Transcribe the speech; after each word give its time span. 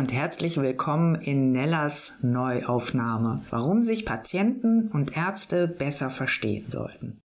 und 0.00 0.14
herzlich 0.14 0.56
willkommen 0.56 1.14
in 1.14 1.52
Nellas 1.52 2.14
Neuaufnahme, 2.22 3.42
warum 3.50 3.82
sich 3.82 4.06
Patienten 4.06 4.88
und 4.88 5.14
Ärzte 5.14 5.68
besser 5.68 6.08
verstehen 6.08 6.70
sollten. 6.70 7.20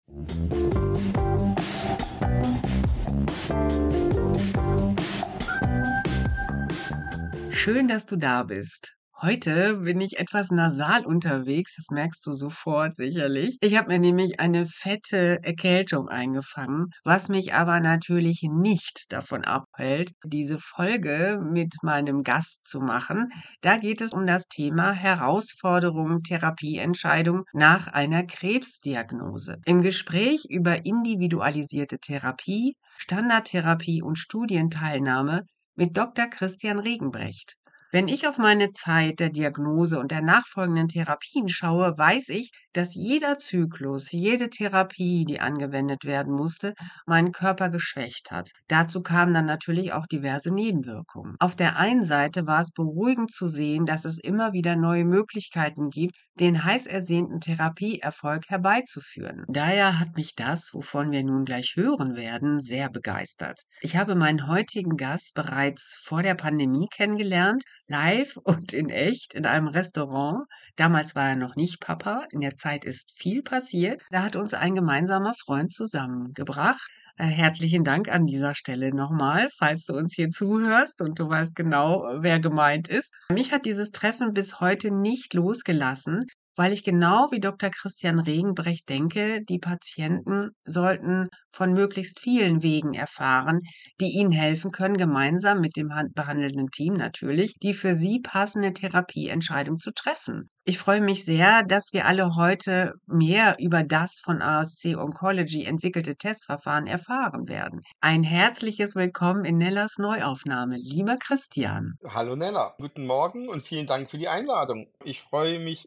Schön, 7.53 7.87
dass 7.87 8.07
du 8.07 8.17
da 8.17 8.43
bist. 8.43 8.97
Heute 9.25 9.79
bin 9.79 10.03
ich 10.03 10.19
etwas 10.19 10.51
nasal 10.51 11.07
unterwegs, 11.07 11.77
das 11.77 11.87
merkst 11.91 12.27
du 12.27 12.33
sofort 12.33 12.95
sicherlich. 12.95 13.57
Ich 13.63 13.79
habe 13.79 13.89
mir 13.89 13.99
nämlich 13.99 14.39
eine 14.39 14.67
fette 14.67 15.43
Erkältung 15.43 16.09
eingefangen, 16.09 16.89
was 17.05 17.31
mich 17.31 17.55
aber 17.55 17.81
natürlich 17.81 18.43
nicht 18.43 19.07
davon 19.09 19.43
abhält, 19.47 20.13
diese 20.27 20.59
Folge 20.59 21.41
mit 21.43 21.73
meinem 21.83 22.23
Gast 22.23 22.67
zu 22.67 22.81
machen. 22.81 23.31
Da 23.63 23.79
geht 23.79 24.03
es 24.03 24.13
um 24.13 24.27
das 24.27 24.47
Thema 24.47 24.93
Herausforderungen 24.93 26.23
Therapieentscheidung 26.23 27.45
nach 27.55 27.87
einer 27.87 28.25
Krebsdiagnose. 28.25 29.57
Im 29.65 29.81
Gespräch 29.81 30.45
über 30.51 30.85
individualisierte 30.85 31.97
Therapie, 31.99 32.77
Standardtherapie 32.99 34.03
und 34.03 34.19
Studienteilnahme 34.19 35.47
mit 35.77 35.97
Dr. 35.97 36.27
Christian 36.27 36.79
Regenbrecht. 36.79 37.55
Wenn 37.95 38.09
ich 38.09 38.27
auf 38.27 38.39
meine 38.39 38.73
Zeit 38.73 39.21
der 39.21 39.31
Diagnose 39.31 40.01
und 40.01 40.11
der 40.11 40.21
nachfolgenden 40.21 40.89
Therapien 40.89 41.49
schaue, 41.49 41.97
weiß 41.97 42.31
ich, 42.31 42.51
dass 42.73 42.97
jeder 42.97 43.39
Zyklus, 43.39 44.11
jede 44.11 44.51
Therapie, 44.51 45.25
die 45.25 45.39
angewendet 45.39 46.05
werden 46.05 46.35
musste, 46.35 46.75
meinen 47.07 47.31
Körper 47.31 47.71
geschwächt 47.71 48.33
hat. 48.33 48.51
Dazu 48.67 49.01
kamen 49.01 49.33
dann 49.33 49.47
natürlich 49.47 49.93
auch 49.93 50.07
diverse 50.07 50.53
Nebenwirkungen. 50.53 51.37
Auf 51.39 51.55
der 51.55 51.79
einen 51.79 52.05
Seite 52.05 52.49
war 52.49 52.63
es 52.63 52.73
beruhigend 52.73 53.31
zu 53.31 53.47
sehen, 53.47 53.87
dass 53.87 54.05
es 54.05 54.19
immer 54.19 54.53
wieder 54.53 54.75
neue 54.75 55.05
Möglichkeiten 55.05 55.89
gibt, 55.91 56.17
den 56.41 56.65
heiß 56.65 56.87
ersehnten 56.87 57.39
Therapieerfolg 57.39 58.49
herbeizuführen. 58.49 59.45
Daher 59.47 60.01
hat 60.01 60.17
mich 60.17 60.35
das, 60.35 60.71
wovon 60.73 61.13
wir 61.13 61.23
nun 61.23 61.45
gleich 61.45 61.75
hören 61.77 62.17
werden, 62.17 62.61
sehr 62.61 62.91
begeistert. 62.91 63.61
Ich 63.83 63.95
habe 63.97 64.17
meinen 64.17 64.49
heutigen 64.49 64.97
Gast 64.97 65.35
bereits 65.35 65.97
vor 66.03 66.25
der 66.25 66.35
Pandemie 66.35 66.89
kennengelernt, 66.93 67.63
live 67.89 68.37
und 68.45 68.73
in 68.73 68.91
echt 68.91 69.35
in 69.35 69.47
einem 69.47 69.69
Restaurant. 69.69 70.47
Damals 70.77 71.15
war 71.15 71.31
er 71.31 71.37
noch 71.37 71.57
nicht 71.57 71.81
Papa. 71.81 72.27
In 72.31 72.41
der 72.41 72.57
Zeit 72.57 72.85
ist 72.85 73.13
viel 73.17 73.43
passiert. 73.43 74.03
Da 74.11 74.23
hat 74.23 74.37
uns 74.37 74.55
ein 74.55 74.75
gemeinsamer 74.75 75.35
Freund 75.35 75.73
zusammengebracht. 75.73 76.87
Äh, 77.17 77.27
herzlichen 77.27 77.85
Dank 77.85 78.09
an 78.09 78.27
dieser 78.27 78.55
Stelle 78.55 78.93
nochmal, 78.93 79.49
falls 79.57 79.85
du 79.85 79.95
uns 79.95 80.15
hier 80.15 80.31
zuhörst 80.31 81.01
und 81.01 81.19
du 81.19 81.29
weißt 81.29 81.55
genau, 81.55 82.09
wer 82.21 82.41
gemeint 82.41 82.89
ist. 82.89 83.15
Mich 83.31 83.53
hat 83.53 83.67
dieses 83.67 83.91
Treffen 83.91 84.33
bis 84.33 84.61
heute 84.61 84.91
nicht 84.91 85.35
losgelassen 85.35 86.27
weil 86.57 86.73
ich 86.73 86.85
genau 86.85 87.29
wie 87.31 87.41
Dr. 87.41 87.71
Christian 87.71 88.21
Regenbrecht 88.21 88.89
denke, 88.89 89.43
die 89.49 89.59
Patienten 89.59 90.51
sollten 90.65 91.29
von 91.55 91.73
möglichst 91.73 92.21
vielen 92.21 92.63
Wegen 92.63 92.95
erfahren, 92.95 93.61
die 94.01 94.19
ihnen 94.19 94.33
helfen 94.33 94.73
können, 94.73 94.97
gemeinsam 94.97 95.61
mit 95.61 95.77
dem 95.77 95.89
behandelnden 96.15 96.69
Team 96.71 96.95
natürlich, 96.95 97.55
die 97.63 97.75
für 97.75 97.95
sie 97.95 98.21
passende 98.21 98.73
Therapieentscheidung 98.73 99.79
zu 99.79 99.93
treffen. 99.93 100.51
Ich 100.67 100.79
freue 100.79 101.03
mich 101.03 101.25
sehr, 101.27 101.63
dass 101.63 101.91
wir 101.93 102.07
alle 102.07 102.37
heute 102.37 102.95
mehr 103.07 103.57
über 103.59 103.85
das 103.85 104.21
von 104.25 104.41
ASC 104.41 104.97
Oncology 104.97 105.65
entwickelte 105.65 106.17
Testverfahren 106.17 106.87
erfahren 106.87 107.47
werden. 107.49 107.81
Ein 108.01 108.23
herzliches 108.23 108.95
Willkommen 108.95 109.45
in 109.45 109.59
Nellas 109.59 109.99
Neuaufnahme, 109.99 110.77
lieber 110.79 111.19
Christian. 111.19 111.99
Hallo 112.09 112.35
Nella, 112.35 112.75
guten 112.79 113.07
Morgen 113.07 113.49
und 113.51 113.63
vielen 113.63 113.87
Dank 113.87 114.11
für 114.11 114.17
die 114.17 114.29
Einladung. 114.29 114.87
Ich 115.05 115.21
freue 115.23 115.59
mich, 115.59 115.87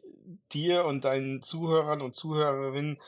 dir 0.52 0.84
und 0.84 1.04
deinen 1.04 1.42
Zuhörern 1.42 2.00
und 2.00 2.14
Zuhörerinnen 2.14 2.98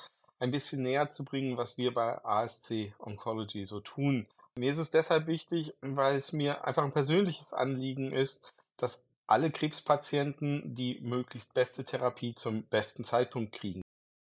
ein 0.41 0.51
bisschen 0.51 0.83
näher 0.83 1.09
zu 1.09 1.25
bringen, 1.25 1.57
was 1.57 1.79
wir 1.79 1.95
bei 1.95 2.25
ASC 2.25 2.93
Oncology 2.99 3.65
so 3.65 3.81
tun. 3.81 4.27
Mir 4.57 4.73
ist 4.73 4.79
es 4.79 4.91
deshalb 4.91 5.27
wichtig, 5.27 5.75
weil 5.81 6.17
es 6.17 6.33
mir 6.33 6.65
einfach 6.65 6.83
ein 6.83 6.93
persönliches 6.93 7.53
Anliegen 7.53 8.11
ist, 8.11 8.53
dass 8.77 9.05
alle 9.27 9.51
Krebspatienten 9.51 10.75
die 10.75 10.99
möglichst 11.03 11.55
beste 11.55 11.85
Therapie 11.85 12.35
zum 12.35 12.65
besten 12.65 13.05
Zeitpunkt 13.05 13.53
kriegen. 13.53 13.83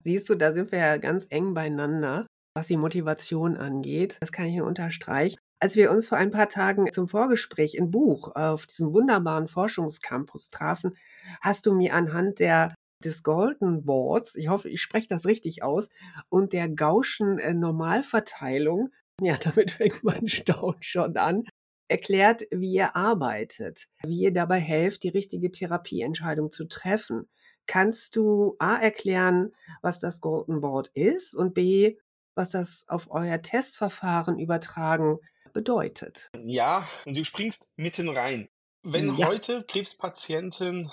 Siehst 0.03 0.29
du, 0.29 0.35
da 0.35 0.51
sind 0.51 0.71
wir 0.71 0.79
ja 0.79 0.97
ganz 0.97 1.25
eng 1.29 1.53
beieinander, 1.53 2.27
was 2.55 2.67
die 2.67 2.77
Motivation 2.77 3.57
angeht. 3.57 4.17
Das 4.19 4.31
kann 4.31 4.45
ich 4.45 4.55
nur 4.55 4.67
unterstreichen. 4.67 5.37
Als 5.59 5.75
wir 5.75 5.91
uns 5.91 6.07
vor 6.07 6.17
ein 6.17 6.31
paar 6.31 6.49
Tagen 6.49 6.91
zum 6.91 7.07
Vorgespräch 7.07 7.75
in 7.75 7.91
Buch 7.91 8.35
auf 8.35 8.65
diesem 8.65 8.93
wunderbaren 8.93 9.47
Forschungscampus 9.47 10.49
trafen, 10.49 10.97
hast 11.39 11.65
du 11.65 11.73
mir 11.73 11.93
anhand 11.93 12.39
der 12.39 12.73
des 13.01 13.23
Golden 13.23 13.85
Boards, 13.85 14.35
ich 14.35 14.47
hoffe, 14.47 14.69
ich 14.69 14.81
spreche 14.81 15.07
das 15.07 15.25
richtig 15.25 15.63
aus, 15.63 15.89
und 16.29 16.53
der 16.53 16.69
Gaußschen 16.69 17.39
äh, 17.39 17.53
Normalverteilung, 17.53 18.89
ja, 19.21 19.37
damit 19.37 19.71
fängt 19.71 20.03
mein 20.03 20.27
Staunen 20.27 20.81
schon 20.81 21.17
an, 21.17 21.43
erklärt, 21.87 22.43
wie 22.51 22.73
ihr 22.73 22.95
arbeitet, 22.95 23.87
wie 24.03 24.21
ihr 24.21 24.31
dabei 24.31 24.59
helft, 24.59 25.03
die 25.03 25.09
richtige 25.09 25.51
Therapieentscheidung 25.51 26.51
zu 26.51 26.65
treffen. 26.65 27.29
Kannst 27.67 28.15
du 28.15 28.55
A 28.59 28.77
erklären, 28.77 29.51
was 29.81 29.99
das 29.99 30.21
Golden 30.21 30.61
Board 30.61 30.89
ist 30.93 31.35
und 31.35 31.53
B, 31.53 31.97
was 32.33 32.49
das 32.51 32.85
auf 32.87 33.11
euer 33.11 33.41
Testverfahren 33.41 34.39
übertragen 34.39 35.19
bedeutet? 35.53 36.29
Ja, 36.37 36.87
und 37.05 37.15
du 37.15 37.25
springst 37.25 37.69
mitten 37.75 38.09
rein. 38.09 38.47
Wenn 38.83 39.15
ja. 39.15 39.27
heute 39.27 39.63
Krebspatienten 39.63 40.89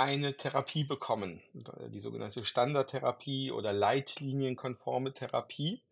eine 0.00 0.36
Therapie 0.36 0.84
bekommen, 0.84 1.42
die 1.52 2.00
sogenannte 2.00 2.44
Standardtherapie 2.44 3.52
oder 3.52 3.72
leitlinienkonforme 3.74 5.12
Therapie, 5.12 5.82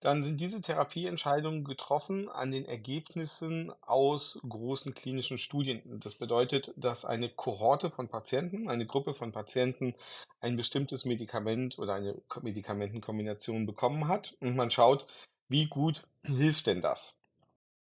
dann 0.00 0.24
sind 0.24 0.40
diese 0.40 0.62
Therapieentscheidungen 0.62 1.64
getroffen 1.64 2.30
an 2.30 2.52
den 2.52 2.64
Ergebnissen 2.64 3.70
aus 3.82 4.38
großen 4.48 4.94
klinischen 4.94 5.36
Studien. 5.36 6.00
Das 6.00 6.14
bedeutet, 6.14 6.72
dass 6.78 7.04
eine 7.04 7.28
Kohorte 7.28 7.90
von 7.90 8.08
Patienten, 8.08 8.70
eine 8.70 8.86
Gruppe 8.86 9.12
von 9.12 9.30
Patienten 9.30 9.94
ein 10.40 10.56
bestimmtes 10.56 11.04
Medikament 11.04 11.78
oder 11.78 11.94
eine 11.94 12.22
Medikamentenkombination 12.40 13.66
bekommen 13.66 14.08
hat 14.08 14.34
und 14.40 14.56
man 14.56 14.70
schaut, 14.70 15.06
wie 15.48 15.66
gut 15.66 16.02
hilft 16.24 16.66
denn 16.66 16.80
das? 16.80 17.19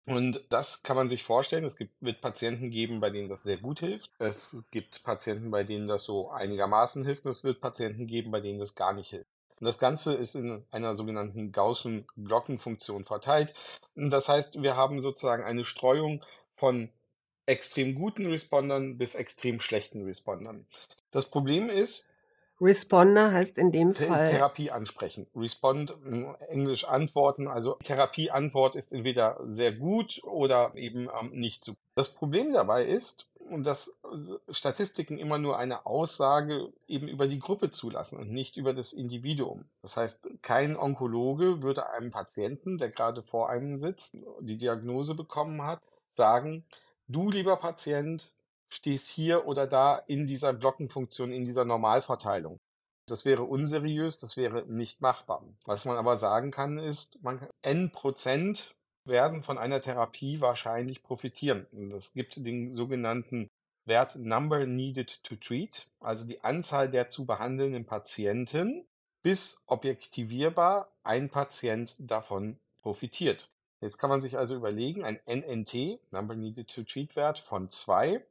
Und 0.06 0.44
das 0.48 0.82
kann 0.82 0.96
man 0.96 1.08
sich 1.08 1.22
vorstellen. 1.22 1.64
Es 1.64 1.76
gibt, 1.76 1.94
wird 2.00 2.20
Patienten 2.20 2.70
geben, 2.70 3.00
bei 3.00 3.10
denen 3.10 3.28
das 3.28 3.42
sehr 3.44 3.58
gut 3.58 3.80
hilft. 3.80 4.10
Es 4.18 4.64
gibt 4.70 5.04
Patienten, 5.04 5.50
bei 5.50 5.62
denen 5.62 5.86
das 5.86 6.04
so 6.04 6.30
einigermaßen 6.30 7.04
hilft. 7.04 7.24
Und 7.24 7.30
es 7.30 7.44
wird 7.44 7.60
Patienten 7.60 8.06
geben, 8.06 8.30
bei 8.32 8.40
denen 8.40 8.58
das 8.58 8.74
gar 8.74 8.92
nicht 8.92 9.10
hilft. 9.10 9.30
Und 9.60 9.66
das 9.66 9.78
Ganze 9.78 10.14
ist 10.14 10.34
in 10.34 10.64
einer 10.72 10.96
sogenannten 10.96 11.52
Gaußschen 11.52 12.06
Glockenfunktion 12.16 13.04
verteilt. 13.04 13.54
Und 13.94 14.10
das 14.10 14.28
heißt, 14.28 14.60
wir 14.60 14.76
haben 14.76 15.00
sozusagen 15.00 15.44
eine 15.44 15.62
Streuung 15.62 16.24
von 16.56 16.90
extrem 17.46 17.94
guten 17.94 18.26
Respondern 18.26 18.98
bis 18.98 19.14
extrem 19.14 19.60
schlechten 19.60 20.04
Respondern. 20.04 20.66
Das 21.12 21.26
Problem 21.26 21.70
ist, 21.70 22.08
Responder 22.62 23.32
heißt 23.32 23.58
in 23.58 23.72
dem 23.72 23.94
Fall. 23.94 24.30
Therapie 24.30 24.70
ansprechen. 24.70 25.26
Respond, 25.34 25.96
hm, 26.04 26.36
Englisch 26.48 26.84
antworten. 26.84 27.48
Also 27.48 27.74
Therapieantwort 27.82 28.76
ist 28.76 28.92
entweder 28.92 29.40
sehr 29.44 29.72
gut 29.72 30.22
oder 30.24 30.72
eben 30.76 31.08
ähm, 31.20 31.30
nicht 31.32 31.64
so. 31.64 31.74
Das 31.96 32.14
Problem 32.14 32.52
dabei 32.52 32.84
ist, 32.84 33.26
dass 33.58 33.98
Statistiken 34.50 35.18
immer 35.18 35.38
nur 35.38 35.58
eine 35.58 35.84
Aussage 35.84 36.72
eben 36.86 37.08
über 37.08 37.26
die 37.26 37.40
Gruppe 37.40 37.70
zulassen 37.70 38.18
und 38.18 38.30
nicht 38.30 38.56
über 38.56 38.72
das 38.72 38.92
Individuum. 38.92 39.64
Das 39.82 39.96
heißt, 39.96 40.28
kein 40.42 40.76
Onkologe 40.76 41.62
würde 41.62 41.90
einem 41.90 42.12
Patienten, 42.12 42.78
der 42.78 42.90
gerade 42.90 43.22
vor 43.22 43.50
einem 43.50 43.76
sitzt, 43.76 44.16
die 44.40 44.56
Diagnose 44.56 45.14
bekommen 45.14 45.62
hat, 45.62 45.80
sagen, 46.14 46.64
du 47.08 47.30
lieber 47.30 47.56
Patient, 47.56 48.32
stehst 48.72 49.10
hier 49.10 49.46
oder 49.46 49.66
da 49.66 49.96
in 49.96 50.26
dieser 50.26 50.54
Glockenfunktion, 50.54 51.30
in 51.30 51.44
dieser 51.44 51.64
Normalverteilung. 51.64 52.58
Das 53.06 53.24
wäre 53.24 53.44
unseriös, 53.44 54.18
das 54.18 54.36
wäre 54.36 54.64
nicht 54.66 55.00
machbar. 55.00 55.44
Was 55.64 55.84
man 55.84 55.96
aber 55.96 56.16
sagen 56.16 56.50
kann, 56.50 56.78
ist, 56.78 57.22
man 57.22 57.46
n 57.62 57.90
Prozent 57.90 58.76
werden 59.04 59.42
von 59.42 59.58
einer 59.58 59.80
Therapie 59.80 60.40
wahrscheinlich 60.40 61.02
profitieren. 61.02 61.66
Und 61.72 61.92
es 61.92 62.12
gibt 62.12 62.36
den 62.36 62.72
sogenannten 62.72 63.48
Wert 63.84 64.16
Number 64.16 64.64
Needed 64.64 65.22
to 65.24 65.34
Treat, 65.36 65.88
also 66.00 66.24
die 66.24 66.42
Anzahl 66.44 66.88
der 66.88 67.08
zu 67.08 67.26
behandelnden 67.26 67.84
Patienten, 67.84 68.86
bis 69.22 69.62
objektivierbar 69.66 70.92
ein 71.02 71.28
Patient 71.28 71.96
davon 71.98 72.58
profitiert. 72.80 73.50
Jetzt 73.80 73.98
kann 73.98 74.10
man 74.10 74.20
sich 74.20 74.38
also 74.38 74.54
überlegen, 74.54 75.04
ein 75.04 75.18
NNT, 75.26 75.98
Number 76.12 76.36
Needed 76.36 76.72
to 76.72 76.84
Treat 76.84 77.16
Wert 77.16 77.40
von 77.40 77.68
2, 77.68 78.24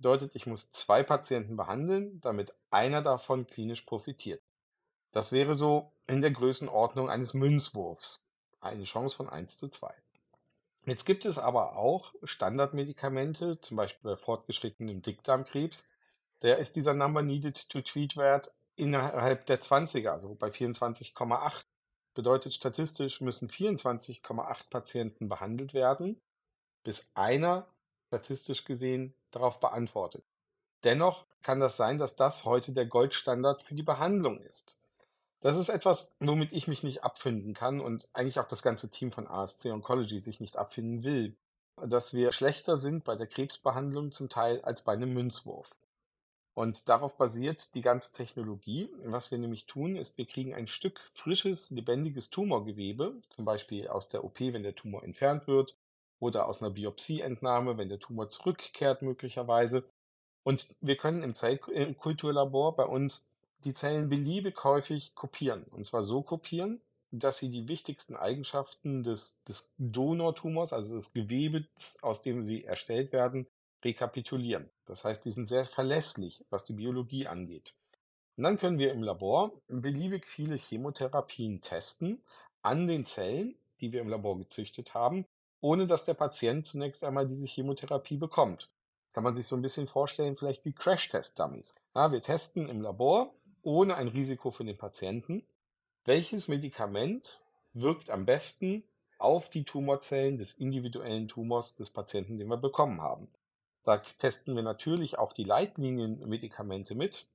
bedeutet, 0.00 0.34
ich 0.34 0.46
muss 0.46 0.70
zwei 0.70 1.02
Patienten 1.02 1.56
behandeln, 1.56 2.20
damit 2.22 2.54
einer 2.70 3.02
davon 3.02 3.46
klinisch 3.46 3.82
profitiert. 3.82 4.42
Das 5.12 5.30
wäre 5.30 5.54
so 5.54 5.92
in 6.06 6.22
der 6.22 6.30
Größenordnung 6.30 7.10
eines 7.10 7.34
Münzwurfs. 7.34 8.22
Eine 8.60 8.84
Chance 8.84 9.16
von 9.16 9.28
1 9.28 9.58
zu 9.58 9.68
2. 9.68 9.92
Jetzt 10.86 11.04
gibt 11.04 11.26
es 11.26 11.38
aber 11.38 11.76
auch 11.76 12.14
Standardmedikamente, 12.22 13.60
zum 13.60 13.76
Beispiel 13.76 14.12
bei 14.12 14.16
fortgeschrittenem 14.16 15.02
Dickdarmkrebs. 15.02 15.86
Da 16.40 16.54
ist 16.54 16.76
dieser 16.76 16.94
Number 16.94 17.20
Needed 17.20 17.68
to 17.68 17.82
Treat 17.82 18.16
Wert 18.16 18.52
innerhalb 18.76 19.44
der 19.46 19.60
20er, 19.60 20.08
also 20.08 20.34
bei 20.34 20.48
24,8. 20.48 21.64
Bedeutet 22.14 22.54
statistisch 22.54 23.20
müssen 23.20 23.50
24,8 23.50 24.70
Patienten 24.70 25.28
behandelt 25.28 25.74
werden, 25.74 26.20
bis 26.82 27.10
einer 27.14 27.68
statistisch 28.10 28.64
gesehen 28.64 29.14
darauf 29.30 29.60
beantwortet. 29.60 30.24
Dennoch 30.82 31.26
kann 31.42 31.60
das 31.60 31.76
sein, 31.76 31.96
dass 31.96 32.16
das 32.16 32.44
heute 32.44 32.72
der 32.72 32.86
Goldstandard 32.86 33.62
für 33.62 33.76
die 33.76 33.84
Behandlung 33.84 34.40
ist. 34.40 34.76
Das 35.40 35.56
ist 35.56 35.68
etwas, 35.68 36.12
womit 36.18 36.52
ich 36.52 36.66
mich 36.66 36.82
nicht 36.82 37.04
abfinden 37.04 37.54
kann 37.54 37.80
und 37.80 38.08
eigentlich 38.12 38.40
auch 38.40 38.48
das 38.48 38.64
ganze 38.64 38.90
Team 38.90 39.12
von 39.12 39.28
ASC 39.28 39.66
Oncology 39.66 40.18
sich 40.18 40.40
nicht 40.40 40.56
abfinden 40.56 41.04
will, 41.04 41.36
dass 41.76 42.12
wir 42.12 42.32
schlechter 42.32 42.78
sind 42.78 43.04
bei 43.04 43.14
der 43.14 43.28
Krebsbehandlung 43.28 44.10
zum 44.10 44.28
Teil 44.28 44.60
als 44.62 44.82
bei 44.82 44.92
einem 44.92 45.14
Münzwurf. 45.14 45.70
Und 46.52 46.88
darauf 46.88 47.16
basiert 47.16 47.76
die 47.76 47.80
ganze 47.80 48.12
Technologie. 48.12 48.90
Was 49.04 49.30
wir 49.30 49.38
nämlich 49.38 49.66
tun, 49.66 49.94
ist, 49.94 50.18
wir 50.18 50.26
kriegen 50.26 50.52
ein 50.52 50.66
Stück 50.66 51.00
frisches, 51.12 51.70
lebendiges 51.70 52.30
Tumorgewebe, 52.30 53.22
zum 53.28 53.44
Beispiel 53.44 53.86
aus 53.86 54.08
der 54.08 54.24
OP, 54.24 54.40
wenn 54.40 54.64
der 54.64 54.74
Tumor 54.74 55.04
entfernt 55.04 55.46
wird, 55.46 55.76
oder 56.20 56.46
aus 56.46 56.62
einer 56.62 56.70
Biopsieentnahme, 56.70 57.76
wenn 57.78 57.88
der 57.88 57.98
Tumor 57.98 58.28
zurückkehrt 58.28 59.02
möglicherweise. 59.02 59.84
Und 60.44 60.68
wir 60.80 60.96
können 60.96 61.22
im 61.22 61.34
Zellkulturlabor 61.34 62.76
bei 62.76 62.84
uns 62.84 63.26
die 63.64 63.74
Zellen 63.74 64.08
beliebig 64.08 64.62
häufig 64.62 65.14
kopieren. 65.14 65.64
Und 65.70 65.84
zwar 65.84 66.02
so 66.02 66.22
kopieren, 66.22 66.80
dass 67.10 67.38
sie 67.38 67.50
die 67.50 67.68
wichtigsten 67.68 68.14
Eigenschaften 68.14 69.02
des, 69.02 69.42
des 69.48 69.68
Donortumors, 69.78 70.72
also 70.72 70.94
des 70.94 71.12
Gewebes, 71.12 71.96
aus 72.02 72.22
dem 72.22 72.42
sie 72.42 72.64
erstellt 72.64 73.12
werden, 73.12 73.46
rekapitulieren. 73.84 74.70
Das 74.86 75.04
heißt, 75.04 75.24
die 75.24 75.30
sind 75.30 75.46
sehr 75.46 75.66
verlässlich, 75.66 76.44
was 76.50 76.64
die 76.64 76.74
Biologie 76.74 77.26
angeht. 77.26 77.74
Und 78.36 78.44
dann 78.44 78.58
können 78.58 78.78
wir 78.78 78.92
im 78.92 79.02
Labor 79.02 79.52
beliebig 79.68 80.28
viele 80.28 80.56
Chemotherapien 80.56 81.60
testen 81.60 82.22
an 82.62 82.86
den 82.86 83.04
Zellen, 83.04 83.56
die 83.80 83.92
wir 83.92 84.00
im 84.00 84.08
Labor 84.08 84.38
gezüchtet 84.38 84.94
haben, 84.94 85.26
ohne 85.60 85.86
dass 85.86 86.04
der 86.04 86.14
Patient 86.14 86.66
zunächst 86.66 87.04
einmal 87.04 87.26
diese 87.26 87.46
Chemotherapie 87.46 88.16
bekommt. 88.16 88.70
Kann 89.12 89.24
man 89.24 89.34
sich 89.34 89.46
so 89.46 89.56
ein 89.56 89.62
bisschen 89.62 89.88
vorstellen, 89.88 90.36
vielleicht 90.36 90.64
wie 90.64 90.72
Crash-Test-Dummies. 90.72 91.74
Ja, 91.94 92.12
wir 92.12 92.22
testen 92.22 92.68
im 92.68 92.80
Labor 92.80 93.34
ohne 93.62 93.96
ein 93.96 94.08
Risiko 94.08 94.50
für 94.50 94.64
den 94.64 94.78
Patienten, 94.78 95.44
welches 96.04 96.48
Medikament 96.48 97.40
wirkt 97.72 98.10
am 98.10 98.24
besten 98.24 98.84
auf 99.18 99.50
die 99.50 99.64
Tumorzellen 99.64 100.38
des 100.38 100.54
individuellen 100.54 101.28
Tumors 101.28 101.74
des 101.74 101.90
Patienten, 101.90 102.38
den 102.38 102.48
wir 102.48 102.56
bekommen 102.56 103.02
haben. 103.02 103.28
Da 103.82 103.98
testen 103.98 104.56
wir 104.56 104.62
natürlich 104.62 105.18
auch 105.18 105.32
die 105.32 105.44
Leitlinienmedikamente 105.44 106.94
mit, 106.94 107.26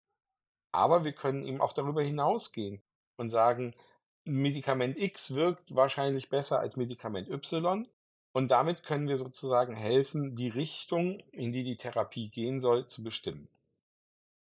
aber 0.72 1.04
wir 1.04 1.14
können 1.14 1.46
eben 1.46 1.62
auch 1.62 1.74
darüber 1.74 2.02
hinausgehen 2.02 2.82
und 3.18 3.30
sagen, 3.30 3.76
Medikament 4.24 4.98
X 4.98 5.36
wirkt 5.36 5.76
wahrscheinlich 5.76 6.30
besser 6.30 6.60
als 6.60 6.78
Medikament 6.78 7.30
Y 7.30 7.88
und 8.36 8.50
damit 8.52 8.84
können 8.84 9.08
wir 9.08 9.18
sozusagen 9.18 9.76
helfen, 9.76 10.36
die 10.36 10.50
Richtung, 10.50 11.22
in 11.32 11.52
die 11.54 11.64
die 11.64 11.76
Therapie 11.78 12.30
gehen 12.30 12.60
soll, 12.60 12.86
zu 12.86 13.02
bestimmen. 13.02 13.50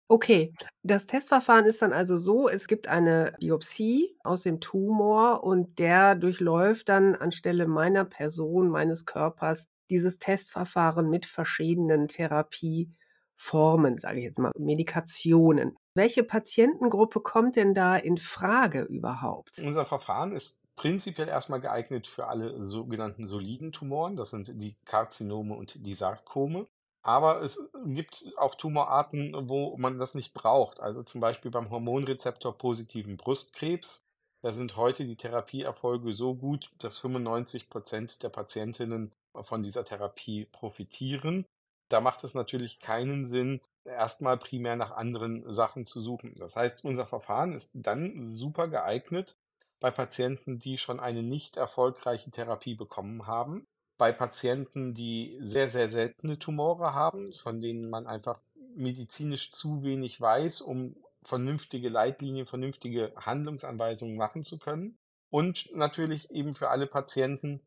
Okay, 0.08 0.52
das 0.82 1.06
Testverfahren 1.06 1.66
ist 1.66 1.82
dann 1.82 1.92
also 1.92 2.18
so, 2.18 2.48
es 2.48 2.66
gibt 2.66 2.88
eine 2.88 3.32
Biopsie 3.38 4.16
aus 4.24 4.42
dem 4.42 4.58
Tumor 4.60 5.44
und 5.44 5.78
der 5.78 6.16
durchläuft 6.16 6.88
dann 6.88 7.14
anstelle 7.14 7.68
meiner 7.68 8.04
Person, 8.04 8.70
meines 8.70 9.06
Körpers, 9.06 9.68
dieses 9.88 10.18
Testverfahren 10.18 11.08
mit 11.08 11.26
verschiedenen 11.26 12.08
Therapieformen, 12.08 13.98
sage 13.98 14.18
ich 14.18 14.24
jetzt 14.24 14.40
mal, 14.40 14.50
Medikationen. 14.58 15.76
Welche 15.94 16.24
Patientengruppe 16.24 17.20
kommt 17.20 17.54
denn 17.54 17.72
da 17.72 17.96
in 17.96 18.18
Frage 18.18 18.82
überhaupt? 18.82 19.62
Unser 19.62 19.86
Verfahren 19.86 20.32
ist 20.32 20.59
prinzipiell 20.80 21.28
erstmal 21.28 21.60
geeignet 21.60 22.06
für 22.06 22.28
alle 22.28 22.62
sogenannten 22.62 23.26
soliden 23.26 23.70
Tumoren, 23.70 24.16
das 24.16 24.30
sind 24.30 24.62
die 24.62 24.76
Karzinome 24.86 25.54
und 25.54 25.84
die 25.84 25.92
Sarkome. 25.92 26.66
Aber 27.02 27.42
es 27.42 27.70
gibt 27.84 28.32
auch 28.38 28.54
Tumorarten, 28.54 29.50
wo 29.50 29.76
man 29.76 29.98
das 29.98 30.14
nicht 30.14 30.32
braucht. 30.32 30.80
Also 30.80 31.02
zum 31.02 31.20
Beispiel 31.20 31.50
beim 31.50 31.68
Hormonrezeptor-positiven 31.68 33.18
Brustkrebs. 33.18 34.06
Da 34.40 34.52
sind 34.52 34.78
heute 34.78 35.04
die 35.04 35.16
Therapieerfolge 35.16 36.14
so 36.14 36.34
gut, 36.34 36.70
dass 36.78 36.98
95 37.00 37.68
Prozent 37.68 38.22
der 38.22 38.30
Patientinnen 38.30 39.12
von 39.34 39.62
dieser 39.62 39.84
Therapie 39.84 40.46
profitieren. 40.46 41.44
Da 41.90 42.00
macht 42.00 42.24
es 42.24 42.32
natürlich 42.32 42.80
keinen 42.80 43.26
Sinn, 43.26 43.60
erstmal 43.84 44.38
primär 44.38 44.76
nach 44.76 44.92
anderen 44.92 45.44
Sachen 45.52 45.84
zu 45.84 46.00
suchen. 46.00 46.36
Das 46.38 46.56
heißt, 46.56 46.86
unser 46.86 47.06
Verfahren 47.06 47.52
ist 47.52 47.72
dann 47.74 48.26
super 48.26 48.68
geeignet 48.68 49.36
bei 49.80 49.90
Patienten, 49.90 50.58
die 50.58 50.78
schon 50.78 51.00
eine 51.00 51.22
nicht 51.22 51.56
erfolgreiche 51.56 52.30
Therapie 52.30 52.74
bekommen 52.74 53.26
haben 53.26 53.66
bei 54.00 54.12
Patienten, 54.12 54.94
die 54.94 55.36
sehr, 55.42 55.68
sehr 55.68 55.90
seltene 55.90 56.38
Tumore 56.38 56.94
haben, 56.94 57.34
von 57.34 57.60
denen 57.60 57.90
man 57.90 58.06
einfach 58.06 58.40
medizinisch 58.74 59.50
zu 59.50 59.82
wenig 59.82 60.18
weiß, 60.18 60.62
um 60.62 60.96
vernünftige 61.22 61.90
Leitlinien, 61.90 62.46
vernünftige 62.46 63.12
Handlungsanweisungen 63.16 64.16
machen 64.16 64.42
zu 64.42 64.58
können. 64.58 64.96
Und 65.28 65.76
natürlich 65.76 66.30
eben 66.30 66.54
für 66.54 66.70
alle 66.70 66.86
Patienten, 66.86 67.60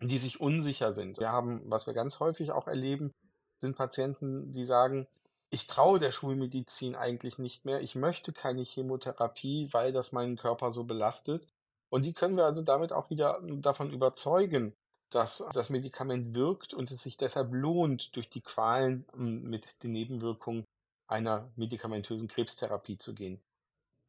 die 0.00 0.18
sich 0.18 0.40
unsicher 0.40 0.90
sind. 0.90 1.20
Wir 1.20 1.30
haben, 1.30 1.62
was 1.66 1.86
wir 1.86 1.94
ganz 1.94 2.18
häufig 2.18 2.50
auch 2.50 2.66
erleben, 2.66 3.14
sind 3.60 3.76
Patienten, 3.76 4.52
die 4.52 4.64
sagen, 4.64 5.06
ich 5.50 5.68
traue 5.68 6.00
der 6.00 6.10
Schulmedizin 6.10 6.96
eigentlich 6.96 7.38
nicht 7.38 7.64
mehr, 7.64 7.80
ich 7.80 7.94
möchte 7.94 8.32
keine 8.32 8.62
Chemotherapie, 8.62 9.68
weil 9.70 9.92
das 9.92 10.10
meinen 10.10 10.36
Körper 10.36 10.72
so 10.72 10.82
belastet. 10.82 11.46
Und 11.90 12.04
die 12.04 12.12
können 12.12 12.36
wir 12.36 12.44
also 12.44 12.62
damit 12.62 12.92
auch 12.92 13.10
wieder 13.10 13.40
davon 13.60 13.92
überzeugen, 13.92 14.74
dass 15.10 15.44
das 15.52 15.70
Medikament 15.70 16.34
wirkt 16.34 16.74
und 16.74 16.90
es 16.90 17.02
sich 17.02 17.16
deshalb 17.16 17.52
lohnt, 17.52 18.16
durch 18.16 18.28
die 18.28 18.40
Qualen 18.40 19.06
hm, 19.12 19.42
mit 19.42 19.82
den 19.82 19.92
Nebenwirkungen 19.92 20.64
einer 21.08 21.52
medikamentösen 21.56 22.28
Krebstherapie 22.28 22.98
zu 22.98 23.14
gehen. 23.14 23.40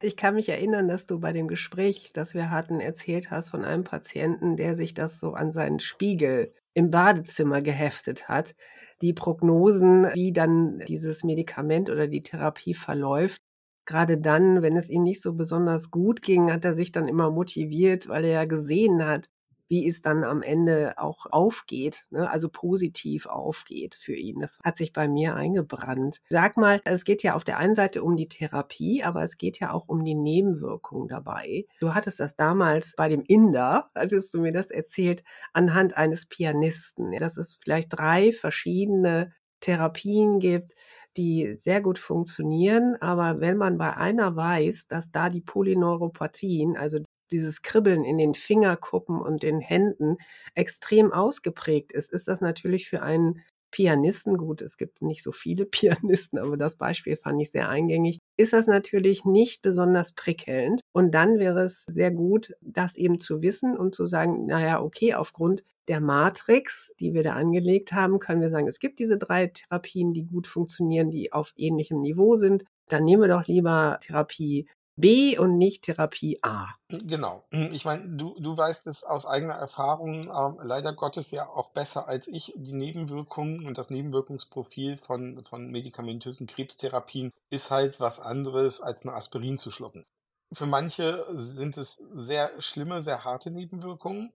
Ich 0.01 0.15
kann 0.15 0.35
mich 0.35 0.50
erinnern, 0.50 0.88
dass 0.88 1.07
du 1.07 1.19
bei 1.19 1.33
dem 1.33 1.47
Gespräch, 1.47 2.12
das 2.13 2.35
wir 2.35 2.51
hatten, 2.51 2.79
erzählt 2.79 3.31
hast 3.31 3.50
von 3.50 3.65
einem 3.65 3.83
Patienten, 3.83 4.56
der 4.56 4.75
sich 4.75 4.94
das 4.94 5.19
so 5.19 5.33
an 5.33 5.51
seinen 5.51 5.80
Spiegel 5.80 6.54
im 6.75 6.92
Badezimmer 6.92 7.63
geheftet 7.63 8.30
hat. 8.30 8.56
Die 9.01 9.13
Prognosen, 9.13 10.06
wie 10.13 10.31
dann 10.31 10.80
dieses 10.87 11.23
Medikament 11.23 11.90
oder 11.90 12.07
die 12.07 12.21
Therapie 12.21 12.75
verläuft. 12.75 13.42
Gerade 13.87 14.17
dann, 14.17 14.61
wenn 14.61 14.75
es 14.75 14.89
ihm 14.89 15.03
nicht 15.03 15.21
so 15.21 15.33
besonders 15.33 15.91
gut 15.91 16.21
ging, 16.21 16.51
hat 16.51 16.65
er 16.65 16.73
sich 16.73 16.91
dann 16.91 17.07
immer 17.07 17.31
motiviert, 17.31 18.09
weil 18.09 18.25
er 18.25 18.31
ja 18.31 18.45
gesehen 18.45 19.06
hat, 19.06 19.29
wie 19.69 19.87
es 19.87 20.01
dann 20.01 20.23
am 20.23 20.41
Ende 20.41 20.94
auch 20.97 21.25
aufgeht, 21.29 22.06
ne? 22.09 22.29
also 22.29 22.49
positiv 22.49 23.25
aufgeht 23.25 23.95
für 23.95 24.15
ihn. 24.15 24.39
Das 24.39 24.59
hat 24.63 24.77
sich 24.77 24.94
bei 24.94 25.07
mir 25.07 25.35
eingebrannt. 25.35 26.21
Sag 26.29 26.57
mal, 26.57 26.81
es 26.85 27.06
geht 27.06 27.23
ja 27.23 27.35
auf 27.35 27.44
der 27.44 27.57
einen 27.57 27.75
Seite 27.75 28.03
um 28.03 28.15
die 28.15 28.27
Therapie, 28.27 29.03
aber 29.03 29.23
es 29.23 29.37
geht 29.37 29.59
ja 29.59 29.71
auch 29.71 29.87
um 29.87 30.03
die 30.03 30.15
Nebenwirkungen 30.15 31.07
dabei. 31.07 31.65
Du 31.79 31.94
hattest 31.94 32.19
das 32.19 32.35
damals 32.35 32.94
bei 32.95 33.09
dem 33.09 33.23
Inder, 33.25 33.89
hattest 33.95 34.33
du 34.33 34.41
mir 34.41 34.51
das 34.51 34.69
erzählt, 34.69 35.23
anhand 35.53 35.95
eines 35.97 36.25
Pianisten, 36.25 37.11
dass 37.19 37.37
es 37.37 37.57
vielleicht 37.61 37.89
drei 37.97 38.31
verschiedene 38.31 39.33
Therapien 39.59 40.39
gibt, 40.39 40.73
die 41.18 41.54
sehr 41.56 41.81
gut 41.81 42.00
funktionieren. 42.00 42.95
Aber 43.02 43.40
wenn 43.40 43.57
man 43.57 43.78
bei 43.78 43.95
einer 43.95 44.36
weiß, 44.36 44.88
dass 44.88 45.12
da 45.12 45.30
die 45.30 45.42
Polyneuropathien, 45.42 46.78
also 46.78 47.00
dieses 47.31 47.62
Kribbeln 47.62 48.06
in 48.06 48.18
den 48.18 48.33
Fingerkuppen 48.33 49.19
und 49.19 49.44
den 49.44 49.59
Händen 49.59 50.18
extrem 50.56 51.12
ausgeprägt 51.12 51.92
ist, 51.92 52.12
ist 52.12 52.28
das 52.28 52.42
natürlich 52.42 52.88
für 52.88 53.02
einen 53.02 53.44
Pianisten, 53.71 54.38
gut, 54.38 54.62
es 54.62 54.78
gibt 54.78 55.02
nicht 55.02 55.24
so 55.24 55.31
viele 55.31 55.66
Pianisten, 56.16 56.40
aber 56.40 56.57
das 56.57 56.78
Beispiel 56.78 57.18
fand 57.18 57.42
ich 57.42 57.52
sehr 57.52 57.69
eingängig, 57.69 58.19
ist 58.38 58.54
das 58.54 58.68
natürlich 58.68 59.26
nicht 59.26 59.62
besonders 59.62 60.14
prickelnd. 60.14 60.81
Und 60.94 61.12
dann 61.12 61.40
wäre 61.40 61.64
es 61.64 61.83
sehr 61.83 62.12
gut, 62.12 62.54
das 62.62 62.95
eben 62.95 63.19
zu 63.19 63.42
wissen 63.42 63.78
und 63.78 63.94
zu 63.94 64.06
sagen, 64.06 64.45
naja, 64.45 64.81
okay, 64.81 65.14
aufgrund 65.16 65.64
der 65.87 66.01
Matrix, 66.01 66.94
die 66.99 67.13
wir 67.13 67.23
da 67.23 67.33
angelegt 67.33 67.94
haben, 67.94 68.19
können 68.19 68.41
wir 68.41 68.49
sagen, 68.49 68.67
es 68.67 68.79
gibt 68.79 68.99
diese 68.99 69.17
drei 69.17 69.47
Therapien, 69.47 70.13
die 70.13 70.25
gut 70.25 70.47
funktionieren, 70.47 71.09
die 71.09 71.31
auf 71.33 71.53
ähnlichem 71.56 72.01
Niveau 72.01 72.35
sind. 72.35 72.65
Dann 72.89 73.03
nehmen 73.03 73.23
wir 73.23 73.29
doch 73.29 73.47
lieber 73.47 73.97
Therapie 74.01 74.67
B 74.99 75.37
und 75.37 75.59
nicht 75.59 75.83
Therapie 75.83 76.39
A. 76.41 76.69
Genau. 76.89 77.44
Hm, 77.51 77.71
ich 77.71 77.85
meine, 77.85 78.17
du, 78.17 78.35
du 78.39 78.57
weißt 78.57 78.87
es 78.87 79.03
aus 79.03 79.27
eigener 79.27 79.53
Erfahrung, 79.53 80.23
ähm, 80.23 80.57
leider 80.63 80.91
Gottes 80.91 81.29
ja 81.29 81.47
auch 81.47 81.69
besser 81.69 82.07
als 82.07 82.27
ich, 82.27 82.53
die 82.56 82.73
Nebenwirkungen 82.73 83.67
und 83.67 83.77
das 83.77 83.91
Nebenwirkungsprofil 83.91 84.97
von, 84.97 85.45
von 85.45 85.69
medikamentösen 85.69 86.47
Krebstherapien 86.47 87.31
ist 87.51 87.69
halt 87.69 87.99
was 87.99 88.19
anderes 88.19 88.81
als 88.81 89.06
eine 89.06 89.13
Aspirin 89.13 89.59
zu 89.59 89.69
schlucken. 89.69 90.03
Für 90.51 90.65
manche 90.65 91.27
sind 91.33 91.77
es 91.77 91.97
sehr 92.13 92.49
schlimme, 92.59 93.01
sehr 93.01 93.23
harte 93.23 93.51
Nebenwirkungen. 93.51 94.33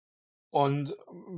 Und 0.52 0.94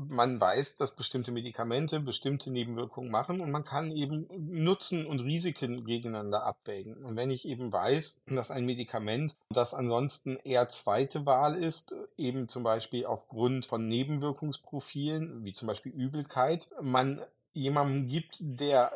man 0.09 0.41
weiß, 0.41 0.75
dass 0.75 0.97
bestimmte 0.97 1.31
Medikamente 1.31 2.01
bestimmte 2.01 2.51
Nebenwirkungen 2.51 3.13
machen 3.13 3.41
und 3.41 3.53
man 3.53 3.65
kann 3.65 3.93
eben 3.93 4.27
Nutzen 4.37 5.07
und 5.07 5.21
Risiken 5.21 5.85
gegeneinander 5.85 6.43
abwägen. 6.45 6.97
Und 7.05 7.15
wenn 7.15 7.31
ich 7.31 7.47
eben 7.47 7.73
weiß, 7.73 8.23
dass 8.27 8.51
ein 8.51 8.67
Medikament, 8.67 9.37
das 9.51 9.73
ansonsten 9.73 10.37
eher 10.43 10.69
zweite 10.69 11.27
Wahl 11.27 11.55
ist, 11.55 11.95
eben 12.17 12.49
zum 12.49 12.65
Beispiel 12.65 13.07
aufgrund 13.07 13.67
von 13.67 13.89
Nebenwirkungsprofilen, 13.89 15.45
wie 15.45 15.53
zum 15.53 15.69
Beispiel 15.69 15.93
Übelkeit, 15.93 16.67
man 16.83 17.23
jemandem 17.53 18.07
gibt, 18.09 18.39
der 18.41 18.91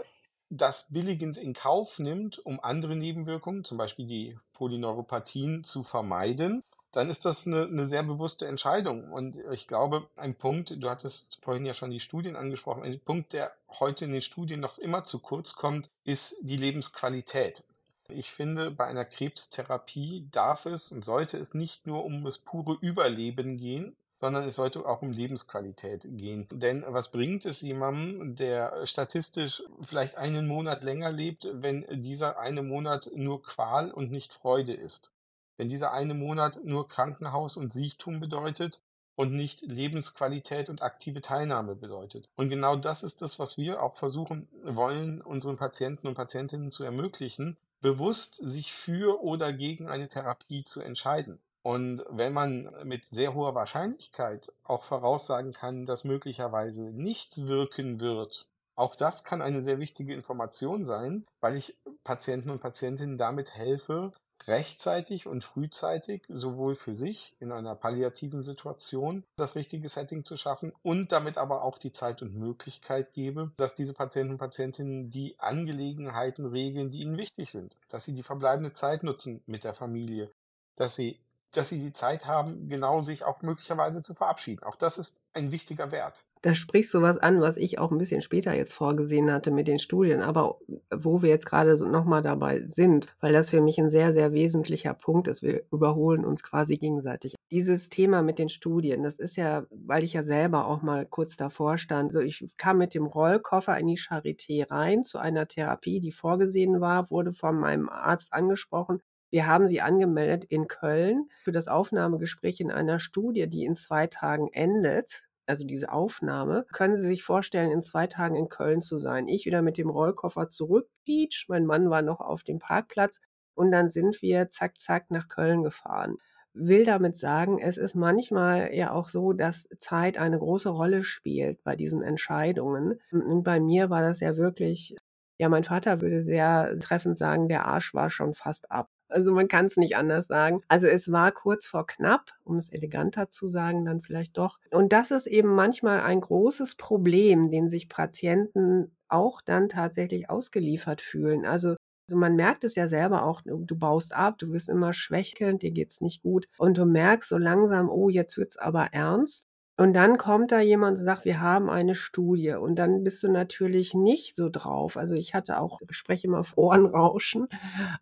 das 0.50 0.86
billigend 0.88 1.36
in 1.36 1.52
Kauf 1.52 2.00
nimmt, 2.00 2.44
um 2.44 2.58
andere 2.60 2.96
Nebenwirkungen, 2.96 3.62
zum 3.62 3.78
Beispiel 3.78 4.06
die 4.06 4.36
Polyneuropathien, 4.54 5.62
zu 5.62 5.84
vermeiden, 5.84 6.64
dann 6.92 7.10
ist 7.10 7.24
das 7.24 7.46
eine, 7.46 7.64
eine 7.64 7.86
sehr 7.86 8.02
bewusste 8.02 8.46
Entscheidung. 8.46 9.12
Und 9.12 9.36
ich 9.52 9.66
glaube, 9.66 10.08
ein 10.16 10.34
Punkt, 10.34 10.74
du 10.76 10.88
hattest 10.88 11.38
vorhin 11.42 11.66
ja 11.66 11.74
schon 11.74 11.90
die 11.90 12.00
Studien 12.00 12.36
angesprochen, 12.36 12.82
ein 12.82 13.00
Punkt, 13.00 13.32
der 13.32 13.52
heute 13.78 14.04
in 14.04 14.12
den 14.12 14.22
Studien 14.22 14.60
noch 14.60 14.78
immer 14.78 15.04
zu 15.04 15.18
kurz 15.18 15.54
kommt, 15.54 15.90
ist 16.04 16.36
die 16.40 16.56
Lebensqualität. 16.56 17.64
Ich 18.10 18.30
finde, 18.30 18.70
bei 18.70 18.86
einer 18.86 19.04
Krebstherapie 19.04 20.28
darf 20.30 20.64
es 20.64 20.90
und 20.90 21.04
sollte 21.04 21.36
es 21.36 21.52
nicht 21.52 21.86
nur 21.86 22.04
um 22.04 22.24
das 22.24 22.38
pure 22.38 22.78
Überleben 22.80 23.58
gehen, 23.58 23.96
sondern 24.18 24.48
es 24.48 24.56
sollte 24.56 24.84
auch 24.86 25.02
um 25.02 25.12
Lebensqualität 25.12 26.02
gehen. 26.04 26.46
Denn 26.50 26.84
was 26.88 27.10
bringt 27.10 27.44
es 27.44 27.60
jemandem, 27.60 28.34
der 28.34 28.86
statistisch 28.86 29.62
vielleicht 29.82 30.16
einen 30.16 30.46
Monat 30.46 30.82
länger 30.82 31.12
lebt, 31.12 31.48
wenn 31.52 31.84
dieser 31.90 32.38
eine 32.38 32.62
Monat 32.62 33.10
nur 33.14 33.42
Qual 33.42 33.90
und 33.90 34.10
nicht 34.10 34.32
Freude 34.32 34.72
ist? 34.72 35.12
Wenn 35.58 35.68
dieser 35.68 35.92
eine 35.92 36.14
Monat 36.14 36.64
nur 36.64 36.88
Krankenhaus 36.88 37.58
und 37.58 37.72
Siechtum 37.72 38.20
bedeutet 38.20 38.80
und 39.16 39.32
nicht 39.32 39.62
Lebensqualität 39.62 40.70
und 40.70 40.80
aktive 40.80 41.20
Teilnahme 41.20 41.74
bedeutet. 41.74 42.28
Und 42.36 42.48
genau 42.48 42.76
das 42.76 43.02
ist 43.02 43.20
das, 43.20 43.40
was 43.40 43.58
wir 43.58 43.82
auch 43.82 43.96
versuchen 43.96 44.48
wollen, 44.62 45.20
unseren 45.20 45.56
Patienten 45.56 46.06
und 46.06 46.14
Patientinnen 46.14 46.70
zu 46.70 46.84
ermöglichen, 46.84 47.56
bewusst 47.80 48.36
sich 48.36 48.72
für 48.72 49.20
oder 49.22 49.52
gegen 49.52 49.88
eine 49.88 50.08
Therapie 50.08 50.64
zu 50.64 50.80
entscheiden. 50.80 51.40
Und 51.62 52.04
wenn 52.08 52.32
man 52.32 52.72
mit 52.84 53.04
sehr 53.04 53.34
hoher 53.34 53.56
Wahrscheinlichkeit 53.56 54.52
auch 54.62 54.84
voraussagen 54.84 55.52
kann, 55.52 55.84
dass 55.84 56.04
möglicherweise 56.04 56.84
nichts 56.92 57.46
wirken 57.48 57.98
wird, 57.98 58.46
auch 58.76 58.94
das 58.94 59.24
kann 59.24 59.42
eine 59.42 59.60
sehr 59.60 59.80
wichtige 59.80 60.14
Information 60.14 60.84
sein, 60.84 61.26
weil 61.40 61.56
ich 61.56 61.76
Patienten 62.04 62.50
und 62.50 62.60
Patientinnen 62.60 63.18
damit 63.18 63.56
helfe, 63.56 64.12
rechtzeitig 64.46 65.26
und 65.26 65.44
frühzeitig 65.44 66.22
sowohl 66.28 66.74
für 66.74 66.94
sich 66.94 67.34
in 67.40 67.52
einer 67.52 67.74
palliativen 67.74 68.42
Situation 68.42 69.24
das 69.36 69.56
richtige 69.56 69.88
Setting 69.88 70.24
zu 70.24 70.36
schaffen 70.36 70.72
und 70.82 71.12
damit 71.12 71.38
aber 71.38 71.62
auch 71.62 71.78
die 71.78 71.92
Zeit 71.92 72.22
und 72.22 72.34
Möglichkeit 72.34 73.12
gebe, 73.12 73.50
dass 73.56 73.74
diese 73.74 73.94
Patienten 73.94 74.32
und 74.32 74.38
Patientinnen 74.38 75.10
die 75.10 75.38
Angelegenheiten 75.38 76.46
regeln, 76.46 76.90
die 76.90 77.00
ihnen 77.00 77.18
wichtig 77.18 77.50
sind, 77.50 77.76
dass 77.88 78.04
sie 78.04 78.14
die 78.14 78.22
verbleibende 78.22 78.72
Zeit 78.72 79.02
nutzen 79.02 79.42
mit 79.46 79.64
der 79.64 79.74
Familie, 79.74 80.30
dass 80.76 80.94
sie 80.94 81.18
dass 81.52 81.70
sie 81.70 81.78
die 81.78 81.92
Zeit 81.92 82.26
haben, 82.26 82.68
genau 82.68 83.00
sich 83.00 83.24
auch 83.24 83.42
möglicherweise 83.42 84.02
zu 84.02 84.14
verabschieden. 84.14 84.62
Auch 84.62 84.76
das 84.76 84.98
ist 84.98 85.22
ein 85.32 85.52
wichtiger 85.52 85.90
Wert. 85.92 86.24
Da 86.42 86.54
sprichst 86.54 86.94
du 86.94 87.02
was 87.02 87.18
an, 87.18 87.40
was 87.40 87.56
ich 87.56 87.78
auch 87.78 87.90
ein 87.90 87.98
bisschen 87.98 88.22
später 88.22 88.54
jetzt 88.54 88.74
vorgesehen 88.74 89.32
hatte 89.32 89.50
mit 89.50 89.66
den 89.66 89.78
Studien, 89.78 90.20
aber 90.20 90.58
wo 90.94 91.20
wir 91.20 91.30
jetzt 91.30 91.46
gerade 91.46 91.76
so 91.76 91.88
nochmal 91.88 92.22
dabei 92.22 92.62
sind, 92.66 93.08
weil 93.20 93.32
das 93.32 93.50
für 93.50 93.60
mich 93.60 93.78
ein 93.78 93.90
sehr, 93.90 94.12
sehr 94.12 94.32
wesentlicher 94.32 94.94
Punkt 94.94 95.26
ist. 95.26 95.42
Wir 95.42 95.64
überholen 95.72 96.24
uns 96.24 96.44
quasi 96.44 96.76
gegenseitig. 96.76 97.34
Dieses 97.50 97.88
Thema 97.88 98.22
mit 98.22 98.38
den 98.38 98.48
Studien, 98.48 99.02
das 99.02 99.18
ist 99.18 99.36
ja, 99.36 99.64
weil 99.70 100.04
ich 100.04 100.12
ja 100.12 100.22
selber 100.22 100.66
auch 100.66 100.82
mal 100.82 101.06
kurz 101.06 101.36
davor 101.36 101.76
stand, 101.76 102.12
so 102.12 102.20
ich 102.20 102.48
kam 102.56 102.78
mit 102.78 102.94
dem 102.94 103.06
Rollkoffer 103.06 103.76
in 103.78 103.88
die 103.88 103.98
Charité 103.98 104.70
rein 104.70 105.02
zu 105.02 105.18
einer 105.18 105.48
Therapie, 105.48 105.98
die 105.98 106.12
vorgesehen 106.12 106.80
war, 106.80 107.10
wurde 107.10 107.32
von 107.32 107.58
meinem 107.58 107.88
Arzt 107.88 108.32
angesprochen, 108.32 109.00
wir 109.30 109.46
haben 109.46 109.66
sie 109.66 109.80
angemeldet 109.80 110.44
in 110.44 110.68
Köln 110.68 111.28
für 111.42 111.52
das 111.52 111.68
Aufnahmegespräch 111.68 112.60
in 112.60 112.70
einer 112.70 113.00
Studie, 113.00 113.48
die 113.48 113.64
in 113.64 113.74
zwei 113.74 114.06
Tagen 114.06 114.48
endet. 114.52 115.24
Also 115.46 115.64
diese 115.64 115.90
Aufnahme. 115.90 116.66
Können 116.72 116.94
Sie 116.94 117.06
sich 117.06 117.22
vorstellen, 117.22 117.70
in 117.70 117.82
zwei 117.82 118.06
Tagen 118.06 118.36
in 118.36 118.50
Köln 118.50 118.82
zu 118.82 118.98
sein? 118.98 119.28
Ich 119.28 119.46
wieder 119.46 119.62
mit 119.62 119.78
dem 119.78 119.88
Rollkoffer 119.88 120.50
zurück, 120.50 120.88
Beach. 121.06 121.46
Mein 121.48 121.64
Mann 121.64 121.88
war 121.88 122.02
noch 122.02 122.20
auf 122.20 122.44
dem 122.44 122.58
Parkplatz. 122.58 123.20
Und 123.54 123.72
dann 123.72 123.88
sind 123.88 124.20
wir 124.20 124.50
zack, 124.50 124.78
zack 124.78 125.10
nach 125.10 125.28
Köln 125.28 125.62
gefahren 125.62 126.18
will 126.58 126.84
damit 126.84 127.16
sagen, 127.16 127.58
es 127.60 127.76
ist 127.76 127.94
manchmal 127.94 128.74
ja 128.74 128.92
auch 128.92 129.08
so, 129.08 129.32
dass 129.32 129.68
Zeit 129.78 130.18
eine 130.18 130.38
große 130.38 130.68
Rolle 130.68 131.02
spielt 131.02 131.62
bei 131.62 131.76
diesen 131.76 132.02
Entscheidungen. 132.02 133.00
Und 133.12 133.42
bei 133.44 133.60
mir 133.60 133.90
war 133.90 134.02
das 134.02 134.20
ja 134.20 134.36
wirklich, 134.36 134.96
ja, 135.38 135.48
mein 135.48 135.64
Vater 135.64 136.00
würde 136.00 136.22
sehr 136.22 136.76
treffend 136.80 137.16
sagen, 137.16 137.48
der 137.48 137.66
Arsch 137.66 137.94
war 137.94 138.10
schon 138.10 138.34
fast 138.34 138.70
ab. 138.70 138.88
Also 139.08 139.32
man 139.32 139.48
kann 139.48 139.66
es 139.66 139.76
nicht 139.76 139.96
anders 139.96 140.26
sagen. 140.26 140.62
Also 140.68 140.86
es 140.86 141.10
war 141.12 141.32
kurz 141.32 141.66
vor 141.66 141.86
knapp, 141.86 142.32
um 142.44 142.56
es 142.56 142.70
eleganter 142.70 143.30
zu 143.30 143.46
sagen, 143.46 143.84
dann 143.84 144.02
vielleicht 144.02 144.36
doch. 144.38 144.58
Und 144.70 144.92
das 144.92 145.10
ist 145.10 145.26
eben 145.26 145.54
manchmal 145.54 146.00
ein 146.00 146.20
großes 146.20 146.76
Problem, 146.76 147.50
den 147.50 147.68
sich 147.68 147.88
Patienten 147.88 148.96
auch 149.08 149.40
dann 149.42 149.68
tatsächlich 149.68 150.30
ausgeliefert 150.30 151.00
fühlen. 151.00 151.46
Also 151.46 151.76
also 152.10 152.18
man 152.18 152.36
merkt 152.36 152.64
es 152.64 152.74
ja 152.74 152.88
selber 152.88 153.24
auch, 153.24 153.42
du 153.44 153.76
baust 153.76 154.14
ab, 154.14 154.38
du 154.38 154.50
wirst 154.50 154.70
immer 154.70 154.94
schwächelnd, 154.94 155.60
dir 155.62 155.72
geht's 155.72 156.00
nicht 156.00 156.22
gut 156.22 156.46
und 156.56 156.78
du 156.78 156.86
merkst 156.86 157.28
so 157.28 157.36
langsam, 157.36 157.90
oh, 157.90 158.08
jetzt 158.08 158.38
wird's 158.38 158.56
aber 158.56 158.88
ernst. 158.92 159.47
Und 159.78 159.92
dann 159.92 160.18
kommt 160.18 160.50
da 160.50 160.58
jemand 160.58 160.98
und 160.98 161.04
sagt, 161.04 161.24
wir 161.24 161.40
haben 161.40 161.70
eine 161.70 161.94
Studie. 161.94 162.54
Und 162.54 162.74
dann 162.74 163.04
bist 163.04 163.22
du 163.22 163.30
natürlich 163.30 163.94
nicht 163.94 164.34
so 164.34 164.48
drauf. 164.48 164.96
Also 164.96 165.14
ich 165.14 165.34
hatte 165.34 165.60
auch, 165.60 165.80
ich 165.88 165.96
spreche 165.96 166.26
immer 166.26 166.40
auf 166.40 166.58
Ohrenrauschen, 166.58 167.46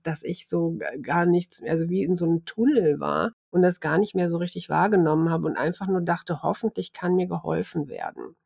dass 0.03 0.23
ich 0.23 0.49
so 0.49 0.79
gar 1.03 1.27
nichts, 1.27 1.63
also 1.63 1.91
wie 1.91 2.03
in 2.03 2.17
so 2.17 2.25
einem 2.25 2.47
Tunnel 2.47 2.99
war 2.99 3.33
und 3.51 3.61
das 3.61 3.81
gar 3.81 3.99
nicht 3.99 4.15
mehr 4.15 4.31
so 4.31 4.39
richtig 4.39 4.71
wahrgenommen 4.71 5.29
habe 5.29 5.45
und 5.47 5.59
einfach 5.59 5.87
nur 5.87 6.01
dachte, 6.01 6.43
hoffentlich 6.43 6.95
kann 6.95 7.15
mir 7.15 7.27
geholfen 7.27 7.89
werden. 7.89 8.37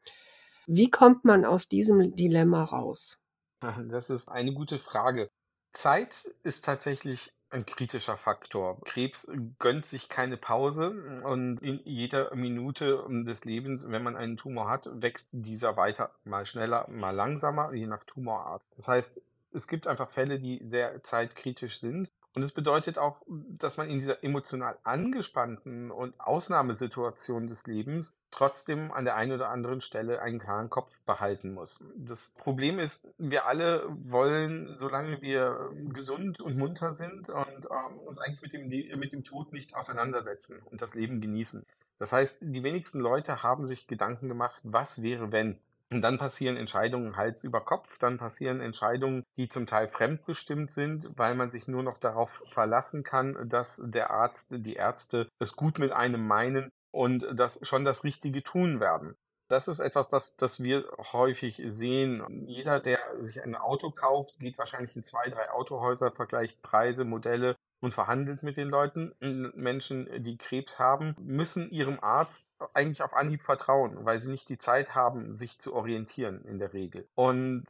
Wie 0.66 0.90
kommt 0.90 1.24
man 1.24 1.44
aus 1.44 1.68
diesem 1.68 2.16
Dilemma 2.16 2.64
raus? 2.64 3.18
Das 3.88 4.10
ist 4.10 4.28
eine 4.28 4.54
gute 4.54 4.80
Frage. 4.80 5.28
Zeit 5.72 6.24
ist 6.42 6.64
tatsächlich 6.64 7.32
ein 7.50 7.66
kritischer 7.66 8.16
Faktor. 8.16 8.80
Krebs 8.84 9.30
gönnt 9.58 9.84
sich 9.84 10.08
keine 10.08 10.36
Pause 10.36 10.90
und 11.24 11.58
in 11.62 11.80
jeder 11.84 12.34
Minute 12.34 13.04
des 13.26 13.44
Lebens, 13.44 13.90
wenn 13.90 14.02
man 14.02 14.16
einen 14.16 14.36
Tumor 14.36 14.68
hat, 14.70 14.88
wächst 14.92 15.28
dieser 15.32 15.76
weiter, 15.76 16.12
mal 16.24 16.46
schneller, 16.46 16.88
mal 16.88 17.10
langsamer, 17.10 17.72
je 17.72 17.86
nach 17.86 18.04
Tumorart. 18.04 18.62
Das 18.76 18.88
heißt, 18.88 19.20
es 19.52 19.66
gibt 19.66 19.86
einfach 19.86 20.10
Fälle, 20.10 20.38
die 20.38 20.60
sehr 20.62 21.02
zeitkritisch 21.02 21.80
sind 21.80 22.10
und 22.34 22.42
es 22.42 22.52
bedeutet 22.52 22.96
auch, 22.96 23.22
dass 23.26 23.76
man 23.76 23.88
in 23.88 23.98
dieser 23.98 24.22
emotional 24.22 24.78
angespannten 24.84 25.90
und 25.90 26.18
Ausnahmesituation 26.20 27.48
des 27.48 27.66
Lebens 27.66 28.14
trotzdem 28.30 28.92
an 28.92 29.04
der 29.04 29.16
einen 29.16 29.32
oder 29.32 29.48
anderen 29.48 29.80
Stelle 29.80 30.22
einen 30.22 30.38
klaren 30.38 30.70
Kopf 30.70 31.00
behalten 31.02 31.52
muss. 31.52 31.80
Das 31.96 32.28
Problem 32.38 32.78
ist, 32.78 33.08
wir 33.18 33.46
alle 33.46 33.84
wollen, 34.04 34.78
solange 34.78 35.20
wir 35.22 35.72
gesund 35.88 36.40
und 36.40 36.56
munter 36.56 36.92
sind 36.92 37.30
und 37.30 37.66
ähm, 37.66 37.98
uns 38.06 38.18
eigentlich 38.20 38.42
mit 38.42 38.52
dem, 38.52 38.98
mit 39.00 39.12
dem 39.12 39.24
Tod 39.24 39.52
nicht 39.52 39.74
auseinandersetzen 39.74 40.60
und 40.70 40.82
das 40.82 40.94
Leben 40.94 41.20
genießen. 41.20 41.66
Das 41.98 42.12
heißt, 42.12 42.38
die 42.40 42.62
wenigsten 42.62 43.00
Leute 43.00 43.42
haben 43.42 43.66
sich 43.66 43.88
Gedanken 43.88 44.28
gemacht, 44.28 44.60
was 44.62 45.02
wäre, 45.02 45.32
wenn. 45.32 45.58
Und 45.92 46.02
dann 46.02 46.18
passieren 46.18 46.56
Entscheidungen 46.56 47.16
Hals 47.16 47.42
über 47.42 47.60
Kopf, 47.62 47.98
dann 47.98 48.16
passieren 48.16 48.60
Entscheidungen, 48.60 49.24
die 49.36 49.48
zum 49.48 49.66
Teil 49.66 49.88
fremdbestimmt 49.88 50.70
sind, 50.70 51.10
weil 51.16 51.34
man 51.34 51.50
sich 51.50 51.66
nur 51.66 51.82
noch 51.82 51.98
darauf 51.98 52.42
verlassen 52.50 53.02
kann, 53.02 53.48
dass 53.48 53.82
der 53.84 54.10
Arzt, 54.10 54.48
die 54.50 54.74
Ärzte 54.74 55.28
es 55.40 55.56
gut 55.56 55.80
mit 55.80 55.90
einem 55.90 56.26
meinen 56.26 56.70
und 56.92 57.26
das 57.32 57.58
schon 57.62 57.84
das 57.84 58.04
Richtige 58.04 58.42
tun 58.44 58.78
werden. 58.78 59.16
Das 59.48 59.66
ist 59.66 59.80
etwas, 59.80 60.08
das, 60.08 60.36
das 60.36 60.62
wir 60.62 60.88
häufig 61.12 61.60
sehen. 61.64 62.24
Jeder, 62.46 62.78
der 62.78 63.00
sich 63.18 63.42
ein 63.42 63.56
Auto 63.56 63.90
kauft, 63.90 64.38
geht 64.38 64.58
wahrscheinlich 64.58 64.94
in 64.94 65.02
zwei, 65.02 65.28
drei 65.28 65.50
Autohäuser, 65.50 66.12
vergleicht 66.12 66.62
Preise, 66.62 67.04
Modelle 67.04 67.56
und 67.80 67.94
verhandelt 67.94 68.42
mit 68.42 68.56
den 68.56 68.68
Leuten. 68.68 69.14
Menschen, 69.54 70.08
die 70.22 70.36
Krebs 70.36 70.78
haben, 70.78 71.14
müssen 71.18 71.70
ihrem 71.70 71.98
Arzt 72.00 72.48
eigentlich 72.74 73.02
auf 73.02 73.14
Anhieb 73.14 73.42
vertrauen, 73.42 74.04
weil 74.04 74.20
sie 74.20 74.30
nicht 74.30 74.48
die 74.48 74.58
Zeit 74.58 74.94
haben, 74.94 75.34
sich 75.34 75.58
zu 75.58 75.74
orientieren 75.74 76.44
in 76.44 76.58
der 76.58 76.72
Regel. 76.72 77.08
Und 77.14 77.66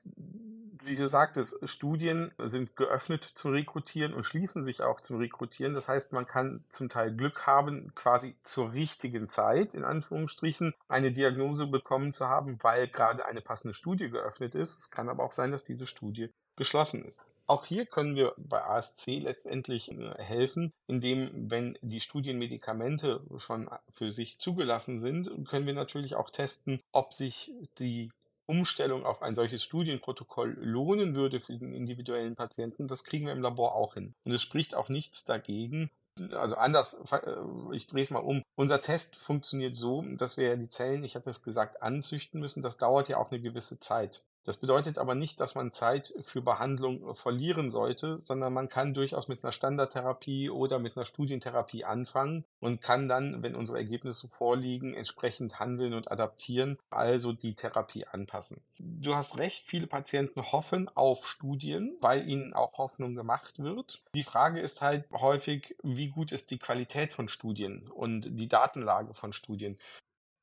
wie 0.83 0.97
du 0.97 1.09
sagtest, 1.09 1.57
Studien 1.69 2.33
sind 2.39 2.75
geöffnet 2.77 3.25
zum 3.25 3.53
Rekrutieren 3.53 4.15
und 4.15 4.25
schließen 4.25 4.65
sich 4.65 4.83
auch 4.83 5.01
zum 5.01 5.19
Rekrutieren. 5.19 5.75
Das 5.75 5.89
heißt, 5.89 6.13
man 6.13 6.27
kann 6.27 6.65
zum 6.69 6.89
Teil 6.89 7.15
Glück 7.15 7.47
haben, 7.47 7.93
quasi 7.95 8.37
zur 8.43 8.73
richtigen 8.73 9.29
Zeit, 9.29 9.75
in 9.75 9.85
Anführungsstrichen, 9.85 10.75
eine 10.89 11.13
Diagnose 11.13 11.67
bekommen 11.67 12.13
zu 12.13 12.29
haben, 12.29 12.59
weil 12.63 12.89
gerade 12.89 13.27
eine 13.27 13.43
passende 13.43 13.75
Studie 13.75 14.11
geöffnet 14.11 14.55
ist. 14.55 14.79
Es 14.79 14.91
kann 14.91 15.09
aber 15.09 15.23
auch 15.23 15.33
sein, 15.33 15.51
dass 15.51 15.65
diese 15.65 15.87
Studie 15.87 16.33
geschlossen 16.57 17.05
ist. 17.05 17.25
Auch 17.51 17.65
hier 17.65 17.85
können 17.85 18.15
wir 18.15 18.33
bei 18.37 18.63
ASC 18.63 19.09
letztendlich 19.09 19.91
äh, 19.91 20.15
helfen, 20.23 20.73
indem, 20.87 21.51
wenn 21.51 21.77
die 21.83 22.01
Studienmedikamente 22.01 23.23
schon 23.39 23.69
für 23.91 24.13
sich 24.13 24.39
zugelassen 24.39 25.01
sind, 25.01 25.49
können 25.49 25.67
wir 25.67 25.75
natürlich 25.75 26.15
auch 26.15 26.31
testen, 26.31 26.81
ob 26.93 27.13
sich 27.13 27.51
die 27.81 28.13
Umstellung 28.47 29.05
auf 29.05 29.21
ein 29.21 29.35
solches 29.35 29.65
Studienprotokoll 29.65 30.59
lohnen 30.61 31.17
würde 31.17 31.41
für 31.41 31.59
den 31.59 31.73
individuellen 31.73 32.37
Patienten. 32.37 32.87
Das 32.87 33.03
kriegen 33.03 33.27
wir 33.27 33.33
im 33.33 33.43
Labor 33.43 33.75
auch 33.75 33.95
hin. 33.95 34.15
Und 34.23 34.31
es 34.31 34.43
spricht 34.43 34.77
auch 34.77 34.89
nichts 34.89 35.25
dagegen, 35.25 35.91
also 36.31 36.55
anders, 36.55 37.01
äh, 37.11 37.35
ich 37.73 37.89
drehe 37.89 38.05
es 38.05 38.11
mal 38.11 38.21
um. 38.21 38.45
Unser 38.55 38.81
Test 38.81 39.17
funktioniert 39.17 39.75
so, 39.75 40.03
dass 40.03 40.37
wir 40.37 40.57
die 40.57 40.69
Zellen, 40.69 41.03
ich 41.03 41.17
hatte 41.17 41.31
es 41.31 41.43
gesagt, 41.43 41.83
anzüchten 41.83 42.39
müssen. 42.39 42.63
Das 42.63 42.77
dauert 42.77 43.09
ja 43.09 43.17
auch 43.17 43.33
eine 43.33 43.41
gewisse 43.41 43.81
Zeit. 43.81 44.23
Das 44.51 44.57
bedeutet 44.57 44.99
aber 44.99 45.15
nicht, 45.15 45.39
dass 45.39 45.55
man 45.55 45.71
Zeit 45.71 46.13
für 46.23 46.43
Behandlung 46.43 47.15
verlieren 47.15 47.71
sollte, 47.71 48.19
sondern 48.19 48.53
man 48.53 48.69
kann 48.69 48.95
durchaus 48.95 49.29
mit 49.29 49.45
einer 49.45 49.53
Standardtherapie 49.53 50.51
oder 50.51 50.81
mit 50.81 50.97
einer 50.97 51.07
Studientherapie 51.07 51.85
anfangen 51.85 52.45
und 52.59 52.83
kann 52.83 53.07
dann, 53.07 53.45
wenn 53.45 53.55
unsere 53.55 53.79
Ergebnisse 53.79 54.27
vorliegen, 54.27 54.93
entsprechend 54.93 55.61
handeln 55.61 55.95
und 55.95 56.11
adaptieren, 56.11 56.79
also 56.91 57.33
die 57.33 57.55
Therapie 57.55 58.09
anpassen. 58.09 58.61
Du 58.81 59.15
hast 59.15 59.39
recht, 59.39 59.69
viele 59.69 59.87
Patienten 59.87 60.43
hoffen 60.43 60.91
auf 60.97 61.29
Studien, 61.29 61.97
weil 62.01 62.29
ihnen 62.29 62.53
auch 62.53 62.77
Hoffnung 62.77 63.15
gemacht 63.15 63.61
wird. 63.61 64.03
Die 64.17 64.25
Frage 64.25 64.59
ist 64.59 64.83
halt 64.83 65.05
häufig, 65.13 65.77
wie 65.85 66.09
gut 66.09 66.33
ist 66.33 66.51
die 66.51 66.59
Qualität 66.59 67.15
von 67.15 67.29
Studien 67.29 67.87
und 67.87 68.27
die 68.41 68.49
Datenlage 68.49 69.15
von 69.15 69.33
Studien. 69.33 69.79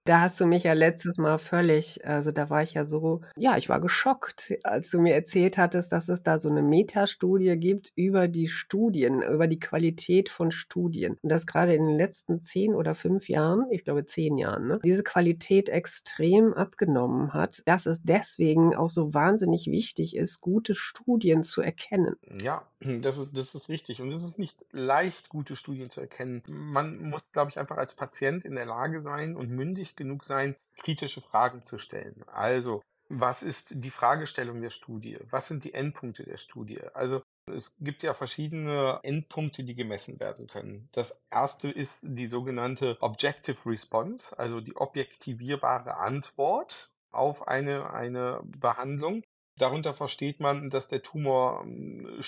Da 0.07 0.21
hast 0.21 0.39
du 0.39 0.45
mich 0.45 0.63
ja 0.63 0.71
letztes 0.71 1.17
Mal 1.17 1.37
völlig 1.37 2.05
also, 2.07 2.31
da 2.31 2.49
war 2.49 2.63
ich 2.63 2.73
ja 2.73 2.85
so 2.85 3.21
ja, 3.35 3.57
ich 3.57 3.67
war 3.67 3.81
geschockt, 3.81 4.53
als 4.63 4.89
du 4.89 4.99
mir 4.99 5.13
erzählt 5.13 5.57
hattest, 5.57 5.91
dass 5.91 6.07
es 6.07 6.23
da 6.23 6.39
so 6.39 6.49
eine 6.49 6.61
Metastudie 6.61 7.57
gibt 7.57 7.91
über 7.95 8.29
die 8.29 8.47
Studien, 8.47 9.21
über 9.21 9.47
die 9.47 9.59
Qualität 9.59 10.29
von 10.29 10.51
Studien. 10.51 11.17
Und 11.21 11.29
dass 11.29 11.45
gerade 11.45 11.75
in 11.75 11.85
den 11.85 11.97
letzten 11.97 12.41
zehn 12.41 12.73
oder 12.73 12.95
fünf 12.95 13.27
Jahren, 13.27 13.65
ich 13.69 13.83
glaube 13.83 14.05
zehn 14.05 14.37
Jahren, 14.37 14.67
ne, 14.67 14.79
diese 14.81 15.03
Qualität 15.03 15.67
extrem 15.67 16.53
abgenommen 16.53 17.33
hat, 17.33 17.61
dass 17.65 17.85
es 17.85 18.01
deswegen 18.01 18.75
auch 18.75 18.89
so 18.89 19.13
wahnsinnig 19.13 19.67
wichtig 19.67 20.15
ist, 20.15 20.39
gute 20.39 20.73
Studien 20.73 21.43
zu 21.43 21.61
erkennen. 21.61 22.15
Ja, 22.41 22.65
das 22.79 23.17
ist 23.17 23.37
das 23.37 23.55
ist 23.55 23.67
richtig. 23.67 24.01
Und 24.01 24.13
es 24.13 24.23
ist 24.23 24.39
nicht 24.39 24.63
leicht, 24.71 25.27
gute 25.27 25.57
Studien 25.57 25.89
zu 25.89 25.99
erkennen. 25.99 26.43
Man 26.47 27.09
muss, 27.09 27.29
glaube 27.33 27.51
ich, 27.51 27.59
einfach 27.59 27.77
als 27.77 27.95
Patient 27.95 28.45
in 28.45 28.55
der 28.55 28.65
Lage 28.65 29.01
sein 29.01 29.35
und 29.35 29.49
mündig 29.49 29.96
genug 29.97 30.23
sein, 30.23 30.55
kritische 30.77 31.21
Fragen 31.21 31.63
zu 31.63 31.77
stellen. 31.77 32.23
Also, 32.27 32.81
was 33.09 33.41
ist 33.41 33.73
die 33.75 33.89
Fragestellung 33.89 34.61
der 34.61 34.69
Studie? 34.69 35.17
Was 35.29 35.47
sind 35.47 35.63
die 35.63 35.73
Endpunkte 35.73 36.23
der 36.23 36.37
Studie? 36.37 36.81
Also, 36.93 37.21
es 37.45 37.77
gibt 37.79 38.03
ja 38.03 38.13
verschiedene 38.13 38.99
Endpunkte, 39.03 39.63
die 39.63 39.75
gemessen 39.75 40.19
werden 40.19 40.47
können. 40.47 40.89
Das 40.91 41.21
erste 41.31 41.69
ist 41.69 42.01
die 42.03 42.27
sogenannte 42.27 42.97
Objective 43.01 43.57
Response, 43.65 44.37
also 44.37 44.59
die 44.59 44.75
objektivierbare 44.75 45.97
Antwort 45.97 46.89
auf 47.11 47.47
eine, 47.47 47.93
eine 47.93 48.41
Behandlung. 48.43 49.23
Darunter 49.57 49.93
versteht 49.93 50.39
man, 50.39 50.69
dass 50.69 50.87
der 50.87 51.01
Tumor 51.01 51.63
hm, 51.63 52.21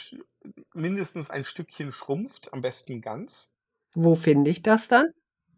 mindestens 0.74 1.30
ein 1.30 1.44
Stückchen 1.44 1.92
schrumpft, 1.92 2.54
am 2.54 2.62
besten 2.62 3.02
ganz. 3.02 3.50
Wo 3.94 4.16
finde 4.16 4.50
ich 4.50 4.64
das 4.64 4.88
dann? 4.88 5.12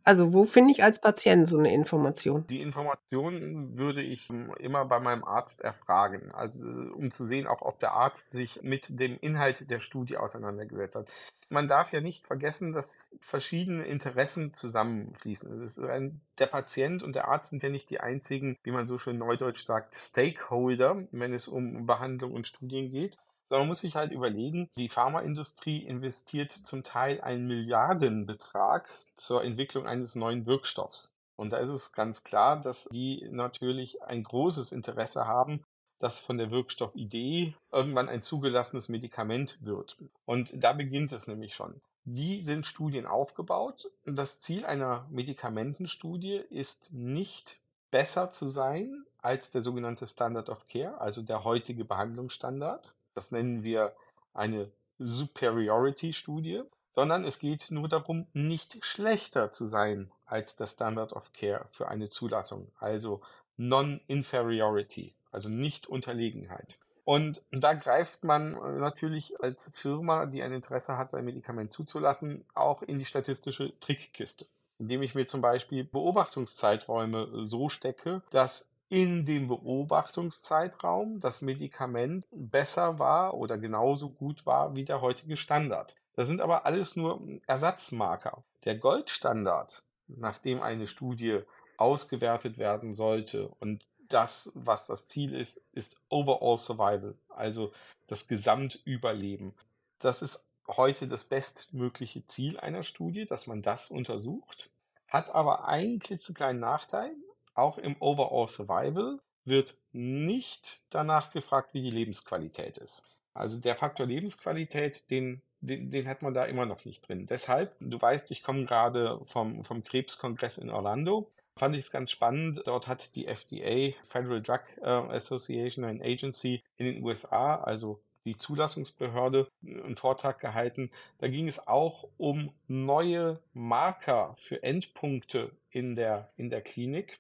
Also, 0.04 0.34
wo 0.34 0.46
finde 0.46 0.72
ich 0.72 0.84
als 0.84 1.00
Patient 1.00 1.48
so 1.48 1.58
eine 1.58 1.74
Information? 1.74 2.46
Die 2.48 2.62
Information 2.62 3.78
würde 3.78 4.02
ich 4.02 4.30
hm, 4.30 4.54
immer 4.60 4.86
bei 4.86 5.00
meinem 5.00 5.24
Arzt 5.24 5.62
erfragen, 5.62 6.32
also 6.34 6.66
um 6.66 7.12
zu 7.12 7.26
sehen, 7.26 7.48
auch 7.48 7.62
ob 7.62 7.80
der 7.80 7.94
Arzt 7.94 8.32
sich 8.32 8.64
mit 8.64 9.00
dem 9.00 9.18
Inhalt 9.20 9.70
der 9.70 9.80
Studie 9.80 10.18
auseinandergesetzt 10.18 10.96
hat. 10.96 11.12
Man 11.50 11.68
darf 11.68 11.92
ja 11.92 12.02
nicht 12.02 12.26
vergessen, 12.26 12.72
dass 12.72 13.10
verschiedene 13.20 13.84
Interessen 13.84 14.54
zusammenfließen. 14.54 16.20
Der 16.40 16.46
Patient 16.48 17.04
und 17.04 17.16
der 17.16 17.28
Arzt 17.28 17.50
sind 17.50 17.62
ja 17.62 17.70
nicht 17.70 17.90
die 17.90 18.00
einzigen, 18.00 18.58
wie 18.64 18.72
man 18.72 18.88
so 18.88 18.98
schön 18.98 19.18
neudeutsch 19.18 19.66
sagt, 19.66 19.96
Stakeholder, 19.96 21.08
wenn 21.12 21.34
es 21.34 21.48
um 21.48 21.86
Behandlung 21.86 22.34
und 22.34 22.48
Studien 22.48 22.90
geht 22.92 23.18
sondern 23.52 23.64
man 23.64 23.72
muss 23.72 23.80
sich 23.80 23.98
halt 23.98 24.14
überlegen, 24.14 24.70
die 24.78 24.88
Pharmaindustrie 24.88 25.80
investiert 25.80 26.54
zum 26.54 26.86
Teil 26.86 27.20
einen 27.20 27.48
Milliardenbetrag 27.48 28.88
zur 29.18 29.44
Entwicklung 29.44 29.88
eines 29.88 30.16
neuen 30.16 30.46
Wirkstoffs. 30.46 31.12
Und 31.36 31.50
da 31.50 31.58
ist 31.58 31.68
es 31.68 31.92
ganz 31.92 32.24
klar, 32.24 32.62
dass 32.62 32.86
die 32.86 33.28
natürlich 33.30 34.02
ein 34.04 34.24
großes 34.24 34.72
Interesse 34.72 35.28
haben, 35.28 35.66
dass 36.00 36.22
von 36.22 36.38
der 36.38 36.50
Wirkstoffidee 36.50 37.54
irgendwann 37.74 38.08
ein 38.08 38.22
zugelassenes 38.22 38.88
Medikament 38.88 39.58
wird. 39.60 39.98
Und 40.24 40.54
da 40.56 40.72
beginnt 40.72 41.12
es 41.12 41.28
nämlich 41.28 41.54
schon. 41.54 41.82
Wie 42.06 42.42
sind 42.42 42.66
Studien 42.66 43.06
aufgebaut? 43.06 43.92
Das 44.06 44.40
Ziel 44.40 44.66
einer 44.66 45.06
Medikamentenstudie 45.10 46.38
ist 46.50 46.94
nicht 46.94 47.60
besser 47.92 48.30
zu 48.30 48.48
sein 48.48 49.04
als 49.18 49.50
der 49.50 49.60
sogenannte 49.60 50.08
Standard 50.08 50.48
of 50.48 50.68
Care, 50.68 51.02
also 51.02 51.22
der 51.22 51.44
heutige 51.44 51.84
Behandlungsstandard, 51.84 52.96
das 53.14 53.32
nennen 53.32 53.64
wir 53.64 53.96
eine 54.34 54.72
Superiority-Studie, 55.00 56.64
sondern 56.94 57.24
es 57.24 57.40
geht 57.40 57.72
nur 57.72 57.88
darum, 57.88 58.28
nicht 58.34 58.84
schlechter 58.86 59.52
zu 59.52 59.66
sein 59.66 60.12
als 60.26 60.56
der 60.56 60.68
Standard 60.68 61.14
of 61.14 61.32
Care 61.34 61.68
für 61.72 61.88
eine 61.88 62.10
Zulassung, 62.10 62.72
also 62.80 63.22
Non-Inferiority, 63.58 65.16
also 65.32 65.50
nicht 65.50 65.88
Unterlegenheit. 65.88 66.78
Und 67.04 67.42
da 67.52 67.74
greift 67.74 68.24
man 68.24 68.56
äh, 68.56 68.80
natürlich 68.80 69.42
als 69.42 69.72
Firma, 69.74 70.26
die 70.26 70.44
ein 70.44 70.54
Interesse 70.54 70.98
hat, 70.98 71.14
ein 71.14 71.26
Medikament 71.26 71.72
zuzulassen, 71.72 72.46
auch 72.54 72.84
in 72.84 73.00
die 73.00 73.06
statistische 73.06 73.78
Trickkiste, 73.80 74.46
indem 74.78 75.02
ich 75.02 75.16
mir 75.16 75.26
zum 75.26 75.42
Beispiel 75.42 75.84
Beobachtungszeiträume 75.84 77.46
so 77.46 77.70
stecke, 77.70 78.22
dass 78.30 78.71
in 78.92 79.26
dem 79.26 79.48
Beobachtungszeitraum 79.48 81.22
das 81.22 81.42
Medikament 81.42 82.28
besser 82.30 83.00
war 83.00 83.36
oder 83.36 83.58
genauso 83.58 84.10
gut 84.10 84.46
war 84.46 84.76
wie 84.76 84.84
der 84.84 85.00
heutige 85.00 85.38
Standard. 85.38 85.96
Das 86.14 86.28
sind 86.28 86.42
aber 86.42 86.66
alles 86.66 86.98
nur 86.98 87.22
Ersatzmarker. 87.48 88.44
Der 88.66 88.76
Goldstandard, 88.76 89.82
nachdem 90.08 90.62
eine 90.62 90.88
Studie 90.88 91.40
ausgewertet 91.78 92.58
werden 92.58 92.94
sollte 92.94 93.48
und 93.62 93.88
das, 94.10 94.52
was 94.56 94.88
das 94.88 95.08
Ziel 95.08 95.34
ist, 95.36 95.62
ist 95.72 95.96
Overall 96.10 96.58
Survival, 96.58 97.16
also 97.30 97.72
das 98.08 98.28
Gesamtüberleben. 98.28 99.54
Das 100.00 100.22
ist 100.22 100.44
heute 100.68 101.08
das 101.08 101.24
bestmögliche 101.24 102.26
Ziel 102.26 102.60
einer 102.60 102.84
Studie, 102.84 103.26
dass 103.26 103.48
man 103.48 103.62
das 103.62 103.90
untersucht, 103.90 104.70
hat 105.08 105.34
aber 105.34 105.66
einen 105.70 106.00
klitzekleinen 106.00 106.60
Nachteil, 106.60 107.16
auch 107.54 107.78
im 107.78 107.96
Overall 108.00 108.48
Survival 108.48 109.20
wird 109.46 109.76
nicht 109.92 110.82
danach 110.90 111.32
gefragt, 111.32 111.74
wie 111.74 111.82
die 111.82 111.90
Lebensqualität 111.90 112.78
ist. 112.78 113.04
Also 113.34 113.60
der 113.60 113.76
Faktor 113.76 114.06
Lebensqualität, 114.06 115.10
den, 115.10 115.42
den, 115.62 115.90
den 115.90 116.08
hat 116.08 116.22
man 116.22 116.34
da 116.34 116.46
immer 116.46 116.66
noch 116.66 116.86
nicht 116.86 117.08
drin. 117.08 117.26
Deshalb, 117.26 117.76
du 117.80 118.02
weißt, 118.02 118.32
ich 118.32 118.44
komme 118.44 118.66
gerade 118.66 119.22
vom, 119.26 119.64
vom 119.64 119.84
Krebskongress 119.84 120.58
in 120.58 120.70
Orlando. 120.70 121.30
Fand 121.58 121.76
ich 121.76 121.84
es 121.84 121.92
ganz 121.92 122.12
spannend. 122.12 122.62
Dort 122.66 122.88
hat 122.88 123.16
die 123.16 123.28
FDA, 123.28 123.96
Federal 124.06 124.42
Drug 124.42 124.62
äh, 124.82 124.86
Association, 124.86 125.86
ein 125.86 126.02
Agency 126.02 126.64
in 126.78 126.86
den 126.86 127.04
USA, 127.04 127.56
also 127.56 128.02
die 128.26 128.38
Zulassungsbehörde, 128.38 129.48
einen 129.64 129.96
Vortrag 129.96 130.40
gehalten. 130.40 130.92
Da 131.18 131.28
ging 131.28 131.48
es 131.48 131.68
auch 131.68 132.08
um 132.18 132.54
neue 132.68 133.40
Marker 133.54 134.36
für 134.40 134.62
Endpunkte 134.64 135.52
in 135.70 135.96
der, 135.96 136.32
in 136.38 136.50
der 136.50 136.62
Klinik. 136.62 137.20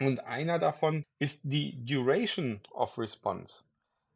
Und 0.00 0.24
einer 0.24 0.58
davon 0.58 1.04
ist 1.18 1.42
die 1.44 1.84
Duration 1.84 2.60
of 2.72 2.96
Response. 2.96 3.64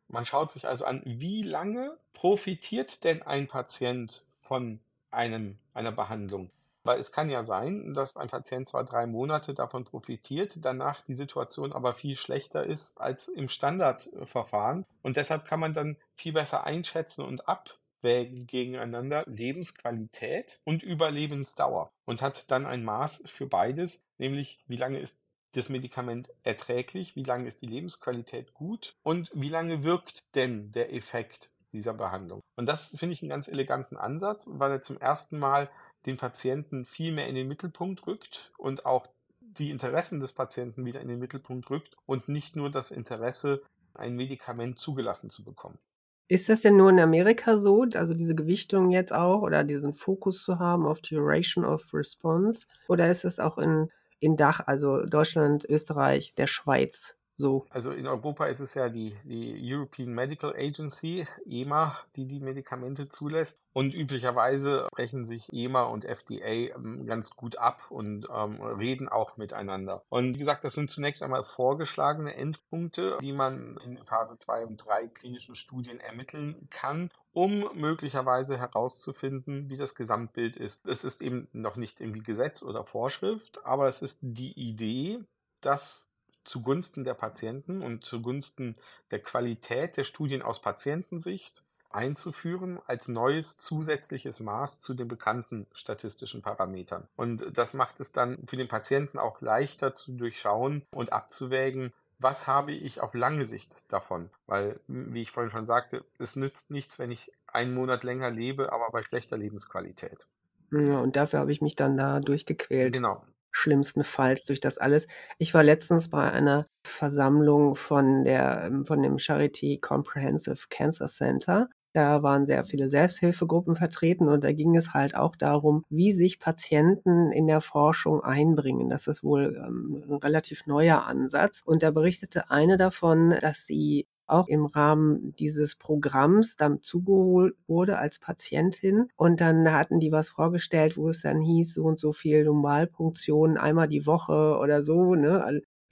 Man 0.09 0.25
schaut 0.25 0.51
sich 0.51 0.67
also 0.67 0.87
an, 0.87 1.03
wie 1.05 1.43
lange 1.43 1.99
profitiert 2.15 3.05
denn 3.05 3.23
ein 3.23 3.49
Patient 3.49 4.25
von 4.41 4.81
einem, 5.11 5.59
einer 5.75 5.93
Behandlung? 5.93 6.51
Weil 6.85 7.01
es 7.01 7.13
kann 7.13 7.31
ja 7.31 7.43
sein, 7.43 7.95
dass 7.95 8.17
ein 8.17 8.29
Patient 8.29 8.69
zwar 8.69 8.85
drei 8.85 9.07
Monate 9.07 9.55
davon 9.55 9.85
profitiert, 9.85 10.59
danach 10.61 11.03
die 11.03 11.15
Situation 11.15 11.73
aber 11.73 11.95
viel 11.95 12.17
schlechter 12.17 12.65
ist 12.65 13.01
als 13.01 13.29
im 13.29 13.49
Standardverfahren. 13.49 14.85
Und 15.03 15.17
deshalb 15.17 15.47
kann 15.47 15.61
man 15.61 15.73
dann 15.73 15.97
viel 16.15 16.35
besser 16.35 16.65
einschätzen 16.65 17.25
und 17.25 17.49
abwägen 17.49 18.47
gegeneinander 18.47 19.25
Lebensqualität 19.27 20.61
und 20.65 20.83
Überlebensdauer 20.83 21.91
und 22.05 22.21
hat 22.21 22.51
dann 22.51 22.67
ein 22.67 22.85
Maß 22.85 23.23
für 23.27 23.47
beides, 23.47 24.05
nämlich 24.19 24.59
wie 24.67 24.77
lange 24.77 24.99
ist 24.99 25.19
das 25.57 25.69
Medikament 25.69 26.31
erträglich, 26.43 27.17
wie 27.17 27.23
lange 27.23 27.47
ist 27.49 27.63
die 27.63 27.67
Lebensqualität 27.67 28.55
gut 28.55 28.97
und 29.03 29.31
wie 29.35 29.49
lange 29.49 29.85
wirkt 29.85 30.25
denn 30.35 30.73
der 30.73 30.93
Effekt 30.93 31.51
dieser 31.73 31.95
Behandlung. 31.95 32.41
Und 32.57 32.69
das 32.69 32.95
finde 32.97 33.15
ich 33.15 33.23
einen 33.23 33.31
ganz 33.31 33.49
eleganten 33.49 33.97
Ansatz, 33.97 34.49
weil 34.53 34.71
er 34.71 34.81
zum 34.81 34.99
ersten 34.99 35.39
Mal 35.39 35.71
den 36.07 36.17
Patienten 36.17 36.85
viel 36.85 37.13
mehr 37.13 37.29
in 37.29 37.35
den 37.35 37.49
Mittelpunkt 37.49 38.07
rückt 38.07 38.53
und 38.59 38.87
auch 38.87 39.09
die 39.41 39.71
Interessen 39.71 40.21
des 40.21 40.33
Patienten 40.33 40.85
wieder 40.85 41.01
in 41.01 41.09
den 41.09 41.19
Mittelpunkt 41.19 41.71
rückt 41.71 41.97
und 42.07 42.29
nicht 42.29 42.57
nur 42.57 42.71
das 42.71 42.91
Interesse, 42.91 43.63
ein 43.95 44.17
Medikament 44.17 44.79
zugelassen 44.79 45.31
zu 45.31 45.45
bekommen. 45.45 45.79
Ist 46.27 46.49
das 46.49 46.63
denn 46.63 46.77
nur 46.77 46.91
in 46.91 46.99
Amerika 46.99 47.57
so, 47.57 47.85
also 47.95 48.15
diese 48.15 48.35
Gewichtung 48.35 48.91
jetzt 48.91 49.13
auch 49.13 49.43
oder 49.43 49.63
diesen 49.63 49.93
Fokus 49.93 50.43
zu 50.43 50.59
haben 50.59 50.87
auf 50.87 51.01
Duration 51.01 51.65
of 51.65 51.93
Response? 51.93 52.67
Oder 52.89 53.11
ist 53.11 53.25
es 53.25 53.39
auch 53.39 53.59
in, 53.59 53.91
in 54.25 54.37
Dach, 54.37 54.61
also 54.67 55.05
Deutschland, 55.05 55.67
Österreich, 55.69 56.35
der 56.35 56.47
Schweiz 56.47 57.15
so? 57.35 57.67
Also 57.71 57.93
in 57.93 58.07
Europa 58.07 58.47
ist 58.47 58.61
es 58.61 58.75
ja 58.75 58.89
die, 58.89 59.15
die 59.25 59.61
European 59.63 60.15
Medical 60.15 60.55
Agency, 60.57 61.27
EMA, 61.47 61.97
die 62.17 62.27
die 62.27 62.41
Medikamente 62.41 63.09
zulässt. 63.09 63.61
Und 63.73 63.93
üblicherweise 63.93 64.87
sprechen 64.93 65.25
sich 65.25 65.53
EMA 65.53 65.83
und 65.83 66.05
FDA 66.05 66.77
ähm, 66.77 67.07
ganz 67.07 67.31
gut 67.31 67.59
ab 67.59 67.91
und 67.91 68.29
ähm, 68.33 68.63
reden 68.63 69.09
auch 69.09 69.37
miteinander. 69.37 70.05
Und 70.09 70.35
wie 70.35 70.39
gesagt, 70.39 70.63
das 70.63 70.75
sind 70.75 70.91
zunächst 70.91 71.25
einmal 71.25 71.43
vorgeschlagene 71.43 72.35
Endpunkte, 72.35 73.19
die 73.21 73.33
man 73.33 73.79
in 73.85 73.99
Phase 74.05 74.39
2 74.39 74.67
und 74.67 74.77
3 74.77 75.09
klinischen 75.09 75.57
Studien 75.57 75.99
ermitteln 76.01 76.69
kann 76.71 77.11
um 77.35 77.69
möglicherweise 77.75 78.59
herauszufinden, 78.59 79.69
wie 79.69 79.77
das 79.77 79.97
Gesamtbild 79.97 80.57
ist. 80.57 80.87
Es 80.87 81.03
ist 81.03 81.21
eben 81.21 81.49
noch 81.53 81.75
nicht 81.75 82.01
irgendwie 82.01 82.23
Gesetz 82.23 82.63
oder 82.63 82.85
Vorschrift, 82.85 83.67
aber 83.67 83.89
es 83.89 84.03
ist 84.03 84.21
die 84.23 84.53
Idee, 84.53 85.19
dass 85.61 86.09
zugunsten 86.45 87.05
der 87.05 87.15
Patienten 87.15 87.83
und 87.83 88.05
zugunsten 88.05 88.77
der 89.11 89.21
Qualität 89.21 89.97
der 89.97 90.05
Studien 90.05 90.43
aus 90.43 90.61
Patientensicht 90.61 91.63
einzuführen 91.95 92.81
als 92.87 93.09
neues 93.09 93.57
zusätzliches 93.57 94.41
Maß 94.41 94.81
zu 94.81 94.95
den 94.95 95.09
bekannten 95.09 95.67
statistischen 95.73 96.43
Parametern. 96.43 97.07
Und 97.17 97.57
das 97.57 97.75
macht 97.75 98.01
es 98.01 98.13
dann 98.13 98.39
für 98.47 98.57
den 98.57 98.69
Patienten 98.69 99.19
auch 99.19 99.41
leichter 99.41 99.95
zu 99.95 100.13
durchschauen 100.13 100.83
und 100.91 101.13
abzuwägen, 101.13 101.93
was 102.19 102.47
habe 102.47 102.73
ich 102.73 103.01
auf 103.01 103.15
lange 103.15 103.45
Sicht 103.45 103.85
davon? 103.89 104.31
Weil, 104.47 104.81
wie 104.87 105.23
ich 105.23 105.31
vorhin 105.31 105.51
schon 105.51 105.67
sagte, 105.67 106.05
es 106.19 106.37
nützt 106.37 106.71
nichts, 106.71 106.99
wenn 106.99 107.11
ich 107.11 107.33
einen 107.47 107.75
Monat 107.75 108.03
länger 108.03 108.31
lebe, 108.31 108.73
aber 108.73 108.91
bei 108.91 109.03
schlechter 109.03 109.37
Lebensqualität. 109.37 110.27
Ja, 110.73 111.01
und 111.01 111.17
dafür 111.17 111.41
habe 111.41 111.53
ich 111.53 111.61
mich 111.61 111.77
dann 111.77 111.97
da 111.97 112.21
durchgequält. 112.21 112.93
Genau 112.95 113.23
schlimmstenfalls 113.55 114.45
durch 114.45 114.61
das 114.61 114.79
alles. 114.79 115.07
Ich 115.39 115.55
war 115.55 115.63
letztens 115.63 116.11
bei 116.11 116.31
einer 116.31 116.67
Versammlung 116.85 117.77
von 117.77 118.25
der, 118.25 118.65
ähm, 118.67 118.85
von 118.85 119.03
dem 119.03 119.19
Charity 119.19 119.79
Comprehensive 119.81 120.67
Cancer 120.69 121.07
Center. 121.07 121.69
Da 121.95 122.25
waren 122.25 122.45
sehr 122.45 122.65
viele 122.65 122.89
Selbsthilfegruppen 122.89 123.77
vertreten 123.77 124.29
und 124.29 124.43
da 124.43 124.53
ging 124.53 124.75
es 124.75 124.95
halt 124.95 125.15
auch 125.15 125.37
darum, 125.37 125.85
wie 125.89 126.11
sich 126.11 126.41
Patienten 126.41 127.31
in 127.31 127.47
der 127.47 127.61
Forschung 127.61 128.21
einbringen. 128.25 128.89
Das 128.89 129.07
ist 129.07 129.23
wohl 129.23 129.63
ähm, 129.65 130.03
ein 130.09 130.17
relativ 130.17 130.67
neuer 130.67 131.07
Ansatz. 131.07 131.63
Und 131.65 131.85
da 131.85 131.93
berichtete 131.93 132.51
eine 132.51 132.77
davon, 132.77 133.37
dass 133.41 133.67
sie 133.67 134.09
auch 134.27 134.49
im 134.49 134.67
Rahmen 134.67 135.35
dieses 135.39 135.77
Programms 135.77 136.57
dann 136.57 136.81
zugeholt 136.83 137.55
wurde 137.67 137.99
als 137.99 138.19
Patientin. 138.19 139.09
Und 139.17 139.41
dann 139.41 139.71
hatten 139.73 140.01
die 140.01 140.13
was 140.13 140.31
vorgestellt, 140.31 140.97
wo 140.97 141.09
es 141.09 141.23
dann 141.23 141.41
hieß, 141.41 141.75
so 141.75 141.85
und 141.85 141.99
so 142.01 142.13
viel 142.13 142.45
Normalpunktionen 142.45 143.57
einmal 143.59 143.89
die 143.89 144.07
Woche 144.07 144.59
oder 144.61 144.83
so, 144.83 145.15
ne? 145.15 145.45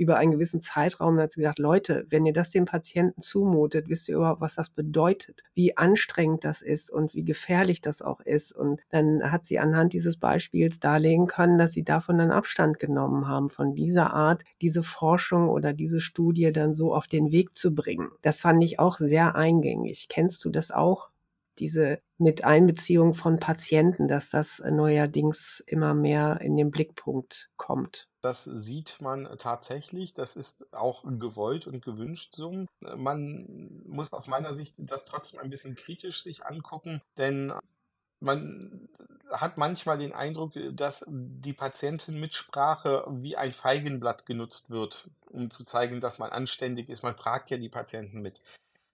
Über 0.03 0.17
einen 0.17 0.33
gewissen 0.33 0.61
Zeitraum. 0.61 1.19
Hat 1.19 1.33
sie 1.33 1.41
gesagt, 1.41 1.59
Leute, 1.59 2.05
wenn 2.11 2.27
ihr 2.27 2.33
das 2.33 2.51
dem 2.51 2.65
Patienten 2.65 3.21
zumutet, 3.21 3.89
wisst 3.89 4.09
ihr 4.09 4.17
überhaupt, 4.17 4.41
was 4.41 4.57
das 4.57 4.71
bedeutet, 4.71 5.43
wie 5.55 5.77
anstrengend 5.77 6.45
das 6.45 6.63
ist 6.63 6.91
und 6.91 7.15
wie 7.15 7.25
gefährlich 7.25 7.81
das 7.81 8.03
auch 8.03 8.21
ist. 8.21 8.53
Und 8.53 8.81
dann 8.91 9.31
hat 9.31 9.45
sie 9.45 9.59
anhand 9.59 9.93
dieses 9.93 10.17
Beispiels 10.17 10.81
darlegen 10.81 11.27
können, 11.27 11.59
dass 11.59 11.73
sie 11.73 11.85
davon 11.85 12.19
dann 12.19 12.31
Abstand 12.31 12.79
genommen 12.79 13.29
haben, 13.29 13.49
von 13.49 13.75
dieser 13.75 14.13
Art, 14.13 14.43
diese 14.61 14.83
Forschung 14.83 15.49
oder 15.49 15.73
diese 15.73 16.01
Studie 16.01 16.53
dann 16.53 16.75
so 16.75 16.95
auf 16.95 17.07
den 17.07 17.31
Weg 17.31 17.57
zu 17.57 17.75
bringen. 17.75 18.11
Das 18.23 18.41
fand 18.41 18.63
ich 18.65 18.79
auch 18.79 18.99
sehr 18.99 19.37
eingängig. 19.37 20.09
Kennst 20.09 20.45
du 20.45 20.51
das 20.51 20.73
auch? 20.73 21.12
Diese 21.59 22.01
mit 22.19 22.45
Einbeziehung 22.45 23.15
von 23.15 23.39
Patienten, 23.39 24.09
dass 24.09 24.31
das 24.31 24.61
neuerdings 24.61 25.63
immer 25.67 25.95
mehr 25.95 26.41
in 26.41 26.57
den 26.57 26.71
Blickpunkt 26.71 27.51
kommt. 27.57 28.09
Das 28.23 28.45
sieht 28.45 29.01
man 29.01 29.29
tatsächlich. 29.39 30.15
Das 30.15 30.37
ist 30.37 30.73
auch 30.73 31.05
gewollt 31.05 31.67
und 31.67 31.85
gewünscht 31.85 32.35
so. 32.37 32.67
Man 32.81 33.83
muss 33.87 34.13
aus 34.13 34.29
meiner 34.29 34.55
Sicht 34.55 34.77
das 34.79 35.05
trotzdem 35.05 35.41
ein 35.41 35.51
bisschen 35.51 35.75
kritisch 35.75 36.23
sich 36.23 36.47
angucken, 36.47 37.03
denn 37.19 37.53
man 38.21 38.89
hat 39.33 39.59
manchmal 39.59 39.99
den 39.99 40.13
Eindruck, 40.13 40.53
dass 40.73 41.05
die 41.09 41.53
Patientenmitsprache 41.53 43.05
wie 43.09 43.37
ein 43.37 43.53
Feigenblatt 43.53 44.27
genutzt 44.27 44.71
wird, 44.71 45.11
um 45.31 45.51
zu 45.51 45.65
zeigen, 45.65 46.01
dass 46.01 46.19
man 46.19 46.31
anständig 46.31 46.89
ist. 46.89 47.03
Man 47.03 47.17
fragt 47.17 47.51
ja 47.51 47.57
die 47.57 47.69
Patienten 47.69 48.21
mit. 48.21 48.43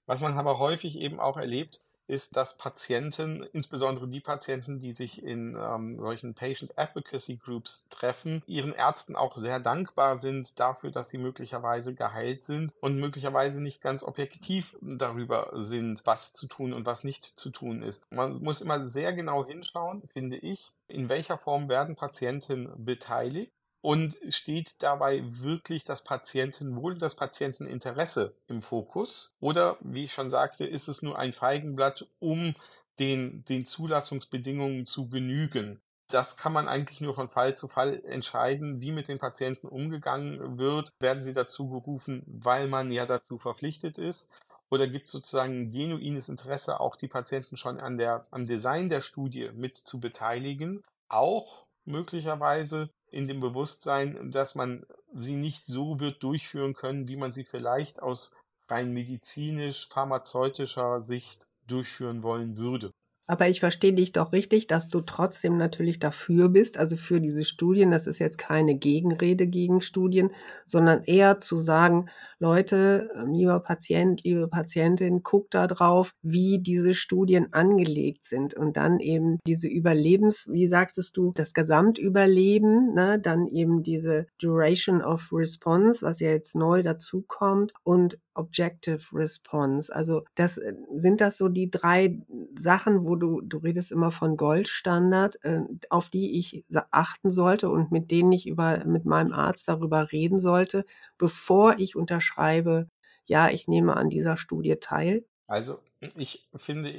Was 0.06 0.22
man 0.22 0.38
aber 0.38 0.58
häufig 0.58 0.98
eben 0.98 1.20
auch 1.20 1.36
erlebt, 1.36 1.82
ist, 2.08 2.36
dass 2.36 2.56
Patienten, 2.56 3.46
insbesondere 3.52 4.08
die 4.08 4.20
Patienten, 4.20 4.78
die 4.78 4.92
sich 4.92 5.22
in 5.22 5.56
ähm, 5.60 5.98
solchen 5.98 6.34
Patient 6.34 6.76
Advocacy 6.76 7.36
Groups 7.36 7.86
treffen, 7.90 8.42
ihren 8.46 8.72
Ärzten 8.72 9.16
auch 9.16 9.36
sehr 9.36 9.60
dankbar 9.60 10.18
sind 10.18 10.58
dafür, 10.58 10.90
dass 10.90 11.10
sie 11.10 11.18
möglicherweise 11.18 11.94
geheilt 11.94 12.44
sind 12.44 12.72
und 12.80 12.98
möglicherweise 12.98 13.60
nicht 13.60 13.80
ganz 13.80 14.02
objektiv 14.02 14.76
darüber 14.80 15.50
sind, 15.54 16.02
was 16.04 16.32
zu 16.32 16.46
tun 16.46 16.72
und 16.72 16.86
was 16.86 17.04
nicht 17.04 17.24
zu 17.24 17.50
tun 17.50 17.82
ist. 17.82 18.10
Man 18.10 18.42
muss 18.42 18.60
immer 18.60 18.86
sehr 18.86 19.12
genau 19.12 19.46
hinschauen, 19.46 20.02
finde 20.12 20.36
ich, 20.36 20.72
in 20.88 21.08
welcher 21.08 21.38
Form 21.38 21.68
werden 21.68 21.96
Patienten 21.96 22.72
beteiligt 22.84 23.52
und 23.80 24.16
steht 24.28 24.82
dabei 24.82 25.22
wirklich 25.24 25.84
das 25.84 26.02
Patientenwohl, 26.02 26.98
das 26.98 27.14
Patienteninteresse 27.14 28.34
im 28.48 28.62
Fokus? 28.62 29.32
Oder, 29.40 29.76
wie 29.80 30.04
ich 30.04 30.12
schon 30.12 30.30
sagte, 30.30 30.64
ist 30.64 30.88
es 30.88 31.02
nur 31.02 31.18
ein 31.18 31.32
Feigenblatt, 31.32 32.06
um 32.18 32.54
den, 32.98 33.44
den 33.44 33.64
Zulassungsbedingungen 33.66 34.86
zu 34.86 35.08
genügen? 35.08 35.80
Das 36.10 36.38
kann 36.38 36.54
man 36.54 36.68
eigentlich 36.68 37.00
nur 37.02 37.14
von 37.14 37.28
Fall 37.28 37.54
zu 37.56 37.68
Fall 37.68 38.02
entscheiden, 38.04 38.80
wie 38.80 38.92
mit 38.92 39.08
den 39.08 39.18
Patienten 39.18 39.68
umgegangen 39.68 40.58
wird. 40.58 40.90
Werden 41.00 41.22
sie 41.22 41.34
dazu 41.34 41.68
gerufen, 41.68 42.22
weil 42.26 42.66
man 42.66 42.90
ja 42.90 43.04
dazu 43.04 43.38
verpflichtet 43.38 43.98
ist? 43.98 44.30
Oder 44.70 44.86
gibt 44.86 45.06
es 45.06 45.12
sozusagen 45.12 45.62
ein 45.62 45.70
genuines 45.70 46.28
Interesse, 46.28 46.80
auch 46.80 46.96
die 46.96 47.08
Patienten 47.08 47.56
schon 47.56 47.78
an 47.78 47.96
der, 47.96 48.26
am 48.30 48.46
Design 48.46 48.88
der 48.88 49.02
Studie 49.02 49.50
mit 49.54 49.76
zu 49.76 50.00
beteiligen? 50.00 50.82
Auch 51.08 51.66
möglicherweise 51.88 52.90
in 53.10 53.26
dem 53.26 53.40
Bewusstsein, 53.40 54.30
dass 54.30 54.54
man 54.54 54.84
sie 55.14 55.34
nicht 55.34 55.64
so 55.66 55.98
wird 56.00 56.22
durchführen 56.22 56.74
können, 56.74 57.08
wie 57.08 57.16
man 57.16 57.32
sie 57.32 57.44
vielleicht 57.44 58.02
aus 58.02 58.34
rein 58.68 58.92
medizinisch-pharmazeutischer 58.92 61.00
Sicht 61.00 61.48
durchführen 61.66 62.22
wollen 62.22 62.58
würde. 62.58 62.92
Aber 63.28 63.46
ich 63.46 63.60
verstehe 63.60 63.92
dich 63.92 64.12
doch 64.12 64.32
richtig, 64.32 64.68
dass 64.68 64.88
du 64.88 65.02
trotzdem 65.02 65.58
natürlich 65.58 65.98
dafür 65.98 66.48
bist, 66.48 66.78
also 66.78 66.96
für 66.96 67.20
diese 67.20 67.44
Studien. 67.44 67.90
Das 67.90 68.06
ist 68.06 68.18
jetzt 68.18 68.38
keine 68.38 68.74
Gegenrede 68.74 69.46
gegen 69.46 69.82
Studien, 69.82 70.30
sondern 70.64 71.02
eher 71.04 71.38
zu 71.38 71.58
sagen, 71.58 72.08
Leute, 72.40 73.10
ähm, 73.14 73.34
lieber 73.34 73.60
Patient, 73.60 74.22
liebe 74.24 74.48
Patientin, 74.48 75.22
guck 75.22 75.50
da 75.50 75.66
drauf, 75.66 76.14
wie 76.22 76.58
diese 76.58 76.94
Studien 76.94 77.52
angelegt 77.52 78.24
sind. 78.24 78.54
Und 78.54 78.78
dann 78.78 78.98
eben 78.98 79.38
diese 79.46 79.68
Überlebens, 79.68 80.48
wie 80.50 80.66
sagtest 80.66 81.14
du, 81.18 81.32
das 81.34 81.52
Gesamtüberleben, 81.52 82.94
ne, 82.94 83.18
dann 83.20 83.46
eben 83.46 83.82
diese 83.82 84.26
Duration 84.40 85.02
of 85.02 85.28
Response, 85.32 86.00
was 86.06 86.20
ja 86.20 86.30
jetzt 86.30 86.54
neu 86.54 86.82
dazukommt. 86.82 87.72
Und 87.82 88.18
Objective 88.38 89.00
Response. 89.12 89.94
Also 89.94 90.24
das 90.34 90.58
äh, 90.58 90.74
sind 90.94 91.20
das 91.20 91.36
so 91.36 91.48
die 91.48 91.70
drei 91.70 92.20
Sachen, 92.54 93.04
wo 93.04 93.16
du, 93.16 93.40
du 93.40 93.58
redest 93.58 93.92
immer 93.92 94.10
von 94.10 94.36
Goldstandard, 94.36 95.44
äh, 95.44 95.62
auf 95.90 96.08
die 96.08 96.38
ich 96.38 96.64
achten 96.90 97.30
sollte 97.30 97.68
und 97.68 97.92
mit 97.92 98.10
denen 98.10 98.32
ich 98.32 98.46
über, 98.46 98.84
mit 98.84 99.04
meinem 99.04 99.32
Arzt 99.32 99.68
darüber 99.68 100.12
reden 100.12 100.40
sollte, 100.40 100.84
bevor 101.18 101.78
ich 101.78 101.96
unterschreibe, 101.96 102.88
ja, 103.26 103.50
ich 103.50 103.68
nehme 103.68 103.96
an 103.96 104.08
dieser 104.08 104.36
Studie 104.36 104.76
teil? 104.76 105.24
Also 105.46 105.80
ich 106.16 106.48
finde, 106.56 106.94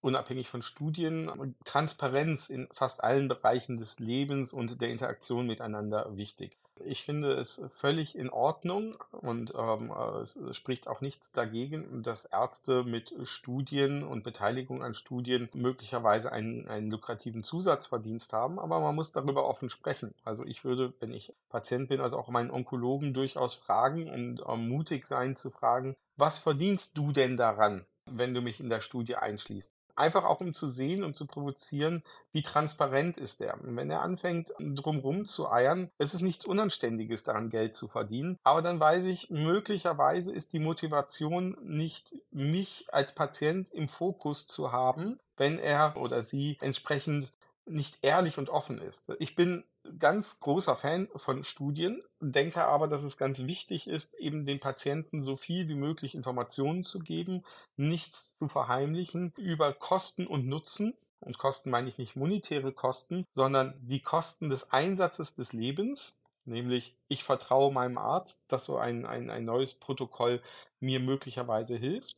unabhängig 0.00 0.48
von 0.48 0.62
Studien, 0.62 1.54
Transparenz 1.64 2.48
in 2.48 2.68
fast 2.72 3.02
allen 3.02 3.28
Bereichen 3.28 3.76
des 3.76 3.98
Lebens 3.98 4.52
und 4.52 4.80
der 4.80 4.90
Interaktion 4.90 5.46
miteinander 5.46 6.16
wichtig. 6.16 6.58
Ich 6.84 7.02
finde 7.02 7.32
es 7.32 7.62
völlig 7.70 8.16
in 8.16 8.30
Ordnung 8.30 8.96
und 9.10 9.52
ähm, 9.56 9.92
es 10.20 10.38
spricht 10.52 10.88
auch 10.88 11.00
nichts 11.00 11.32
dagegen, 11.32 12.02
dass 12.02 12.24
Ärzte 12.24 12.84
mit 12.84 13.14
Studien 13.24 14.02
und 14.02 14.24
Beteiligung 14.24 14.82
an 14.82 14.94
Studien 14.94 15.48
möglicherweise 15.54 16.32
einen, 16.32 16.68
einen 16.68 16.90
lukrativen 16.90 17.42
Zusatzverdienst 17.42 18.32
haben, 18.32 18.58
aber 18.58 18.80
man 18.80 18.94
muss 18.94 19.12
darüber 19.12 19.46
offen 19.46 19.70
sprechen. 19.70 20.14
Also 20.24 20.44
ich 20.44 20.64
würde, 20.64 20.92
wenn 21.00 21.12
ich 21.12 21.32
Patient 21.48 21.88
bin, 21.88 22.00
also 22.00 22.16
auch 22.16 22.28
meinen 22.28 22.50
Onkologen 22.50 23.14
durchaus 23.14 23.54
fragen 23.54 24.10
und 24.10 24.42
ähm, 24.46 24.68
mutig 24.68 25.06
sein 25.06 25.36
zu 25.36 25.50
fragen, 25.50 25.96
was 26.16 26.38
verdienst 26.38 26.96
du 26.98 27.12
denn 27.12 27.36
daran, 27.36 27.86
wenn 28.06 28.34
du 28.34 28.40
mich 28.40 28.60
in 28.60 28.70
der 28.70 28.80
Studie 28.80 29.16
einschließt? 29.16 29.77
Einfach 29.98 30.24
auch 30.24 30.40
um 30.40 30.54
zu 30.54 30.68
sehen 30.68 31.04
und 31.04 31.16
zu 31.16 31.26
provozieren, 31.26 32.02
wie 32.32 32.42
transparent 32.42 33.18
ist 33.18 33.40
er. 33.40 33.60
Und 33.60 33.76
wenn 33.76 33.90
er 33.90 34.02
anfängt, 34.02 34.52
drumrum 34.58 35.24
zu 35.24 35.50
eiern, 35.50 35.90
es 35.98 36.14
ist 36.14 36.22
nichts 36.22 36.44
Unanständiges 36.44 37.24
daran, 37.24 37.48
Geld 37.48 37.74
zu 37.74 37.88
verdienen. 37.88 38.38
Aber 38.42 38.62
dann 38.62 38.80
weiß 38.80 39.06
ich, 39.06 39.30
möglicherweise 39.30 40.32
ist 40.32 40.52
die 40.52 40.58
Motivation 40.58 41.56
nicht, 41.62 42.14
mich 42.30 42.86
als 42.92 43.14
Patient 43.14 43.70
im 43.70 43.88
Fokus 43.88 44.46
zu 44.46 44.72
haben, 44.72 45.18
wenn 45.36 45.58
er 45.58 45.96
oder 45.96 46.22
sie 46.22 46.58
entsprechend 46.60 47.30
nicht 47.68 47.98
ehrlich 48.02 48.38
und 48.38 48.48
offen 48.48 48.78
ist. 48.78 49.04
Ich 49.18 49.34
bin 49.34 49.64
ganz 49.98 50.40
großer 50.40 50.76
Fan 50.76 51.08
von 51.16 51.44
Studien, 51.44 52.02
denke 52.20 52.64
aber, 52.64 52.88
dass 52.88 53.02
es 53.02 53.16
ganz 53.16 53.44
wichtig 53.44 53.86
ist, 53.86 54.14
eben 54.14 54.44
den 54.44 54.60
Patienten 54.60 55.22
so 55.22 55.36
viel 55.36 55.68
wie 55.68 55.74
möglich 55.74 56.14
Informationen 56.14 56.82
zu 56.82 56.98
geben, 56.98 57.44
nichts 57.76 58.36
zu 58.38 58.48
verheimlichen 58.48 59.32
über 59.36 59.72
Kosten 59.72 60.26
und 60.26 60.46
Nutzen. 60.46 60.94
Und 61.20 61.38
Kosten 61.38 61.70
meine 61.70 61.88
ich 61.88 61.98
nicht 61.98 62.16
monetäre 62.16 62.72
Kosten, 62.72 63.26
sondern 63.32 63.74
die 63.80 64.00
Kosten 64.00 64.50
des 64.50 64.70
Einsatzes 64.70 65.34
des 65.34 65.52
Lebens, 65.52 66.20
nämlich 66.44 66.94
ich 67.08 67.24
vertraue 67.24 67.72
meinem 67.72 67.98
Arzt, 67.98 68.44
dass 68.48 68.64
so 68.64 68.78
ein, 68.78 69.04
ein, 69.04 69.28
ein 69.30 69.44
neues 69.44 69.74
Protokoll 69.74 70.40
mir 70.80 71.00
möglicherweise 71.00 71.76
hilft 71.76 72.16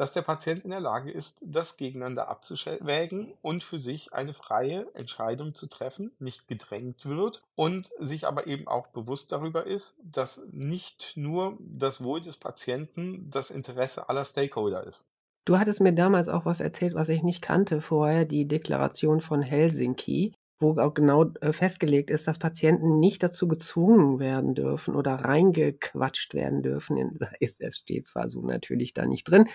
dass 0.00 0.12
der 0.12 0.22
Patient 0.22 0.64
in 0.64 0.70
der 0.70 0.80
Lage 0.80 1.10
ist, 1.10 1.44
das 1.44 1.76
gegeneinander 1.76 2.28
abzuwägen 2.28 3.34
und 3.42 3.62
für 3.62 3.78
sich 3.78 4.14
eine 4.14 4.32
freie 4.32 4.86
Entscheidung 4.94 5.54
zu 5.54 5.66
treffen, 5.66 6.10
nicht 6.18 6.48
gedrängt 6.48 7.04
wird 7.04 7.42
und 7.54 7.90
sich 7.98 8.26
aber 8.26 8.46
eben 8.46 8.66
auch 8.66 8.86
bewusst 8.86 9.30
darüber 9.30 9.66
ist, 9.66 10.00
dass 10.02 10.40
nicht 10.52 11.12
nur 11.16 11.58
das 11.60 12.02
Wohl 12.02 12.22
des 12.22 12.38
Patienten 12.38 13.28
das 13.28 13.50
Interesse 13.50 14.08
aller 14.08 14.24
Stakeholder 14.24 14.86
ist. 14.86 15.06
Du 15.44 15.58
hattest 15.58 15.82
mir 15.82 15.92
damals 15.92 16.30
auch 16.30 16.46
was 16.46 16.60
erzählt, 16.60 16.94
was 16.94 17.10
ich 17.10 17.22
nicht 17.22 17.42
kannte 17.42 17.82
vorher, 17.82 18.24
die 18.24 18.48
Deklaration 18.48 19.20
von 19.20 19.42
Helsinki 19.42 20.32
wo 20.60 20.78
auch 20.78 20.94
genau 20.94 21.24
äh, 21.40 21.52
festgelegt 21.52 22.10
ist, 22.10 22.28
dass 22.28 22.38
Patienten 22.38 23.00
nicht 23.00 23.22
dazu 23.22 23.48
gezwungen 23.48 24.18
werden 24.20 24.54
dürfen 24.54 24.94
oder 24.94 25.14
reingequatscht 25.14 26.34
werden 26.34 26.62
dürfen. 26.62 27.18
Es 27.40 27.76
steht 27.78 28.06
zwar 28.06 28.28
so 28.28 28.42
natürlich 28.42 28.94
da 28.94 29.06
nicht 29.06 29.24
drin, 29.24 29.46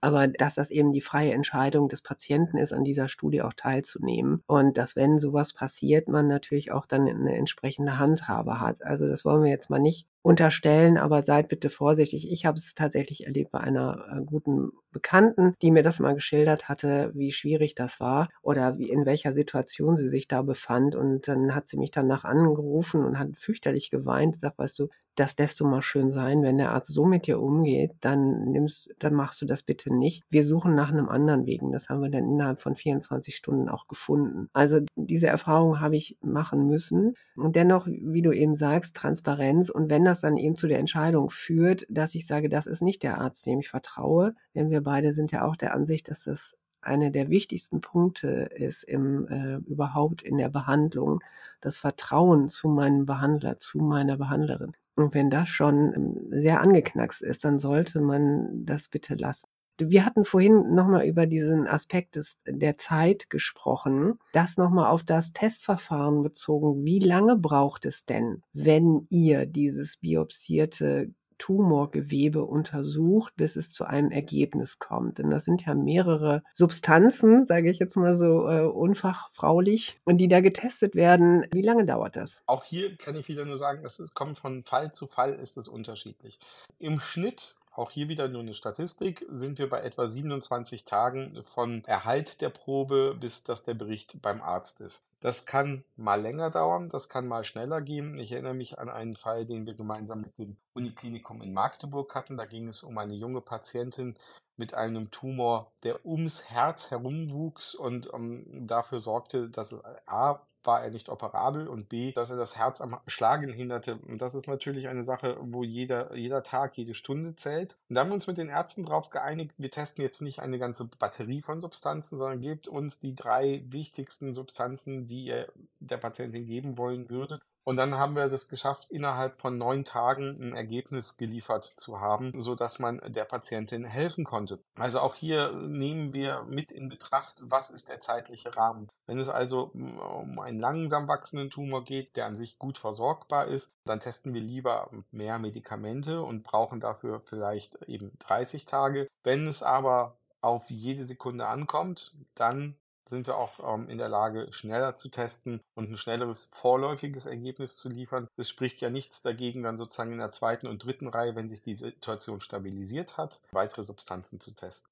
aber 0.00 0.28
dass 0.28 0.54
das 0.56 0.70
eben 0.70 0.92
die 0.92 1.00
freie 1.00 1.32
Entscheidung 1.32 1.88
des 1.88 2.02
Patienten 2.02 2.58
ist, 2.58 2.72
an 2.72 2.84
dieser 2.84 3.08
Studie 3.08 3.42
auch 3.42 3.52
teilzunehmen. 3.54 4.40
Und 4.46 4.76
dass, 4.78 4.96
wenn 4.96 5.18
sowas 5.18 5.52
passiert, 5.52 6.08
man 6.08 6.26
natürlich 6.28 6.72
auch 6.72 6.86
dann 6.86 7.06
eine 7.08 7.36
entsprechende 7.36 7.98
Handhabe 7.98 8.60
hat. 8.60 8.82
Also 8.84 9.06
das 9.08 9.24
wollen 9.24 9.42
wir 9.42 9.50
jetzt 9.50 9.70
mal 9.70 9.78
nicht 9.78 10.06
unterstellen, 10.22 10.98
aber 10.98 11.22
seid 11.22 11.48
bitte 11.48 11.70
vorsichtig. 11.70 12.30
Ich 12.30 12.44
habe 12.44 12.58
es 12.58 12.74
tatsächlich 12.74 13.26
erlebt 13.26 13.50
bei 13.52 13.60
einer 13.60 14.04
äh, 14.12 14.24
guten 14.24 14.70
Bekannten, 14.90 15.54
die 15.62 15.70
mir 15.70 15.82
das 15.82 16.00
mal 16.00 16.14
geschildert 16.14 16.68
hatte, 16.68 17.12
wie 17.14 17.30
schwierig 17.32 17.74
das 17.74 18.00
war 18.00 18.28
oder 18.42 18.78
wie 18.78 18.90
in 18.90 19.06
welcher 19.06 19.32
Situation 19.32 19.96
sie 19.96 20.08
sich 20.08 20.28
da 20.28 20.42
befand. 20.42 20.96
Und 20.96 21.28
dann 21.28 21.54
hat 21.54 21.68
sie 21.68 21.78
mich 21.78 21.90
danach 21.90 22.24
angerufen 22.24 23.04
und 23.04 23.18
hat 23.18 23.28
fürchterlich 23.36 23.90
geweint, 23.90 24.36
sagt, 24.36 24.58
weißt 24.58 24.78
du, 24.78 24.88
das 25.18 25.36
lässt 25.36 25.58
du 25.60 25.66
mal 25.66 25.82
schön 25.82 26.12
sein. 26.12 26.42
Wenn 26.42 26.58
der 26.58 26.70
Arzt 26.72 26.92
so 26.92 27.04
mit 27.04 27.26
dir 27.26 27.40
umgeht, 27.40 27.92
dann 28.00 28.44
nimmst, 28.52 28.90
dann 28.98 29.14
machst 29.14 29.42
du 29.42 29.46
das 29.46 29.62
bitte 29.62 29.92
nicht. 29.92 30.22
Wir 30.30 30.44
suchen 30.44 30.74
nach 30.74 30.90
einem 30.90 31.08
anderen 31.08 31.46
Weg. 31.46 31.60
Das 31.72 31.88
haben 31.88 32.00
wir 32.00 32.10
dann 32.10 32.28
innerhalb 32.28 32.60
von 32.60 32.76
24 32.76 33.34
Stunden 33.34 33.68
auch 33.68 33.88
gefunden. 33.88 34.48
Also 34.52 34.80
diese 34.94 35.26
Erfahrung 35.26 35.80
habe 35.80 35.96
ich 35.96 36.18
machen 36.20 36.66
müssen. 36.66 37.14
Und 37.36 37.56
dennoch, 37.56 37.86
wie 37.86 38.22
du 38.22 38.32
eben 38.32 38.54
sagst, 38.54 38.94
Transparenz. 38.94 39.70
Und 39.70 39.90
wenn 39.90 40.04
das 40.04 40.20
dann 40.20 40.36
eben 40.36 40.54
zu 40.54 40.68
der 40.68 40.78
Entscheidung 40.78 41.30
führt, 41.30 41.84
dass 41.88 42.14
ich 42.14 42.26
sage, 42.26 42.48
das 42.48 42.66
ist 42.66 42.82
nicht 42.82 43.02
der 43.02 43.20
Arzt, 43.20 43.44
dem 43.46 43.58
ich 43.60 43.68
vertraue, 43.68 44.34
denn 44.54 44.70
wir 44.70 44.82
beide 44.82 45.12
sind 45.12 45.32
ja 45.32 45.44
auch 45.44 45.56
der 45.56 45.74
Ansicht, 45.74 46.08
dass 46.08 46.24
das 46.24 46.56
eine 46.80 47.10
der 47.10 47.28
wichtigsten 47.28 47.80
Punkte 47.80 48.50
ist 48.54 48.84
im, 48.84 49.26
äh, 49.28 49.56
überhaupt 49.68 50.22
in 50.22 50.38
der 50.38 50.48
Behandlung, 50.48 51.20
das 51.60 51.76
Vertrauen 51.76 52.48
zu 52.48 52.68
meinem 52.68 53.04
Behandler, 53.04 53.58
zu 53.58 53.78
meiner 53.78 54.16
Behandlerin. 54.16 54.74
Und 54.98 55.14
wenn 55.14 55.30
das 55.30 55.48
schon 55.48 55.94
ähm, 55.94 56.26
sehr 56.30 56.60
angeknackst 56.60 57.22
ist, 57.22 57.44
dann 57.44 57.60
sollte 57.60 58.00
man 58.00 58.64
das 58.66 58.88
bitte 58.88 59.14
lassen. 59.14 59.46
Wir 59.80 60.04
hatten 60.04 60.24
vorhin 60.24 60.74
nochmal 60.74 61.06
über 61.06 61.26
diesen 61.26 61.68
Aspekt 61.68 62.16
des, 62.16 62.36
der 62.44 62.76
Zeit 62.76 63.30
gesprochen. 63.30 64.18
Das 64.32 64.56
nochmal 64.56 64.90
auf 64.90 65.04
das 65.04 65.32
Testverfahren 65.32 66.24
bezogen. 66.24 66.84
Wie 66.84 66.98
lange 66.98 67.36
braucht 67.36 67.84
es 67.84 68.06
denn, 68.06 68.42
wenn 68.52 69.06
ihr 69.08 69.46
dieses 69.46 69.98
biopsierte 69.98 71.12
Tumorgewebe 71.38 72.44
untersucht, 72.44 73.34
bis 73.36 73.56
es 73.56 73.72
zu 73.72 73.84
einem 73.84 74.10
Ergebnis 74.10 74.78
kommt. 74.78 75.18
Denn 75.18 75.30
das 75.30 75.44
sind 75.44 75.64
ja 75.64 75.74
mehrere 75.74 76.42
Substanzen, 76.52 77.46
sage 77.46 77.70
ich 77.70 77.78
jetzt 77.78 77.96
mal 77.96 78.14
so 78.14 78.48
äh, 78.48 78.62
unfachfraulich, 78.62 80.00
und 80.04 80.18
die 80.18 80.28
da 80.28 80.40
getestet 80.40 80.94
werden. 80.94 81.46
Wie 81.52 81.62
lange 81.62 81.84
dauert 81.86 82.16
das? 82.16 82.42
Auch 82.46 82.64
hier 82.64 82.96
kann 82.96 83.16
ich 83.16 83.28
wieder 83.28 83.44
nur 83.44 83.56
sagen, 83.56 83.84
es 83.84 84.14
kommt 84.14 84.38
von 84.38 84.62
Fall 84.64 84.92
zu 84.92 85.06
Fall, 85.06 85.34
ist 85.34 85.56
es 85.56 85.68
unterschiedlich. 85.68 86.38
Im 86.78 87.00
Schnitt 87.00 87.56
auch 87.78 87.90
hier 87.90 88.08
wieder 88.08 88.28
nur 88.28 88.42
eine 88.42 88.54
Statistik, 88.54 89.24
sind 89.28 89.58
wir 89.58 89.68
bei 89.68 89.80
etwa 89.80 90.06
27 90.06 90.84
Tagen 90.84 91.42
von 91.44 91.84
Erhalt 91.84 92.40
der 92.40 92.50
Probe, 92.50 93.16
bis 93.18 93.44
dass 93.44 93.62
der 93.62 93.74
Bericht 93.74 94.20
beim 94.20 94.42
Arzt 94.42 94.80
ist. 94.80 95.04
Das 95.20 95.46
kann 95.46 95.84
mal 95.96 96.20
länger 96.20 96.50
dauern, 96.50 96.88
das 96.88 97.08
kann 97.08 97.26
mal 97.26 97.44
schneller 97.44 97.80
gehen. 97.80 98.18
Ich 98.18 98.32
erinnere 98.32 98.54
mich 98.54 98.78
an 98.78 98.88
einen 98.88 99.16
Fall, 99.16 99.46
den 99.46 99.66
wir 99.66 99.74
gemeinsam 99.74 100.20
mit 100.20 100.38
dem 100.38 100.56
Uniklinikum 100.74 101.40
in 101.40 101.52
Magdeburg 101.52 102.14
hatten. 102.14 102.36
Da 102.36 102.44
ging 102.44 102.68
es 102.68 102.82
um 102.82 102.98
eine 102.98 103.14
junge 103.14 103.40
Patientin 103.40 104.16
mit 104.56 104.74
einem 104.74 105.10
Tumor, 105.10 105.70
der 105.84 106.04
ums 106.04 106.50
Herz 106.50 106.90
herumwuchs 106.90 107.74
und 107.74 108.08
um, 108.08 108.22
ähm, 108.22 108.66
dafür 108.66 109.00
sorgte, 109.00 109.48
dass 109.48 109.72
es 109.72 109.82
A 110.06 110.40
war 110.64 110.82
er 110.82 110.90
nicht 110.90 111.08
operabel 111.08 111.68
und 111.68 111.88
B, 111.88 112.12
dass 112.12 112.30
er 112.30 112.36
das 112.36 112.56
Herz 112.56 112.80
am 112.80 112.98
Schlagen 113.06 113.52
hinderte. 113.52 113.96
Und 114.08 114.20
das 114.20 114.34
ist 114.34 114.46
natürlich 114.46 114.88
eine 114.88 115.04
Sache, 115.04 115.36
wo 115.40 115.64
jeder, 115.64 116.14
jeder 116.14 116.42
Tag, 116.42 116.76
jede 116.76 116.94
Stunde 116.94 117.36
zählt. 117.36 117.76
Und 117.88 117.94
da 117.94 118.00
haben 118.00 118.10
wir 118.10 118.14
uns 118.14 118.26
mit 118.26 118.38
den 118.38 118.48
Ärzten 118.48 118.84
darauf 118.84 119.10
geeinigt, 119.10 119.54
wir 119.56 119.70
testen 119.70 120.02
jetzt 120.02 120.20
nicht 120.20 120.40
eine 120.40 120.58
ganze 120.58 120.84
Batterie 120.84 121.42
von 121.42 121.60
Substanzen, 121.60 122.18
sondern 122.18 122.40
gebt 122.40 122.68
uns 122.68 123.00
die 123.00 123.14
drei 123.14 123.62
wichtigsten 123.68 124.32
Substanzen, 124.32 125.06
die 125.06 125.24
ihr 125.24 125.52
der 125.80 125.98
Patientin 125.98 126.46
geben 126.46 126.76
wollen 126.76 127.08
würdet. 127.10 127.40
Und 127.68 127.76
dann 127.76 127.98
haben 127.98 128.16
wir 128.16 128.30
das 128.30 128.48
geschafft, 128.48 128.86
innerhalb 128.88 129.36
von 129.36 129.58
neun 129.58 129.84
Tagen 129.84 130.34
ein 130.40 130.56
Ergebnis 130.56 131.18
geliefert 131.18 131.74
zu 131.76 132.00
haben, 132.00 132.32
so 132.40 132.54
dass 132.54 132.78
man 132.78 132.98
der 133.06 133.26
Patientin 133.26 133.84
helfen 133.84 134.24
konnte. 134.24 134.58
Also 134.76 135.00
auch 135.00 135.14
hier 135.14 135.52
nehmen 135.52 136.14
wir 136.14 136.44
mit 136.44 136.72
in 136.72 136.88
Betracht, 136.88 137.42
was 137.42 137.68
ist 137.68 137.90
der 137.90 138.00
zeitliche 138.00 138.56
Rahmen. 138.56 138.88
Wenn 139.04 139.18
es 139.18 139.28
also 139.28 139.64
um 139.74 140.38
einen 140.38 140.58
langsam 140.58 141.08
wachsenden 141.08 141.50
Tumor 141.50 141.84
geht, 141.84 142.16
der 142.16 142.24
an 142.24 142.36
sich 142.36 142.58
gut 142.58 142.78
versorgbar 142.78 143.48
ist, 143.48 143.74
dann 143.84 144.00
testen 144.00 144.32
wir 144.32 144.40
lieber 144.40 144.88
mehr 145.10 145.38
Medikamente 145.38 146.22
und 146.22 146.44
brauchen 146.44 146.80
dafür 146.80 147.20
vielleicht 147.20 147.74
eben 147.82 148.12
30 148.20 148.64
Tage. 148.64 149.08
Wenn 149.24 149.46
es 149.46 149.62
aber 149.62 150.16
auf 150.40 150.70
jede 150.70 151.04
Sekunde 151.04 151.46
ankommt, 151.46 152.14
dann 152.34 152.76
sind 153.08 153.26
wir 153.26 153.36
auch 153.36 153.74
ähm, 153.74 153.88
in 153.88 153.98
der 153.98 154.08
Lage, 154.08 154.52
schneller 154.52 154.96
zu 154.96 155.08
testen 155.08 155.60
und 155.74 155.90
ein 155.90 155.96
schnelleres 155.96 156.50
vorläufiges 156.52 157.26
Ergebnis 157.26 157.76
zu 157.76 157.88
liefern. 157.88 158.28
Es 158.36 158.48
spricht 158.48 158.80
ja 158.80 158.90
nichts 158.90 159.20
dagegen, 159.20 159.62
dann 159.62 159.76
sozusagen 159.76 160.12
in 160.12 160.18
der 160.18 160.30
zweiten 160.30 160.66
und 160.66 160.84
dritten 160.84 161.08
Reihe, 161.08 161.34
wenn 161.34 161.48
sich 161.48 161.62
die 161.62 161.74
Situation 161.74 162.40
stabilisiert 162.40 163.16
hat, 163.16 163.40
weitere 163.52 163.82
Substanzen 163.82 164.40
zu 164.40 164.52
testen. 164.52 164.90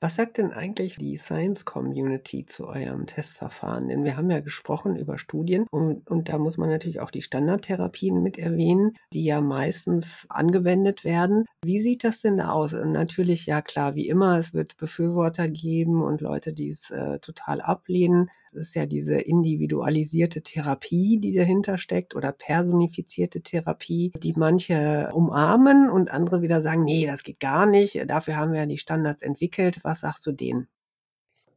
Was 0.00 0.14
sagt 0.14 0.38
denn 0.38 0.52
eigentlich 0.52 0.96
die 0.96 1.16
Science 1.16 1.64
Community 1.64 2.46
zu 2.46 2.68
eurem 2.68 3.06
Testverfahren? 3.06 3.88
Denn 3.88 4.04
wir 4.04 4.16
haben 4.16 4.30
ja 4.30 4.38
gesprochen 4.38 4.94
über 4.94 5.18
Studien 5.18 5.66
und, 5.72 6.08
und 6.08 6.28
da 6.28 6.38
muss 6.38 6.56
man 6.56 6.68
natürlich 6.68 7.00
auch 7.00 7.10
die 7.10 7.22
Standardtherapien 7.22 8.22
mit 8.22 8.38
erwähnen, 8.38 8.92
die 9.12 9.24
ja 9.24 9.40
meistens 9.40 10.26
angewendet 10.28 11.02
werden. 11.02 11.46
Wie 11.64 11.80
sieht 11.80 12.04
das 12.04 12.20
denn 12.20 12.36
da 12.36 12.50
aus? 12.50 12.72
Natürlich, 12.72 13.46
ja 13.46 13.60
klar, 13.60 13.96
wie 13.96 14.08
immer, 14.08 14.38
es 14.38 14.54
wird 14.54 14.76
Befürworter 14.76 15.48
geben 15.48 16.00
und 16.02 16.20
Leute, 16.20 16.52
die 16.52 16.68
es 16.68 16.90
äh, 16.90 17.18
total 17.18 17.60
ablehnen. 17.60 18.30
Es 18.48 18.68
ist 18.68 18.74
ja 18.74 18.86
diese 18.86 19.18
individualisierte 19.18 20.42
Therapie, 20.42 21.18
die 21.18 21.34
dahinter 21.34 21.78
steckt 21.78 22.14
oder 22.14 22.32
personifizierte 22.32 23.42
Therapie, 23.42 24.12
die 24.16 24.32
manche 24.36 25.10
umarmen 25.12 25.90
und 25.90 26.10
andere 26.10 26.42
wieder 26.42 26.60
sagen, 26.60 26.84
nee, 26.84 27.06
das 27.06 27.22
geht 27.22 27.40
gar 27.40 27.66
nicht. 27.66 27.98
Dafür 28.08 28.36
haben 28.36 28.52
wir 28.52 28.60
ja 28.60 28.66
die 28.66 28.78
Standards 28.78 29.22
entwickelt. 29.22 29.80
Was 29.82 30.00
sagst 30.00 30.26
du 30.26 30.32
denen? 30.32 30.68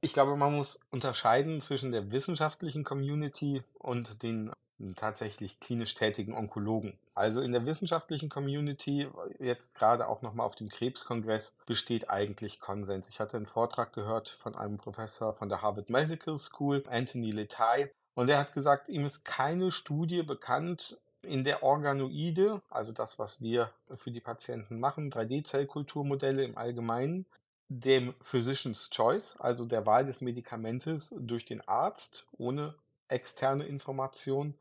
Ich 0.01 0.13
glaube, 0.13 0.36
man 0.36 0.56
muss 0.56 0.80
unterscheiden 0.89 1.62
zwischen 1.62 1.91
der 1.91 2.12
wissenschaftlichen 2.12 2.84
Community 2.84 3.62
und 3.77 4.23
den 4.23 4.51
tatsächlich 4.95 5.59
klinisch 5.59 5.95
tätigen 5.95 6.33
Onkologen. 6.33 6.97
Also 7.13 7.41
in 7.41 7.51
der 7.51 7.65
wissenschaftlichen 7.65 8.29
Community, 8.29 9.07
jetzt 9.39 9.75
gerade 9.75 10.07
auch 10.07 10.21
nochmal 10.21 10.45
auf 10.45 10.55
dem 10.55 10.69
Krebskongress, 10.69 11.55
besteht 11.65 12.09
eigentlich 12.09 12.59
Konsens. 12.59 13.09
Ich 13.09 13.19
hatte 13.19 13.37
einen 13.37 13.45
Vortrag 13.45 13.93
gehört 13.93 14.29
von 14.29 14.55
einem 14.55 14.77
Professor 14.77 15.33
von 15.33 15.49
der 15.49 15.61
Harvard 15.61 15.89
Medical 15.89 16.37
School, 16.37 16.83
Anthony 16.89 17.31
Letai, 17.31 17.91
und 18.13 18.29
er 18.29 18.39
hat 18.39 18.53
gesagt, 18.53 18.89
ihm 18.89 19.05
ist 19.05 19.23
keine 19.23 19.71
Studie 19.71 20.23
bekannt, 20.23 20.99
in 21.23 21.43
der 21.43 21.63
Organoide, 21.63 22.61
also 22.69 22.91
das, 22.91 23.19
was 23.19 23.41
wir 23.41 23.71
für 23.95 24.11
die 24.11 24.19
Patienten 24.19 24.79
machen, 24.79 25.11
3D-Zellkulturmodelle 25.11 26.43
im 26.43 26.57
Allgemeinen, 26.57 27.25
dem 27.69 28.13
Physician's 28.21 28.89
Choice, 28.89 29.37
also 29.39 29.65
der 29.65 29.85
Wahl 29.85 30.05
des 30.05 30.21
Medikamentes 30.21 31.15
durch 31.17 31.45
den 31.45 31.61
Arzt 31.67 32.25
ohne 32.37 32.75
externe 33.12 33.65
Information 33.65 34.56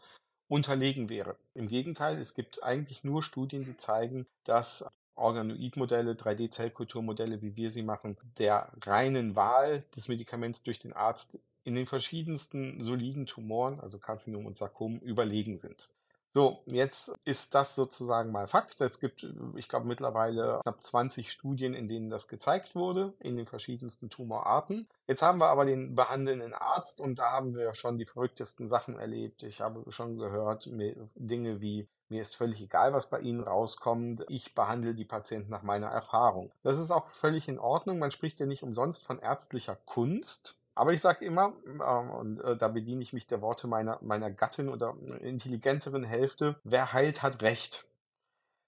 unterlegen 0.49 1.09
wäre. 1.09 1.37
Im 1.55 1.69
Gegenteil, 1.69 2.19
es 2.19 2.35
gibt 2.35 2.63
eigentlich 2.63 3.05
nur 3.05 3.23
Studien, 3.23 3.65
die 3.65 3.77
zeigen, 3.77 4.27
dass 4.45 4.85
Organoidmodelle, 5.15 6.13
3D-Zellkulturmodelle, 6.15 7.43
wie 7.43 7.55
wir 7.55 7.71
sie 7.71 7.83
machen, 7.83 8.17
der 8.39 8.73
reinen 8.83 9.37
Wahl 9.37 9.85
des 9.95 10.09
Medikaments 10.09 10.63
durch 10.63 10.79
den 10.79 10.93
Arzt 10.93 11.39
in 11.63 11.75
den 11.75 11.87
verschiedensten 11.87 12.83
soliden 12.83 13.27
Tumoren, 13.27 13.81
also 13.81 13.99
Karzinom 13.99 14.47
und 14.47 14.57
Sarkom, 14.57 14.99
überlegen 15.01 15.59
sind. 15.59 15.89
So, 16.33 16.63
jetzt 16.67 17.13
ist 17.25 17.57
das 17.57 17.75
sozusagen 17.75 18.31
mal 18.31 18.47
Fakt. 18.47 18.81
Es 18.81 19.01
gibt, 19.01 19.27
ich 19.57 19.69
glaube, 19.69 19.87
mittlerweile 19.87 20.61
knapp 20.63 20.83
20 20.83 21.33
Studien, 21.33 21.75
in 21.75 21.89
denen 21.89 22.09
das 22.09 22.29
gezeigt 22.29 22.77
wurde, 22.77 23.15
in 23.19 23.37
den 23.37 23.47
verschiedensten 23.47 24.11
Tumorarten. 24.11 24.89
Jetzt 25.09 25.23
haben 25.23 25.39
wir 25.39 25.49
aber 25.49 25.65
den 25.65 25.97
behandelnden 25.97 26.55
Arzt 26.55 27.01
und 27.01 27.19
da 27.19 27.33
haben 27.33 27.57
wir 27.57 27.75
schon 27.75 27.99
die 27.99 28.07
verrücktesten 28.07 28.69
Sachen 28.69 28.97
erlebt. 28.97 29.43
Ich 29.43 29.61
habe 29.61 29.91
schon 29.91 30.19
gehört, 30.19 30.71
Dinge 31.17 31.61
wie 31.61 31.89
mir 32.11 32.23
ist 32.23 32.37
völlig 32.37 32.61
egal, 32.61 32.93
was 32.93 33.09
bei 33.09 33.21
Ihnen 33.21 33.41
rauskommt. 33.41 34.25
Ich 34.29 34.55
behandle 34.57 34.95
die 34.95 35.05
Patienten 35.05 35.51
nach 35.51 35.63
meiner 35.63 35.87
Erfahrung. 35.87 36.53
Das 36.65 36.79
ist 36.79 36.91
auch 36.91 37.09
völlig 37.09 37.49
in 37.49 37.61
Ordnung. 37.61 38.01
Man 38.01 38.11
spricht 38.11 38.41
ja 38.41 38.47
nicht 38.47 38.65
umsonst 38.65 39.05
von 39.05 39.21
ärztlicher 39.21 39.77
Kunst. 39.77 40.60
Aber 40.81 40.95
ich 40.95 41.03
sage 41.03 41.27
immer, 41.27 41.53
äh, 41.67 42.17
und 42.17 42.41
äh, 42.41 42.57
da 42.57 42.69
bediene 42.69 43.03
ich 43.03 43.13
mich 43.13 43.27
der 43.27 43.43
Worte 43.43 43.67
meiner, 43.67 43.99
meiner 44.01 44.31
Gattin 44.31 44.71
oder 44.71 44.97
intelligenteren 45.21 46.05
Hälfte, 46.05 46.59
wer 46.65 46.95
heilt, 46.95 47.21
hat 47.21 47.43
Recht. 47.43 47.87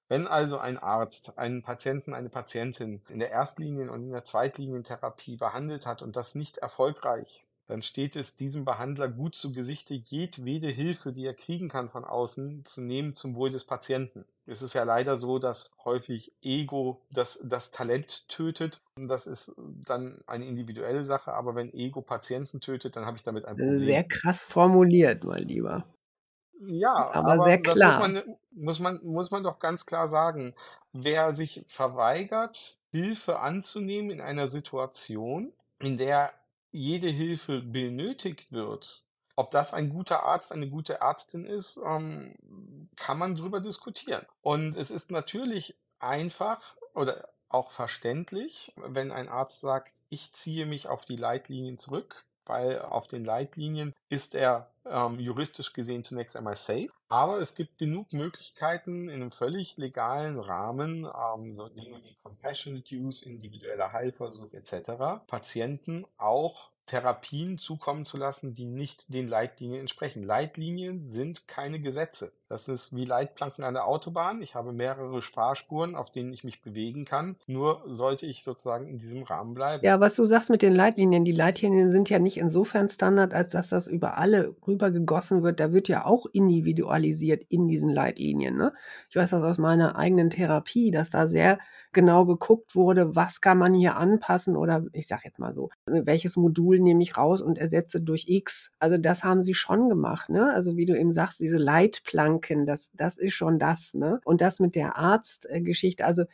Wenn 0.08 0.26
also 0.26 0.58
ein 0.58 0.76
Arzt 0.76 1.38
einen 1.38 1.62
Patienten, 1.62 2.12
eine 2.12 2.28
Patientin 2.28 3.00
in 3.08 3.18
der 3.18 3.30
Erstlinien- 3.30 3.88
und 3.88 4.02
in 4.02 4.12
der 4.12 4.26
Zweitlinientherapie 4.26 5.38
behandelt 5.38 5.86
hat 5.86 6.02
und 6.02 6.14
das 6.14 6.34
nicht 6.34 6.58
erfolgreich, 6.58 7.46
dann 7.66 7.82
steht 7.82 8.16
es 8.16 8.36
diesem 8.36 8.64
Behandler 8.64 9.08
gut 9.08 9.34
zu 9.34 9.52
Gesichte, 9.52 9.94
jedwede 9.94 10.68
Hilfe, 10.68 11.12
die 11.12 11.24
er 11.24 11.34
kriegen 11.34 11.68
kann 11.68 11.88
von 11.88 12.04
außen, 12.04 12.64
zu 12.64 12.80
nehmen 12.80 13.14
zum 13.14 13.36
Wohl 13.36 13.50
des 13.50 13.64
Patienten. 13.64 14.24
Es 14.46 14.62
ist 14.62 14.74
ja 14.74 14.82
leider 14.82 15.16
so, 15.16 15.38
dass 15.38 15.70
häufig 15.84 16.32
Ego 16.42 17.00
das, 17.10 17.40
das 17.44 17.70
Talent 17.70 18.28
tötet. 18.28 18.82
Das 18.96 19.26
ist 19.26 19.54
dann 19.86 20.20
eine 20.26 20.46
individuelle 20.46 21.04
Sache, 21.04 21.32
aber 21.32 21.54
wenn 21.54 21.72
Ego 21.72 22.02
Patienten 22.02 22.60
tötet, 22.60 22.96
dann 22.96 23.06
habe 23.06 23.16
ich 23.16 23.22
damit 23.22 23.44
ein 23.44 23.56
Problem. 23.56 23.78
Sehr 23.78 24.04
krass 24.04 24.44
formuliert, 24.44 25.22
mein 25.24 25.42
Lieber. 25.42 25.86
Ja, 26.66 27.10
aber, 27.12 27.32
aber 27.32 27.44
sehr 27.44 27.62
klar. 27.62 27.98
Muss 27.98 28.08
man, 28.08 28.36
muss, 28.50 28.80
man, 28.80 29.00
muss 29.04 29.30
man 29.30 29.42
doch 29.42 29.58
ganz 29.58 29.86
klar 29.86 30.08
sagen. 30.08 30.54
Wer 30.92 31.32
sich 31.32 31.64
verweigert, 31.68 32.78
Hilfe 32.90 33.38
anzunehmen 33.38 34.10
in 34.10 34.20
einer 34.20 34.46
Situation, 34.46 35.52
in 35.78 35.96
der 35.96 36.32
jede 36.72 37.08
Hilfe 37.08 37.60
benötigt 37.60 38.50
wird, 38.50 39.04
ob 39.36 39.50
das 39.50 39.72
ein 39.72 39.90
guter 39.90 40.24
Arzt, 40.24 40.52
eine 40.52 40.68
gute 40.68 41.00
Ärztin 41.00 41.44
ist, 41.44 41.80
ähm, 41.84 42.88
kann 42.96 43.18
man 43.18 43.36
drüber 43.36 43.60
diskutieren. 43.60 44.26
Und 44.40 44.76
es 44.76 44.90
ist 44.90 45.10
natürlich 45.10 45.78
einfach 45.98 46.76
oder 46.94 47.28
auch 47.48 47.70
verständlich, 47.70 48.72
wenn 48.76 49.12
ein 49.12 49.28
Arzt 49.28 49.60
sagt, 49.60 50.02
ich 50.08 50.32
ziehe 50.32 50.66
mich 50.66 50.88
auf 50.88 51.04
die 51.04 51.16
Leitlinien 51.16 51.78
zurück, 51.78 52.24
weil 52.46 52.80
auf 52.80 53.06
den 53.06 53.24
Leitlinien 53.24 53.92
ist 54.08 54.34
er 54.34 54.70
ähm, 54.84 55.20
juristisch 55.20 55.72
gesehen 55.72 56.04
zunächst 56.04 56.36
einmal 56.36 56.56
safe. 56.56 56.90
Aber 57.08 57.40
es 57.40 57.54
gibt 57.54 57.78
genug 57.78 58.12
Möglichkeiten 58.12 59.08
in 59.08 59.22
einem 59.22 59.30
völlig 59.30 59.76
legalen 59.76 60.38
Rahmen, 60.38 61.06
ähm, 61.06 61.52
so 61.52 61.68
Dinge 61.68 62.02
wie 62.02 62.16
Compassionate 62.22 62.94
Use, 62.94 63.24
individueller 63.24 63.92
Heilversuch 63.92 64.52
etc., 64.52 65.24
Patienten 65.26 66.04
auch 66.16 66.71
Therapien 66.86 67.58
zukommen 67.58 68.04
zu 68.04 68.16
lassen, 68.16 68.54
die 68.54 68.64
nicht 68.64 69.12
den 69.12 69.28
Leitlinien 69.28 69.80
entsprechen. 69.80 70.22
Leitlinien 70.22 71.04
sind 71.04 71.46
keine 71.48 71.80
Gesetze. 71.80 72.32
Das 72.48 72.68
ist 72.68 72.94
wie 72.94 73.06
Leitplanken 73.06 73.64
an 73.64 73.74
der 73.74 73.86
Autobahn. 73.86 74.42
Ich 74.42 74.54
habe 74.54 74.72
mehrere 74.72 75.22
Fahrspuren, 75.22 75.94
auf 75.94 76.10
denen 76.10 76.32
ich 76.34 76.44
mich 76.44 76.60
bewegen 76.60 77.06
kann. 77.06 77.36
Nur 77.46 77.82
sollte 77.86 78.26
ich 78.26 78.44
sozusagen 78.44 78.88
in 78.88 78.98
diesem 78.98 79.22
Rahmen 79.22 79.54
bleiben. 79.54 79.82
Ja, 79.84 80.00
was 80.00 80.16
du 80.16 80.24
sagst 80.24 80.50
mit 80.50 80.60
den 80.60 80.74
Leitlinien. 80.74 81.24
Die 81.24 81.32
Leitlinien 81.32 81.90
sind 81.90 82.10
ja 82.10 82.18
nicht 82.18 82.36
insofern 82.36 82.88
Standard, 82.88 83.32
als 83.32 83.52
dass 83.52 83.70
das 83.70 83.88
über 83.88 84.18
alle 84.18 84.54
rübergegossen 84.66 85.42
wird. 85.42 85.60
Da 85.60 85.72
wird 85.72 85.88
ja 85.88 86.04
auch 86.04 86.26
individualisiert 86.32 87.44
in 87.48 87.68
diesen 87.68 87.88
Leitlinien. 87.88 88.56
Ne? 88.56 88.74
Ich 89.08 89.16
weiß 89.16 89.30
das 89.30 89.42
aus 89.42 89.58
meiner 89.58 89.96
eigenen 89.96 90.28
Therapie, 90.28 90.90
dass 90.90 91.08
da 91.08 91.26
sehr 91.26 91.58
genau 91.92 92.26
geguckt 92.26 92.74
wurde, 92.74 93.14
was 93.14 93.40
kann 93.40 93.58
man 93.58 93.74
hier 93.74 93.96
anpassen 93.96 94.56
oder 94.56 94.84
ich 94.92 95.06
sage 95.06 95.22
jetzt 95.24 95.38
mal 95.38 95.52
so, 95.52 95.70
welches 95.86 96.36
Modul 96.36 96.80
nehme 96.80 97.02
ich 97.02 97.16
raus 97.16 97.42
und 97.42 97.58
ersetze 97.58 98.00
durch 98.00 98.26
X. 98.28 98.72
Also 98.78 98.98
das 98.98 99.24
haben 99.24 99.42
sie 99.42 99.54
schon 99.54 99.88
gemacht, 99.88 100.28
ne? 100.28 100.52
Also 100.52 100.76
wie 100.76 100.86
du 100.86 100.98
eben 100.98 101.12
sagst, 101.12 101.40
diese 101.40 101.58
Leitplanken, 101.58 102.66
das, 102.66 102.90
das 102.94 103.18
ist 103.18 103.34
schon 103.34 103.58
das, 103.58 103.94
ne? 103.94 104.20
Und 104.24 104.40
das 104.40 104.60
mit 104.60 104.74
der 104.74 104.96
Arztgeschichte, 104.96 106.04
also 106.04 106.24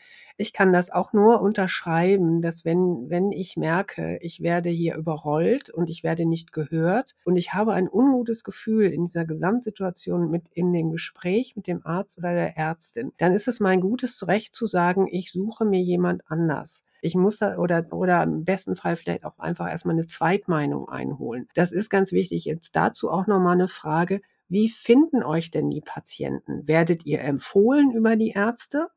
ich 0.41 0.53
kann 0.53 0.73
das 0.73 0.91
auch 0.91 1.13
nur 1.13 1.41
unterschreiben, 1.43 2.41
dass 2.43 2.65
wenn, 2.65 3.11
wenn 3.11 3.33
ich 3.33 3.57
merke, 3.57 4.19
ich 4.23 4.41
werde 4.41 4.71
hier 4.71 4.95
überrollt 4.95 5.69
und 5.69 5.91
ich 5.91 6.05
werde 6.05 6.27
nicht 6.27 6.53
gehört 6.53 7.17
und 7.25 7.37
ich 7.37 7.55
habe 7.55 7.73
ein 7.73 7.89
ungutes 7.91 8.45
Gefühl 8.45 8.93
in 8.93 9.07
dieser 9.07 9.25
Gesamtsituation 9.25 10.31
mit 10.31 10.49
in 10.55 10.73
dem 10.73 10.93
Gespräch 10.93 11.57
mit 11.57 11.67
dem 11.67 11.85
Arzt 11.85 12.19
oder 12.19 12.35
der 12.35 12.57
Ärztin, 12.57 13.13
dann 13.19 13.33
ist 13.33 13.49
es 13.49 13.59
mein 13.59 13.81
gutes 13.81 14.29
Recht 14.29 14.55
zu 14.55 14.67
sagen, 14.67 15.09
ich 15.11 15.33
suche 15.33 15.65
mir 15.65 15.81
jemand 15.81 16.23
anders. 16.29 16.85
Ich 17.03 17.17
muss 17.17 17.39
da 17.39 17.59
oder, 17.59 17.87
oder 17.91 18.23
im 18.23 18.45
besten 18.45 18.77
Fall 18.77 18.95
vielleicht 18.95 19.25
auch 19.25 19.41
einfach 19.41 19.69
erstmal 19.69 19.97
eine 19.97 20.07
Zweitmeinung 20.07 20.89
einholen. 20.89 21.49
Das 21.55 21.73
ist 21.73 21.91
ganz 21.91 22.13
wichtig. 22.13 22.45
Jetzt 22.45 22.77
dazu 22.77 23.11
auch 23.11 23.27
nochmal 23.27 23.55
eine 23.55 23.69
Frage. 23.69 24.21
Wie 24.49 24.69
finden 24.69 25.25
euch 25.25 25.51
denn 25.51 25.69
die 25.69 25.81
Patienten? 25.81 26.69
Werdet 26.69 27.05
ihr 27.07 27.23
empfohlen 27.23 27.91
über 27.91 28.15
die 28.15 28.31
Ärzte? 28.31 28.89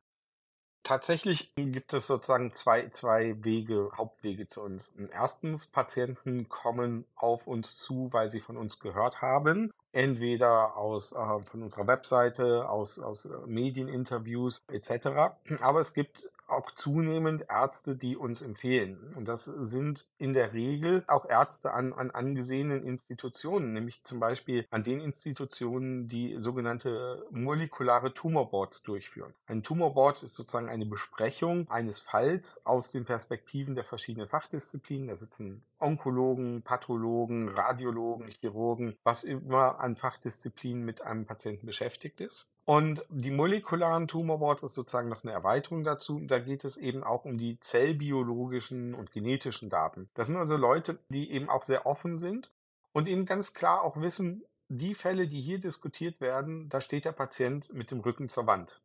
Tatsächlich 0.84 1.54
gibt 1.56 1.94
es 1.94 2.08
sozusagen 2.08 2.54
zwei, 2.54 2.90
zwei 2.90 3.36
Wege, 3.44 3.92
Hauptwege 3.98 4.48
zu 4.48 4.62
uns. 4.62 4.92
Erstens, 5.14 5.68
Patienten 5.68 6.50
kommen 6.50 7.06
auf 7.16 7.46
uns 7.46 7.78
zu, 7.78 8.10
weil 8.12 8.30
sie 8.30 8.40
von 8.40 8.58
uns 8.58 8.80
gehört 8.80 9.22
haben. 9.22 9.72
Entweder 9.94 10.78
aus, 10.78 11.12
äh, 11.12 11.44
von 11.44 11.62
unserer 11.62 11.86
Webseite, 11.86 12.68
aus, 12.70 12.98
aus 12.98 13.26
äh, 13.26 13.30
Medieninterviews 13.46 14.64
etc. 14.70 15.36
Aber 15.60 15.80
es 15.82 15.94
gibt 15.94 16.30
auch 16.52 16.72
zunehmend 16.72 17.46
Ärzte, 17.50 17.96
die 17.96 18.18
uns 18.18 18.42
empfehlen. 18.42 19.14
Und 19.16 19.28
das 19.28 19.46
sind 19.46 20.08
in 20.18 20.34
der 20.34 20.54
Regel 20.54 21.04
auch 21.08 21.30
Ärzte 21.30 21.74
an, 21.74 21.94
an 21.94 22.12
angesehenen 22.12 22.84
Institutionen, 22.84 23.74
nämlich 23.74 24.04
zum 24.04 24.20
Beispiel 24.20 24.66
an 24.72 24.84
den 24.84 25.00
Institutionen, 25.00 26.08
die 26.08 26.36
sogenannte 26.38 27.26
molekulare 27.32 28.14
Tumorboards 28.14 28.84
durchführen. 28.84 29.34
Ein 29.48 29.64
Tumorboard 29.64 30.24
ist 30.24 30.36
sozusagen 30.36 30.70
eine 30.70 30.86
Besprechung 30.86 31.70
eines 31.70 32.00
Falls 32.00 32.66
aus 32.66 32.92
den 32.92 33.06
Perspektiven 33.06 33.76
der 33.76 33.84
verschiedenen 33.84 34.28
Fachdisziplinen. 34.28 35.08
Da 35.08 35.16
sitzen 35.16 35.64
Onkologen, 35.80 36.62
Pathologen, 36.62 37.50
Radiologen, 37.50 38.30
Chirurgen, 38.40 38.96
was 39.04 39.24
immer 39.24 39.80
an 39.80 39.96
Fachdisziplinen 39.96 40.86
mit 40.86 41.02
einem 41.02 41.26
Patienten 41.26 41.66
beschäftigt 41.66 42.22
ist. 42.22 42.51
Und 42.66 43.04
die 43.10 43.32
molekularen 43.32 44.08
Tumorboards 44.08 44.64
ist 44.64 44.76
sozusagen 44.76 45.10
noch 45.10 45.24
eine 45.24 45.34
Erweiterung 45.34 45.84
dazu. 45.84 46.22
Da 46.26 46.40
geht 46.40 46.64
es 46.64 46.78
eben 46.78 47.04
auch 47.04 47.26
um 47.26 47.38
die 47.38 47.60
zellbiologischen 47.60 48.94
und 48.94 49.12
genetischen 49.12 49.70
Daten. 49.70 50.10
Das 50.14 50.28
sind 50.28 50.38
also 50.38 50.58
Leute, 50.58 51.00
die 51.10 51.32
eben 51.32 51.50
auch 51.50 51.64
sehr 51.64 51.86
offen 51.86 52.16
sind 52.18 52.52
und 52.94 53.08
eben 53.08 53.26
ganz 53.26 53.54
klar 53.54 53.82
auch 53.82 54.00
wissen, 54.00 54.44
die 54.70 54.96
Fälle, 54.96 55.28
die 55.28 55.42
hier 55.42 55.60
diskutiert 55.60 56.22
werden, 56.22 56.70
da 56.70 56.80
steht 56.80 57.06
der 57.06 57.12
Patient 57.12 57.74
mit 57.74 57.92
dem 57.92 58.00
Rücken 58.00 58.30
zur 58.30 58.48
Wand. 58.48 58.82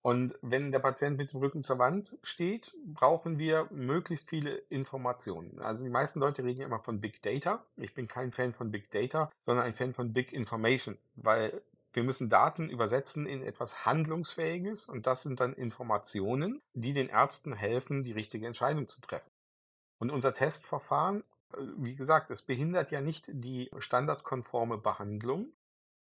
Und 0.00 0.38
wenn 0.42 0.70
der 0.70 0.78
Patient 0.78 1.18
mit 1.18 1.32
dem 1.32 1.40
Rücken 1.40 1.64
zur 1.64 1.78
Wand 1.78 2.16
steht, 2.22 2.72
brauchen 2.86 3.38
wir 3.38 3.66
möglichst 3.70 4.28
viele 4.28 4.54
Informationen. 4.70 5.58
Also 5.60 5.82
die 5.82 5.90
meisten 5.90 6.20
Leute 6.20 6.44
reden 6.44 6.60
ja 6.60 6.66
immer 6.66 6.78
von 6.78 7.00
Big 7.00 7.20
Data. 7.20 7.64
Ich 7.76 7.94
bin 7.94 8.06
kein 8.06 8.30
Fan 8.30 8.52
von 8.52 8.70
Big 8.70 8.90
Data, 8.90 9.30
sondern 9.44 9.66
ein 9.66 9.74
Fan 9.74 9.92
von 9.92 10.12
Big 10.12 10.32
Information, 10.32 10.96
weil 11.16 11.60
wir 11.92 12.02
müssen 12.02 12.28
Daten 12.28 12.68
übersetzen 12.68 13.26
in 13.26 13.42
etwas 13.42 13.86
Handlungsfähiges 13.86 14.88
und 14.88 15.06
das 15.06 15.22
sind 15.22 15.40
dann 15.40 15.54
Informationen, 15.54 16.60
die 16.74 16.92
den 16.92 17.08
Ärzten 17.08 17.54
helfen, 17.54 18.02
die 18.02 18.12
richtige 18.12 18.46
Entscheidung 18.46 18.88
zu 18.88 19.00
treffen. 19.00 19.30
Und 19.98 20.10
unser 20.10 20.34
Testverfahren, 20.34 21.24
äh, 21.54 21.58
wie 21.76 21.94
gesagt, 21.94 22.30
es 22.30 22.42
behindert 22.42 22.90
ja 22.90 23.00
nicht 23.00 23.30
die 23.32 23.70
standardkonforme 23.78 24.78
Behandlung, 24.78 25.52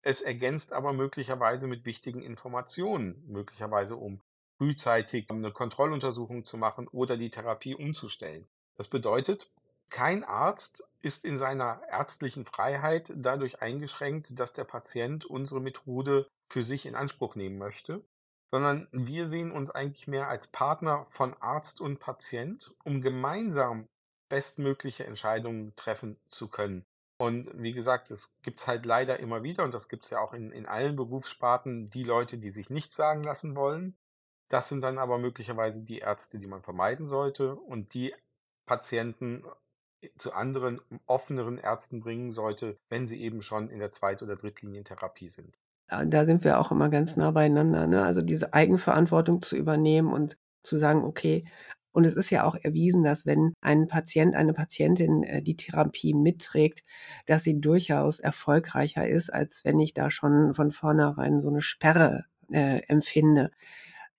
es 0.03 0.21
ergänzt 0.21 0.73
aber 0.73 0.93
möglicherweise 0.93 1.67
mit 1.67 1.85
wichtigen 1.85 2.23
Informationen, 2.23 3.25
möglicherweise 3.27 3.97
um 3.97 4.21
frühzeitig 4.59 5.29
eine 5.31 5.51
Kontrolluntersuchung 5.53 6.45
zu 6.45 6.57
machen 6.57 6.89
oder 6.89 7.17
die 7.17 7.31
Therapie 7.31 7.75
umzustellen. 7.75 8.47
Das 8.77 8.89
bedeutet, 8.89 9.51
kein 9.89 10.25
Arzt 10.25 10.89
ist 11.07 11.25
in 11.25 11.39
seiner 11.39 11.81
ärztlichen 11.89 12.45
Freiheit 12.45 13.13
dadurch 13.15 13.63
eingeschränkt, 13.63 14.41
dass 14.41 14.53
der 14.53 14.65
Patient 14.65 15.25
unsere 15.25 15.61
Methode 15.61 16.29
für 16.51 16.65
sich 16.65 16.85
in 16.85 16.97
Anspruch 16.97 17.37
nehmen 17.37 17.59
möchte. 17.59 18.05
sondern 18.53 18.89
wir 18.93 19.27
sehen 19.27 19.51
uns 19.51 19.71
eigentlich 19.71 20.07
mehr 20.07 20.29
als 20.29 20.47
Partner 20.47 21.07
von 21.11 21.35
Arzt 21.41 21.81
und 21.81 21.99
Patient, 21.99 22.73
um 22.85 23.03
gemeinsam 23.03 23.89
bestmögliche 24.29 25.05
Entscheidungen 25.05 25.75
treffen 25.77 26.17
zu 26.29 26.49
können. 26.49 26.85
Und 27.19 27.51
wie 27.55 27.73
gesagt, 27.73 28.11
es 28.11 28.37
gibt's 28.43 28.67
halt 28.67 28.87
leider 28.87 29.19
immer 29.21 29.43
wieder, 29.43 29.65
und 29.65 29.75
das 29.75 29.89
gibt's 29.89 30.11
ja 30.11 30.21
auch 30.21 30.33
in, 30.33 30.53
in 30.53 30.67
allen 30.67 30.97
Berufssparten, 30.97 31.87
die 31.91 32.05
Leute, 32.05 32.39
die 32.39 32.51
sich 32.51 32.71
nichts 32.71 32.95
sagen 32.95 33.25
lassen 33.25 33.57
wollen. 33.57 33.97
Das 34.49 34.69
sind 34.69 34.81
dann 34.81 34.99
aber 34.99 35.19
möglicherweise 35.19 35.83
die 35.83 35.99
Ärzte, 35.99 36.39
die 36.39 36.47
man 36.47 36.63
vermeiden 36.63 37.07
sollte 37.07 37.57
und 37.57 37.95
die 37.95 38.15
Patienten 38.65 39.45
zu 40.17 40.33
anderen 40.33 40.81
offeneren 41.07 41.59
Ärzten 41.59 42.01
bringen 42.01 42.31
sollte, 42.31 42.77
wenn 42.89 43.07
sie 43.07 43.21
eben 43.21 43.43
schon 43.43 43.71
in 43.71 43.79
der 43.79 43.91
Zweit- 43.91 44.23
oder 44.23 44.37
Drittlinientherapie 44.37 45.29
sind. 45.29 45.57
Da 45.89 46.25
sind 46.25 46.43
wir 46.43 46.59
auch 46.59 46.73
immer 46.73 46.89
ganz 46.89 47.17
nah 47.17 47.31
beieinander. 47.31 47.87
Ne? 47.87 48.03
Also 48.03 48.21
diese 48.21 48.53
Eigenverantwortung 48.53 49.43
zu 49.43 49.57
übernehmen 49.57 50.13
und 50.13 50.37
zu 50.63 50.79
sagen, 50.79 51.05
okay, 51.05 51.45
und 51.97 52.05
es 52.05 52.15
ist 52.15 52.29
ja 52.29 52.45
auch 52.45 52.57
erwiesen, 52.57 53.05
dass 53.05 53.25
wenn 53.25 53.55
ein 53.63 53.89
Patient, 53.89 54.37
eine 54.37 54.53
Patientin 54.53 55.23
äh, 55.23 55.41
die 55.41 55.57
Therapie 55.57 56.13
mitträgt, 56.13 56.85
dass 57.25 57.43
sie 57.43 57.59
durchaus 57.59 58.21
erfolgreicher 58.21 59.09
ist, 59.09 59.33
als 59.33 59.65
wenn 59.65 59.79
ich 59.81 59.95
da 59.95 60.11
schon 60.11 60.53
von 60.53 60.73
vornherein 60.73 61.41
so 61.41 61.49
eine 61.49 61.63
Sperre 61.63 62.27
äh, 62.53 62.83
empfinde. 62.89 63.51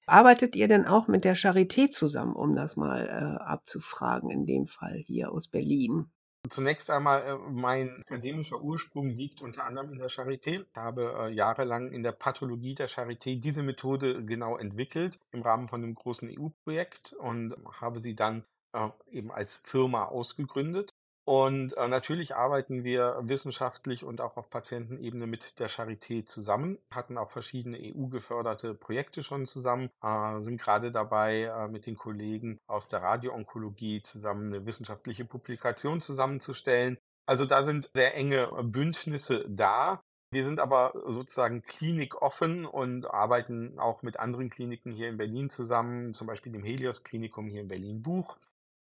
Arbeitet 0.07 0.55
ihr 0.55 0.69
denn 0.69 0.85
auch 0.85 1.07
mit 1.07 1.25
der 1.25 1.35
Charité 1.35 1.91
zusammen, 1.91 2.33
um 2.33 2.55
das 2.55 2.77
mal 2.77 3.07
äh, 3.07 3.43
abzufragen, 3.43 4.31
in 4.31 4.45
dem 4.45 4.65
Fall 4.65 5.03
hier 5.05 5.31
aus 5.31 5.49
Berlin? 5.49 6.09
Zunächst 6.49 6.89
einmal, 6.89 7.21
äh, 7.23 7.37
mein 7.51 8.03
akademischer 8.07 8.61
Ursprung 8.61 9.09
liegt 9.09 9.41
unter 9.41 9.65
anderem 9.65 9.91
in 9.91 9.99
der 9.99 10.09
Charité. 10.09 10.61
Ich 10.61 10.75
habe 10.77 11.13
äh, 11.19 11.33
jahrelang 11.33 11.91
in 11.91 12.03
der 12.03 12.13
Pathologie 12.13 12.73
der 12.73 12.89
Charité 12.89 13.37
diese 13.37 13.63
Methode 13.63 14.23
genau 14.23 14.57
entwickelt 14.57 15.19
im 15.31 15.41
Rahmen 15.41 15.67
von 15.67 15.83
einem 15.83 15.95
großen 15.95 16.29
EU-Projekt 16.29 17.13
und 17.19 17.53
habe 17.81 17.99
sie 17.99 18.15
dann 18.15 18.45
äh, 18.71 18.87
eben 19.11 19.29
als 19.29 19.57
Firma 19.65 20.05
ausgegründet. 20.05 20.93
Und 21.27 21.75
äh, 21.75 21.89
natürlich 21.89 22.37
arbeiten 22.37 22.85
wir 22.85 23.17
wissenschaftlich 23.21 24.05
und 24.05 24.21
auch 24.21 24.37
auf 24.37 24.49
Patientenebene 24.49 25.27
mit 25.27 25.59
der 25.59 25.69
Charité 25.69 26.25
zusammen, 26.25 26.79
hatten 26.89 27.17
auch 27.17 27.31
verschiedene 27.31 27.77
EU-geförderte 27.77 28.73
Projekte 28.73 29.23
schon 29.23 29.45
zusammen, 29.45 29.89
äh, 30.01 30.39
sind 30.39 30.61
gerade 30.61 30.89
dabei, 30.89 31.41
äh, 31.41 31.67
mit 31.67 31.85
den 31.85 31.97
Kollegen 31.97 32.61
aus 32.65 32.87
der 32.87 33.01
Radioonkologie 33.01 34.01
zusammen 34.03 34.53
eine 34.53 34.65
wissenschaftliche 34.65 35.25
Publikation 35.25 35.99
zusammenzustellen. 35.99 36.97
Also 37.25 37.45
da 37.45 37.63
sind 37.63 37.89
sehr 37.93 38.15
enge 38.15 38.47
Bündnisse 38.63 39.43
da. 39.49 39.99
Wir 40.31 40.45
sind 40.45 40.61
aber 40.61 40.93
sozusagen 41.07 41.61
klinikoffen 41.61 42.65
und 42.65 43.05
arbeiten 43.13 43.79
auch 43.79 44.01
mit 44.01 44.17
anderen 44.17 44.49
Kliniken 44.49 44.93
hier 44.93 45.09
in 45.09 45.17
Berlin 45.17 45.49
zusammen, 45.49 46.13
zum 46.13 46.25
Beispiel 46.25 46.53
dem 46.53 46.63
Helios 46.63 47.03
Klinikum 47.03 47.49
hier 47.49 47.59
in 47.59 47.67
Berlin-Buch 47.67 48.37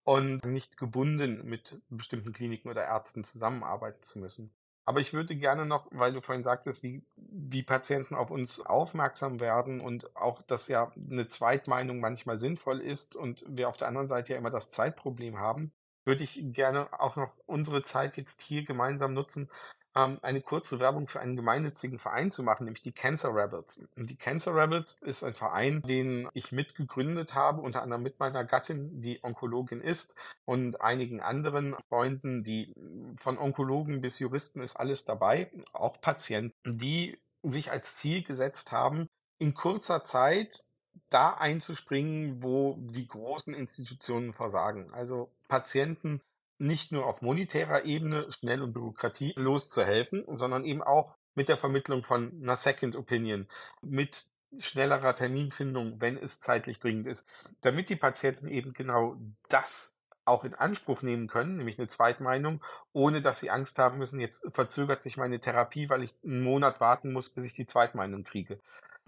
und 0.04 0.44
nicht 0.46 0.78
gebunden 0.78 1.48
mit 1.48 1.82
bestimmten 1.90 2.34
Kliniken 2.34 2.70
oder 2.70 2.84
Ärzten 2.84 3.24
zusammenarbeiten 3.24 4.02
zu 4.02 4.20
müssen. 4.20 4.52
Aber 4.86 5.02
ich 5.02 5.14
würde 5.14 5.36
gerne 5.36 5.68
noch, 5.68 5.88
weil 5.92 6.14
du 6.14 6.20
vorhin 6.20 6.42
sagtest, 6.42 6.82
wie, 6.82 7.04
wie 7.16 7.62
Patienten 7.62 8.16
auf 8.16 8.32
uns 8.32 8.60
aufmerksam 8.60 9.40
werden 9.40 9.82
und 9.82 10.16
auch, 10.16 10.42
dass 10.42 10.68
ja 10.68 10.92
eine 11.12 11.28
Zweitmeinung 11.28 12.00
manchmal 12.00 12.40
sinnvoll 12.40 12.80
ist 12.80 13.16
und 13.16 13.46
wir 13.48 13.70
auf 13.70 13.78
der 13.78 13.88
anderen 13.88 14.08
Seite 14.08 14.34
ja 14.34 14.40
immer 14.40 14.50
das 14.50 14.72
Zeitproblem 14.72 15.38
haben, 15.38 15.72
würde 16.06 16.24
ich 16.24 16.42
gerne 16.42 16.88
auch 17.00 17.16
noch 17.18 17.32
unsere 17.46 17.84
Zeit 17.84 18.18
jetzt 18.18 18.42
hier 18.42 18.66
gemeinsam 18.66 19.14
nutzen, 19.14 19.52
ähm, 19.96 20.20
eine 20.22 20.42
kurze 20.42 20.80
Werbung 20.80 21.08
für 21.08 21.20
einen 21.20 21.36
gemeinnützigen 21.36 22.00
Verein 22.00 22.32
zu 22.32 22.44
machen, 22.44 22.66
nämlich 22.66 22.82
die 22.82 22.92
Cancer 22.92 23.34
Rebels. 23.34 23.82
Und 23.96 24.10
die 24.10 24.16
Cancer 24.16 24.56
Rebels 24.56 24.98
ist 25.02 25.24
ein 25.24 25.36
Verein, 25.36 25.82
den 25.82 26.28
ich 26.34 26.52
mitgegründet 26.52 27.34
habe, 27.34 27.62
unter 27.62 27.82
anderem 27.82 28.04
mit 28.04 28.20
meiner 28.20 28.44
Gattin, 28.44 29.02
die 29.02 29.24
Onkologin 29.24 29.82
ist, 29.82 30.16
und 30.46 30.82
einigen 30.82 31.22
anderen 31.22 31.76
Freunden, 31.90 32.44
die 32.44 32.74
von 33.18 33.38
Onkologen 33.38 34.02
bis 34.02 34.20
Juristen 34.20 34.62
ist 34.62 34.76
alles 34.76 35.06
dabei, 35.06 35.52
auch 35.74 36.00
Patienten, 36.02 36.78
die 36.78 37.18
sich 37.44 37.72
als 37.72 37.96
Ziel 37.98 38.24
gesetzt 38.24 38.72
haben, 38.72 39.08
in 39.38 39.54
kurzer 39.54 40.04
Zeit 40.04 40.66
da 41.10 41.34
einzuspringen, 41.34 42.44
wo 42.44 42.76
die 42.80 43.08
großen 43.08 43.54
Institutionen 43.54 44.34
versagen. 44.34 44.92
Also 44.94 45.32
Patienten 45.48 46.22
nicht 46.60 46.92
nur 46.92 47.06
auf 47.06 47.22
monetärer 47.22 47.86
Ebene 47.86 48.32
schnell 48.32 48.62
und 48.62 48.74
bürokratielos 48.74 49.70
zu 49.70 49.84
helfen, 49.84 50.24
sondern 50.28 50.66
eben 50.66 50.84
auch 50.84 51.16
mit 51.36 51.50
der 51.50 51.58
Vermittlung 51.58 52.04
von 52.04 52.34
einer 52.42 52.56
Second 52.56 52.96
Opinion, 52.96 53.48
mit 53.82 54.26
schnellerer 54.58 55.16
Terminfindung, 55.16 56.02
wenn 56.02 56.18
es 56.18 56.40
zeitlich 56.40 56.80
dringend 56.80 57.08
ist, 57.08 57.28
damit 57.62 57.90
die 57.90 57.96
Patienten 57.96 58.48
eben 58.48 58.74
genau 58.74 59.16
das 59.48 59.94
auch 60.26 60.44
in 60.44 60.54
Anspruch 60.54 61.02
nehmen 61.02 61.28
können, 61.28 61.58
nämlich 61.58 61.80
eine 61.80 61.88
Zweitmeinung, 61.88 62.64
ohne 62.94 63.22
dass 63.22 63.40
sie 63.40 63.50
Angst 63.50 63.80
haben 63.80 63.98
müssen, 63.98 64.20
jetzt 64.20 64.42
verzögert 64.50 65.02
sich 65.02 65.18
meine 65.18 65.40
Therapie, 65.40 65.90
weil 65.90 66.04
ich 66.04 66.16
einen 66.24 66.44
Monat 66.44 66.80
warten 66.80 67.12
muss, 67.12 67.30
bis 67.30 67.46
ich 67.46 67.54
die 67.54 67.66
Zweitmeinung 67.66 68.24
kriege. 68.24 68.60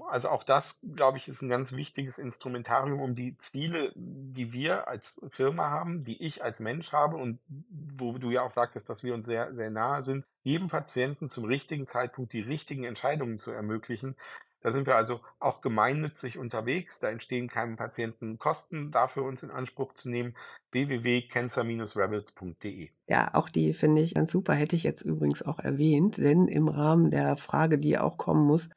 Also 0.10 0.30
auch 0.30 0.44
das, 0.44 0.80
glaube 0.96 1.18
ich, 1.18 1.28
ist 1.28 1.42
ein 1.42 1.50
ganz 1.50 1.74
wichtiges 1.74 2.18
Instrumentarium, 2.18 3.02
um 3.02 3.16
die 3.16 3.36
Ziele, 3.38 3.92
die 3.96 4.54
wir 4.54 4.88
als 4.88 5.22
Firma 5.30 5.70
haben, 5.70 6.04
die 6.04 6.22
ich 6.22 6.44
als 6.44 6.60
Mensch 6.60 6.92
habe 6.92 7.18
und 7.18 7.40
wo 7.48 8.18
du 8.18 8.32
ja 8.32 8.42
auch 8.42 8.52
sagtest, 8.52 8.90
dass 8.90 9.04
wir 9.04 9.14
uns 9.14 9.26
sehr, 9.26 9.54
sehr 9.54 9.70
nahe 9.70 10.02
sind, 10.02 10.26
jedem 10.44 10.70
Patienten 10.70 11.30
zum 11.30 11.46
richtigen 11.46 11.88
Zeitpunkt 11.88 12.34
die 12.34 12.42
richtigen 12.42 12.84
Entscheidungen 12.84 13.38
zu 13.38 13.52
ermöglichen. 13.52 14.16
Da 14.62 14.72
sind 14.72 14.86
wir 14.86 14.96
also 14.96 15.22
auch 15.40 15.62
gemeinnützig 15.62 16.38
unterwegs. 16.38 17.00
Da 17.00 17.10
entstehen 17.10 17.48
keinem 17.48 17.78
Patienten 17.78 18.38
Kosten, 18.38 18.92
dafür 18.92 19.24
uns 19.24 19.42
in 19.44 19.50
Anspruch 19.50 19.94
zu 19.94 20.10
nehmen. 20.10 20.36
www.cancer-rebels.de. 20.72 22.90
Ja, 23.08 23.34
auch 23.34 23.50
die 23.50 23.74
finde 23.74 24.02
ich 24.02 24.14
ganz 24.14 24.32
super. 24.32 24.54
Hätte 24.54 24.76
ich 24.76 24.84
jetzt 24.84 25.02
übrigens 25.02 25.42
auch 25.42 25.60
erwähnt, 25.60 26.18
denn 26.18 26.48
im 26.48 26.68
Rahmen 26.68 27.10
der 27.10 27.38
Frage, 27.38 27.80
die 27.80 27.98
auch 27.98 28.18
kommen 28.18 28.46
muss, 28.46 28.70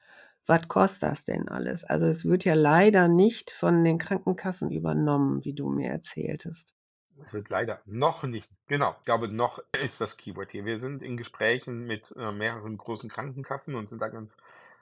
was 0.46 0.68
kostet 0.68 1.04
das 1.04 1.24
denn 1.24 1.48
alles? 1.48 1.84
Also 1.84 2.06
es 2.06 2.24
wird 2.24 2.44
ja 2.44 2.54
leider 2.54 3.08
nicht 3.08 3.50
von 3.50 3.84
den 3.84 3.98
Krankenkassen 3.98 4.70
übernommen, 4.70 5.44
wie 5.44 5.54
du 5.54 5.68
mir 5.70 5.90
erzähltest. 5.90 6.74
Es 7.20 7.32
wird 7.32 7.48
leider 7.48 7.80
noch 7.86 8.24
nicht, 8.24 8.50
genau, 8.66 8.96
ich 8.98 9.04
glaube, 9.04 9.28
noch 9.28 9.60
ist 9.80 10.00
das 10.00 10.16
Keyword 10.16 10.50
hier. 10.50 10.64
Wir 10.64 10.78
sind 10.78 11.02
in 11.02 11.16
Gesprächen 11.16 11.86
mit 11.86 12.12
äh, 12.16 12.32
mehreren 12.32 12.76
großen 12.76 13.08
Krankenkassen 13.08 13.76
und 13.76 13.88
sind 13.88 14.02
da 14.02 14.08
ganz, 14.08 14.36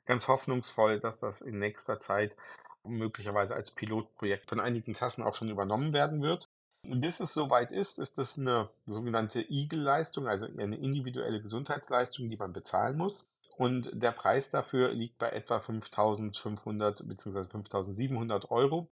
ganz 0.07 0.29
hoffnungsvoll, 0.29 0.99
dass 0.99 1.19
das 1.19 1.43
in 1.43 1.59
nächster 1.59 1.99
Zeit 1.99 2.37
möglicherweise 2.85 3.55
als 3.55 3.71
Pilotprojekt 3.71 4.49
von 4.49 4.61
einigen 4.61 4.95
Kassen 4.95 5.23
auch 5.23 5.37
schon 5.37 5.51
übernommen 5.51 5.93
werden 5.93 6.23
wird. 6.23 6.49
Bis 6.85 7.21
es 7.21 7.33
soweit 7.33 7.71
ist, 7.71 7.99
ist 7.99 8.19
das 8.19 8.39
eine 8.39 8.69
sogenannte 8.87 9.41
Eagle-Leistung, 9.49 10.27
also 10.27 10.47
eine 10.47 10.77
individuelle 10.77 11.41
Gesundheitsleistung, 11.41 12.29
die 12.29 12.37
man 12.37 12.53
bezahlen 12.53 12.97
muss. 12.97 13.29
Und 13.63 13.91
der 13.93 14.11
Preis 14.11 14.51
dafür 14.51 14.91
liegt 14.91 15.19
bei 15.19 15.31
etwa 15.31 15.59
5.500 15.59 17.07
bzw. 17.07 17.39
5.700 17.43 18.51
Euro. 18.51 18.91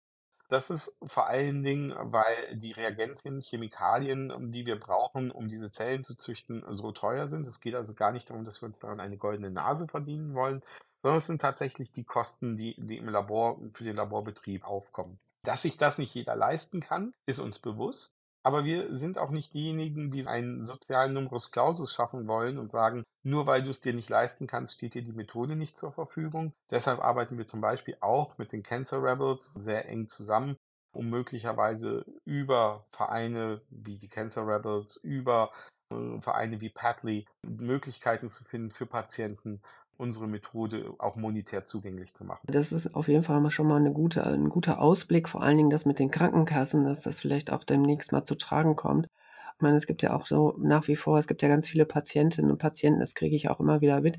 Das 0.49 0.71
ist 0.71 0.97
vor 1.05 1.29
allen 1.29 1.63
Dingen, 1.63 1.95
weil 1.97 2.57
die 2.57 2.73
Reagenzien, 2.73 3.41
Chemikalien, 3.41 4.51
die 4.51 4.67
wir 4.67 4.81
brauchen, 4.81 5.31
um 5.31 5.47
diese 5.47 5.71
Zellen 5.71 6.03
zu 6.03 6.17
züchten, 6.17 6.65
so 6.71 6.91
teuer 6.91 7.29
sind. 7.29 7.47
Es 7.47 7.61
geht 7.61 7.77
also 7.77 7.95
gar 7.95 8.11
nicht 8.11 8.29
darum, 8.29 8.43
dass 8.43 8.61
wir 8.61 8.67
uns 8.67 8.81
daran 8.81 8.99
eine 8.99 9.17
goldene 9.17 9.53
Nase 9.53 9.87
verdienen 9.87 10.35
wollen, 10.35 10.63
sondern 11.01 11.19
es 11.19 11.27
sind 11.27 11.41
tatsächlich 11.41 11.93
die 11.93 12.03
Kosten, 12.03 12.57
die, 12.57 12.75
die 12.77 12.97
im 12.97 13.09
Labor 13.09 13.61
für 13.73 13.85
den 13.85 13.95
Laborbetrieb 13.95 14.67
aufkommen. 14.67 15.21
Dass 15.45 15.63
sich 15.63 15.77
das 15.77 15.99
nicht 15.99 16.13
jeder 16.13 16.35
leisten 16.35 16.81
kann, 16.81 17.15
ist 17.27 17.39
uns 17.39 17.61
bewusst. 17.61 18.16
Aber 18.47 18.65
wir 18.65 18.95
sind 18.95 19.19
auch 19.19 19.31
nicht 19.31 19.55
diejenigen, 19.55 20.09
die 20.13 20.25
einen 20.29 20.63
sozialen 20.63 21.15
Numerus 21.15 21.51
Clausus 21.51 21.93
schaffen 21.93 22.29
wollen 22.29 22.59
und 22.59 22.71
sagen, 22.71 23.03
nur 23.25 23.49
weil 23.49 23.65
du 23.65 23.71
es 23.71 23.81
dir 23.81 23.93
nicht 23.93 24.09
leisten 24.09 24.47
kannst, 24.47 24.75
steht 24.75 24.95
dir 24.95 25.03
die 25.03 25.13
Methode 25.13 25.57
nicht 25.57 25.77
zur 25.77 25.91
Verfügung. 25.91 26.53
Deshalb 26.71 27.01
arbeiten 27.01 27.39
wir 27.39 27.49
zum 27.49 27.61
Beispiel 27.61 27.97
auch 28.01 28.39
mit 28.39 28.53
den 28.53 28.63
Cancer 28.63 29.03
Rebels 29.03 29.53
sehr 29.55 29.89
eng 29.89 30.07
zusammen, 30.07 30.57
um 30.93 31.11
möglicherweise 31.11 32.05
über 32.25 32.87
Vereine 32.93 33.63
wie 33.69 33.99
die 33.99 34.07
Cancer 34.09 34.47
Rebels, 34.47 34.97
über 34.97 35.51
äh, 35.93 36.21
Vereine 36.21 36.61
wie 36.61 36.71
Padley 36.71 37.27
Möglichkeiten 37.43 38.29
zu 38.29 38.45
finden 38.45 38.71
für 38.71 38.87
Patienten, 38.87 39.61
unsere 39.99 40.27
Methode 40.27 40.95
auch 40.99 41.17
monetär 41.17 41.65
zugänglich 41.65 42.15
zu 42.15 42.25
machen. 42.25 42.41
Das 42.47 42.73
ist 42.73 42.95
auf 42.95 43.09
jeden 43.09 43.23
Fall 43.23 43.51
schon 43.51 43.69
mal 43.69 43.77
eine 43.77 43.93
gute, 43.93 44.27
ein 44.27 44.49
guter 44.49 44.81
Ausblick, 44.81 45.29
vor 45.29 45.43
allen 45.43 45.57
Dingen 45.57 45.71
das 45.71 45.87
mit 45.87 45.99
den 45.99 46.11
Krankenkassen, 46.11 46.85
dass 46.85 47.03
das 47.03 47.21
vielleicht 47.21 47.53
auch 47.53 47.65
demnächst 47.65 48.13
mal 48.13 48.25
zu 48.25 48.35
tragen 48.35 48.77
kommt. 48.77 49.09
Ich 49.57 49.63
meine, 49.63 49.79
es 49.79 49.87
gibt 49.87 50.03
ja 50.03 50.15
auch 50.15 50.27
so 50.27 50.55
nach 50.59 50.87
wie 50.87 50.97
vor, 50.97 51.19
es 51.19 51.27
gibt 51.27 51.41
ja 51.41 51.49
ganz 51.49 51.67
viele 51.67 51.87
Patientinnen 51.87 52.51
und 52.51 52.59
Patienten, 52.59 53.01
das 53.01 53.15
kriege 53.15 53.35
ich 53.35 53.49
auch 53.49 53.59
immer 53.59 53.81
wieder 53.81 54.03
mit, 54.03 54.19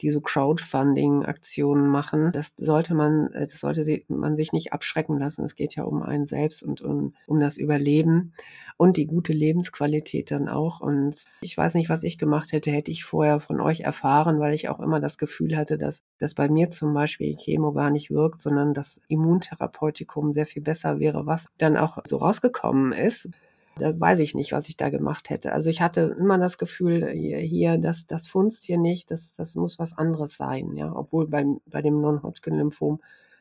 die 0.00 0.10
so 0.10 0.20
Crowdfunding-Aktionen 0.20 1.88
machen. 1.88 2.30
Das 2.30 2.54
sollte 2.56 2.94
man, 2.94 3.30
das 3.32 3.58
sollte 3.58 3.84
man 4.06 4.36
sich 4.36 4.52
nicht 4.52 4.72
abschrecken 4.72 5.18
lassen. 5.18 5.44
Es 5.44 5.56
geht 5.56 5.74
ja 5.74 5.82
um 5.82 6.04
einen 6.04 6.26
selbst 6.26 6.62
und 6.62 6.82
um, 6.82 7.14
um 7.26 7.40
das 7.40 7.56
Überleben. 7.56 8.32
Und 8.76 8.96
die 8.96 9.06
gute 9.06 9.32
Lebensqualität 9.32 10.30
dann 10.30 10.48
auch. 10.48 10.80
Und 10.80 11.24
ich 11.40 11.56
weiß 11.56 11.74
nicht, 11.74 11.88
was 11.88 12.02
ich 12.02 12.18
gemacht 12.18 12.52
hätte, 12.52 12.70
hätte 12.70 12.90
ich 12.90 13.04
vorher 13.04 13.40
von 13.40 13.60
euch 13.60 13.80
erfahren, 13.80 14.38
weil 14.38 14.54
ich 14.54 14.68
auch 14.68 14.80
immer 14.80 15.00
das 15.00 15.18
Gefühl 15.18 15.56
hatte, 15.56 15.78
dass, 15.78 16.02
dass 16.18 16.34
bei 16.34 16.48
mir 16.48 16.70
zum 16.70 16.92
Beispiel 16.92 17.36
Chemo 17.36 17.72
gar 17.72 17.90
nicht 17.90 18.10
wirkt, 18.10 18.40
sondern 18.40 18.74
das 18.74 19.00
Immuntherapeutikum 19.08 20.32
sehr 20.32 20.46
viel 20.46 20.62
besser 20.62 21.00
wäre, 21.00 21.26
was 21.26 21.48
dann 21.58 21.76
auch 21.76 21.98
so 22.06 22.18
rausgekommen 22.18 22.92
ist. 22.92 23.30
Da 23.78 23.98
weiß 23.98 24.20
ich 24.20 24.34
nicht, 24.34 24.52
was 24.52 24.68
ich 24.68 24.76
da 24.76 24.88
gemacht 24.88 25.28
hätte. 25.30 25.52
Also 25.52 25.68
ich 25.68 25.80
hatte 25.80 26.16
immer 26.18 26.38
das 26.38 26.56
Gefühl, 26.56 27.10
hier, 27.10 27.76
das, 27.78 28.06
das 28.06 28.26
funzt 28.26 28.64
hier 28.64 28.78
nicht, 28.78 29.10
das, 29.10 29.34
das 29.34 29.54
muss 29.54 29.78
was 29.78 29.96
anderes 29.96 30.36
sein, 30.36 30.76
ja. 30.76 30.94
Obwohl 30.94 31.28
beim, 31.28 31.60
bei 31.66 31.82
dem 31.82 32.00
Non-Hodgkin-Lymphom 32.00 33.00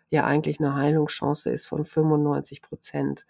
ja 0.10 0.26
eigentlich 0.26 0.60
eine 0.60 0.76
Heilungschance 0.76 1.50
ist 1.50 1.68
von 1.68 1.86
95 1.86 2.62
Prozent. 2.62 3.26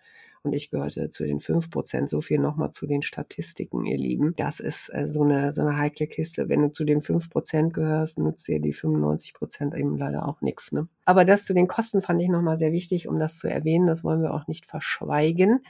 Und 0.46 0.54
ich 0.54 0.70
gehörte 0.70 1.10
zu 1.10 1.26
den 1.26 1.40
5 1.40 1.72
Prozent. 1.72 2.08
So 2.08 2.22
viel 2.22 2.38
nochmal 2.38 2.70
zu 2.70 2.86
den 2.86 3.02
Statistiken, 3.02 3.84
ihr 3.86 3.98
Lieben. 3.98 4.36
Das 4.36 4.60
ist 4.60 4.90
äh, 4.94 5.08
so, 5.08 5.24
eine, 5.24 5.52
so 5.54 5.62
eine 5.62 5.76
heikle 5.76 6.06
Kiste. 6.06 6.50
Wenn 6.50 6.62
du 6.62 6.72
zu 6.72 6.86
den 6.86 7.02
5 7.02 7.32
Prozent 7.32 7.74
gehörst, 7.74 8.20
nutzt 8.20 8.48
dir 8.48 8.60
die 8.60 8.72
95 8.72 9.34
Prozent 9.34 9.74
eben 9.74 9.98
leider 9.98 10.28
auch 10.28 10.42
nichts. 10.42 10.72
Ne? 10.72 10.88
Aber 11.06 11.26
das 11.26 11.46
zu 11.46 11.56
den 11.56 11.68
Kosten 11.68 12.04
fand 12.04 12.22
ich 12.22 12.30
nochmal 12.30 12.58
sehr 12.58 12.72
wichtig, 12.72 13.08
um 13.08 13.18
das 13.18 13.40
zu 13.40 13.48
erwähnen. 13.48 13.88
Das 13.88 14.04
wollen 14.04 14.22
wir 14.22 14.36
auch 14.36 14.46
nicht 14.46 14.68
verschweigen. 14.68 15.62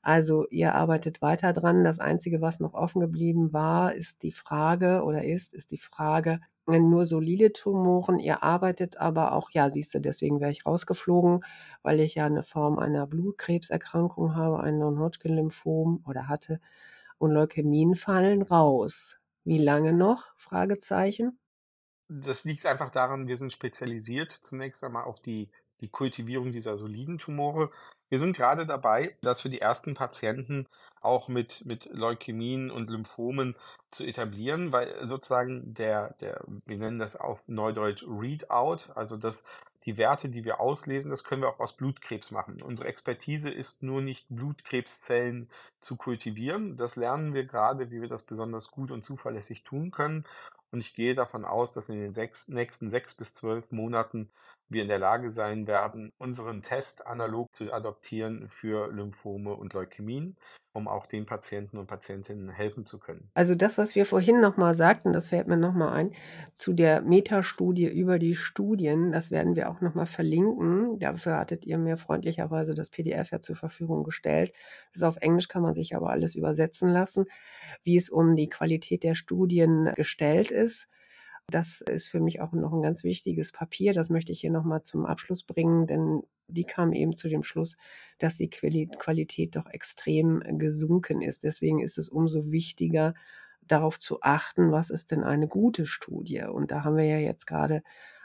Also 0.00 0.46
ihr 0.48 0.74
arbeitet 0.74 1.20
weiter 1.20 1.52
dran. 1.52 1.84
Das 1.84 1.98
Einzige, 1.98 2.40
was 2.40 2.60
noch 2.60 2.72
offen 2.72 3.00
geblieben 3.00 3.52
war, 3.52 3.94
ist 3.94 4.22
die 4.22 4.32
Frage 4.32 5.02
oder 5.02 5.22
ist, 5.24 5.52
ist 5.52 5.70
die 5.70 5.78
Frage, 5.78 6.40
nur 6.66 7.06
solide 7.06 7.52
Tumoren. 7.52 8.18
Ihr 8.18 8.42
arbeitet 8.42 8.98
aber 8.98 9.32
auch, 9.32 9.50
ja, 9.50 9.70
siehst 9.70 9.94
du, 9.94 10.00
deswegen 10.00 10.40
wäre 10.40 10.50
ich 10.50 10.66
rausgeflogen, 10.66 11.44
weil 11.82 12.00
ich 12.00 12.14
ja 12.16 12.26
eine 12.26 12.42
Form 12.42 12.78
einer 12.78 13.06
Blutkrebserkrankung 13.06 14.34
habe, 14.34 14.60
ein 14.60 14.78
Non-Hodgkin-Lymphom 14.78 16.04
oder 16.06 16.28
hatte 16.28 16.60
und 17.18 17.32
Leukämien 17.32 17.94
fallen 17.96 18.42
raus. 18.42 19.18
Wie 19.44 19.58
lange 19.58 19.92
noch? 19.92 20.34
Fragezeichen. 20.36 21.38
Das 22.08 22.44
liegt 22.44 22.66
einfach 22.66 22.90
daran, 22.90 23.26
wir 23.28 23.36
sind 23.36 23.52
spezialisiert 23.52 24.30
zunächst 24.30 24.84
einmal 24.84 25.04
auf 25.04 25.20
die 25.20 25.50
die 25.80 25.88
Kultivierung 25.88 26.52
dieser 26.52 26.76
soliden 26.76 27.18
Tumore. 27.18 27.70
Wir 28.08 28.18
sind 28.18 28.36
gerade 28.36 28.66
dabei, 28.66 29.16
das 29.22 29.42
für 29.42 29.50
die 29.50 29.60
ersten 29.60 29.94
Patienten 29.94 30.66
auch 31.00 31.28
mit, 31.28 31.64
mit 31.66 31.88
Leukämien 31.92 32.70
und 32.70 32.90
Lymphomen 32.90 33.54
zu 33.90 34.04
etablieren, 34.04 34.72
weil 34.72 35.04
sozusagen 35.04 35.74
der, 35.74 36.14
der, 36.20 36.44
wir 36.64 36.78
nennen 36.78 36.98
das 36.98 37.16
auf 37.16 37.42
Neudeutsch 37.46 38.04
Readout, 38.06 38.92
also 38.94 39.16
das, 39.16 39.44
die 39.84 39.98
Werte, 39.98 40.28
die 40.30 40.44
wir 40.44 40.60
auslesen, 40.60 41.10
das 41.10 41.24
können 41.24 41.42
wir 41.42 41.48
auch 41.48 41.60
aus 41.60 41.76
Blutkrebs 41.76 42.30
machen. 42.30 42.56
Unsere 42.62 42.88
Expertise 42.88 43.50
ist 43.50 43.82
nur 43.82 44.00
nicht 44.00 44.26
Blutkrebszellen 44.30 45.50
zu 45.80 45.96
kultivieren. 45.96 46.76
Das 46.76 46.96
lernen 46.96 47.34
wir 47.34 47.44
gerade, 47.44 47.90
wie 47.90 48.00
wir 48.00 48.08
das 48.08 48.22
besonders 48.22 48.70
gut 48.70 48.90
und 48.90 49.04
zuverlässig 49.04 49.62
tun 49.62 49.90
können. 49.90 50.24
Und 50.74 50.80
ich 50.80 50.92
gehe 50.92 51.14
davon 51.14 51.44
aus, 51.44 51.70
dass 51.70 51.88
in 51.88 52.00
den 52.00 52.12
sechs, 52.12 52.48
nächsten 52.48 52.90
sechs 52.90 53.14
bis 53.14 53.32
zwölf 53.32 53.70
Monaten 53.70 54.28
wir 54.68 54.82
in 54.82 54.88
der 54.88 54.98
Lage 54.98 55.30
sein 55.30 55.68
werden, 55.68 56.10
unseren 56.18 56.62
Test 56.62 57.06
analog 57.06 57.54
zu 57.54 57.72
adoptieren 57.72 58.48
für 58.48 58.90
Lymphome 58.90 59.54
und 59.54 59.72
Leukämien, 59.72 60.36
um 60.72 60.88
auch 60.88 61.06
den 61.06 61.26
Patienten 61.26 61.78
und 61.78 61.86
Patientinnen 61.86 62.48
helfen 62.48 62.84
zu 62.84 62.98
können. 62.98 63.30
Also 63.34 63.54
das, 63.54 63.78
was 63.78 63.94
wir 63.94 64.04
vorhin 64.04 64.40
nochmal 64.40 64.74
sagten, 64.74 65.12
das 65.12 65.28
fällt 65.28 65.46
mir 65.46 65.56
nochmal 65.56 65.92
ein, 65.92 66.12
zu 66.54 66.72
der 66.72 67.02
Metastudie 67.02 67.86
über 67.86 68.18
die 68.18 68.34
Studien, 68.34 69.12
das 69.12 69.30
werden 69.30 69.54
wir 69.54 69.70
auch 69.70 69.80
nochmal 69.80 70.06
verlinken. 70.06 70.98
Dafür 70.98 71.36
hattet 71.36 71.66
ihr 71.66 71.78
mir 71.78 71.96
freundlicherweise 71.96 72.74
das 72.74 72.88
PDF 72.88 73.30
ja 73.30 73.40
zur 73.40 73.54
Verfügung 73.54 74.02
gestellt. 74.02 74.52
Ist 74.92 75.04
auf 75.04 75.18
Englisch, 75.18 75.46
kann 75.46 75.62
man 75.62 75.72
sich 75.72 75.94
aber 75.94 76.10
alles 76.10 76.34
übersetzen 76.34 76.88
lassen, 76.88 77.26
wie 77.82 77.96
es 77.96 78.10
um 78.10 78.36
die 78.36 78.48
Qualität 78.48 79.02
der 79.02 79.14
Studien 79.14 79.92
gestellt 79.96 80.50
ist. 80.50 80.88
Das 81.48 81.82
ist 81.82 82.06
für 82.06 82.20
mich 82.20 82.40
auch 82.40 82.52
noch 82.52 82.72
ein 82.72 82.82
ganz 82.82 83.04
wichtiges 83.04 83.52
Papier. 83.52 83.92
Das 83.92 84.08
möchte 84.08 84.32
ich 84.32 84.40
hier 84.40 84.50
nochmal 84.50 84.82
zum 84.82 85.04
Abschluss 85.04 85.42
bringen, 85.42 85.86
denn 85.86 86.22
die 86.48 86.64
kam 86.64 86.92
eben 86.92 87.16
zu 87.16 87.28
dem 87.28 87.42
Schluss, 87.42 87.76
dass 88.18 88.36
die 88.36 88.48
Qualität 88.48 89.56
doch 89.56 89.66
extrem 89.66 90.42
gesunken 90.58 91.20
ist. 91.20 91.44
Deswegen 91.44 91.80
ist 91.80 91.98
es 91.98 92.08
umso 92.08 92.50
wichtiger, 92.50 93.14
darauf 93.66 93.98
zu 93.98 94.20
achten, 94.20 94.72
was 94.72 94.90
ist 94.90 95.10
denn 95.10 95.24
eine 95.24 95.48
gute 95.48 95.86
Studie. 95.86 96.42
Und 96.42 96.70
da 96.70 96.84
haben 96.84 96.96
wir 96.96 97.06
ja 97.06 97.18
jetzt 97.18 97.46
gerade 97.46 97.82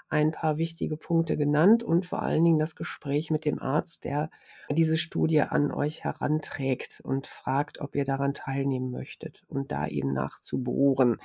ein 0.09 0.31
paar 0.31 0.57
wichtige 0.57 0.97
Punkte 0.97 1.37
genannt 1.37 1.83
und 1.83 2.05
vor 2.05 2.21
allen 2.21 2.43
Dingen 2.43 2.59
das 2.59 2.75
Gespräch 2.75 3.31
mit 3.31 3.45
dem 3.45 3.59
Arzt, 3.59 4.03
der 4.03 4.29
diese 4.69 4.97
Studie 4.97 5.41
an 5.41 5.71
euch 5.71 6.03
heranträgt 6.03 7.01
und 7.03 7.27
fragt, 7.27 7.79
ob 7.79 7.95
ihr 7.95 8.05
daran 8.05 8.33
teilnehmen 8.33 8.91
möchtet 8.91 9.43
und 9.47 9.71
da 9.71 9.87
eben 9.87 10.13
nachzubohren. 10.13 11.17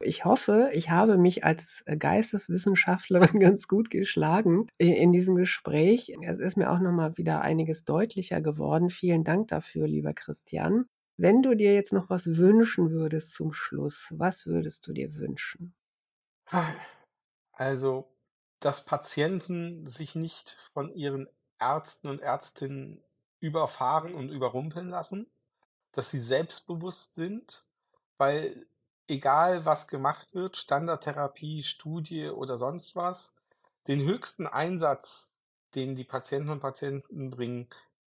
Ich 0.00 0.24
hoffe, 0.24 0.70
ich 0.72 0.90
habe 0.90 1.16
mich 1.16 1.44
als 1.44 1.84
Geisteswissenschaftlerin 1.86 3.38
ganz 3.40 3.68
gut 3.68 3.90
geschlagen 3.90 4.66
in 4.78 5.12
diesem 5.12 5.36
Gespräch. 5.36 6.12
Es 6.22 6.38
ist 6.38 6.56
mir 6.56 6.70
auch 6.70 6.80
nochmal 6.80 7.16
wieder 7.16 7.42
einiges 7.42 7.84
deutlicher 7.84 8.40
geworden. 8.40 8.90
Vielen 8.90 9.24
Dank 9.24 9.48
dafür, 9.48 9.86
lieber 9.86 10.12
Christian. 10.12 10.86
Wenn 11.16 11.42
du 11.42 11.54
dir 11.54 11.74
jetzt 11.74 11.92
noch 11.92 12.10
was 12.10 12.36
wünschen 12.36 12.90
würdest 12.90 13.34
zum 13.34 13.52
Schluss, 13.52 14.12
was 14.16 14.46
würdest 14.46 14.86
du 14.88 14.92
dir 14.92 15.14
wünschen? 15.14 15.74
Also, 17.52 18.11
dass 18.64 18.84
Patienten 18.84 19.88
sich 19.88 20.14
nicht 20.14 20.56
von 20.72 20.94
ihren 20.94 21.28
Ärzten 21.58 22.08
und 22.08 22.20
Ärztinnen 22.20 23.02
überfahren 23.40 24.14
und 24.14 24.28
überrumpeln 24.28 24.88
lassen, 24.88 25.30
dass 25.90 26.10
sie 26.10 26.20
selbstbewusst 26.20 27.14
sind, 27.14 27.66
weil 28.18 28.66
egal 29.08 29.64
was 29.64 29.88
gemacht 29.88 30.32
wird, 30.32 30.56
Standardtherapie, 30.56 31.64
Studie 31.64 32.28
oder 32.28 32.56
sonst 32.56 32.94
was, 32.94 33.34
den 33.88 34.00
höchsten 34.00 34.46
Einsatz, 34.46 35.34
den 35.74 35.96
die 35.96 36.04
Patienten 36.04 36.50
und 36.50 36.60
Patienten 36.60 37.30
bringen, 37.30 37.68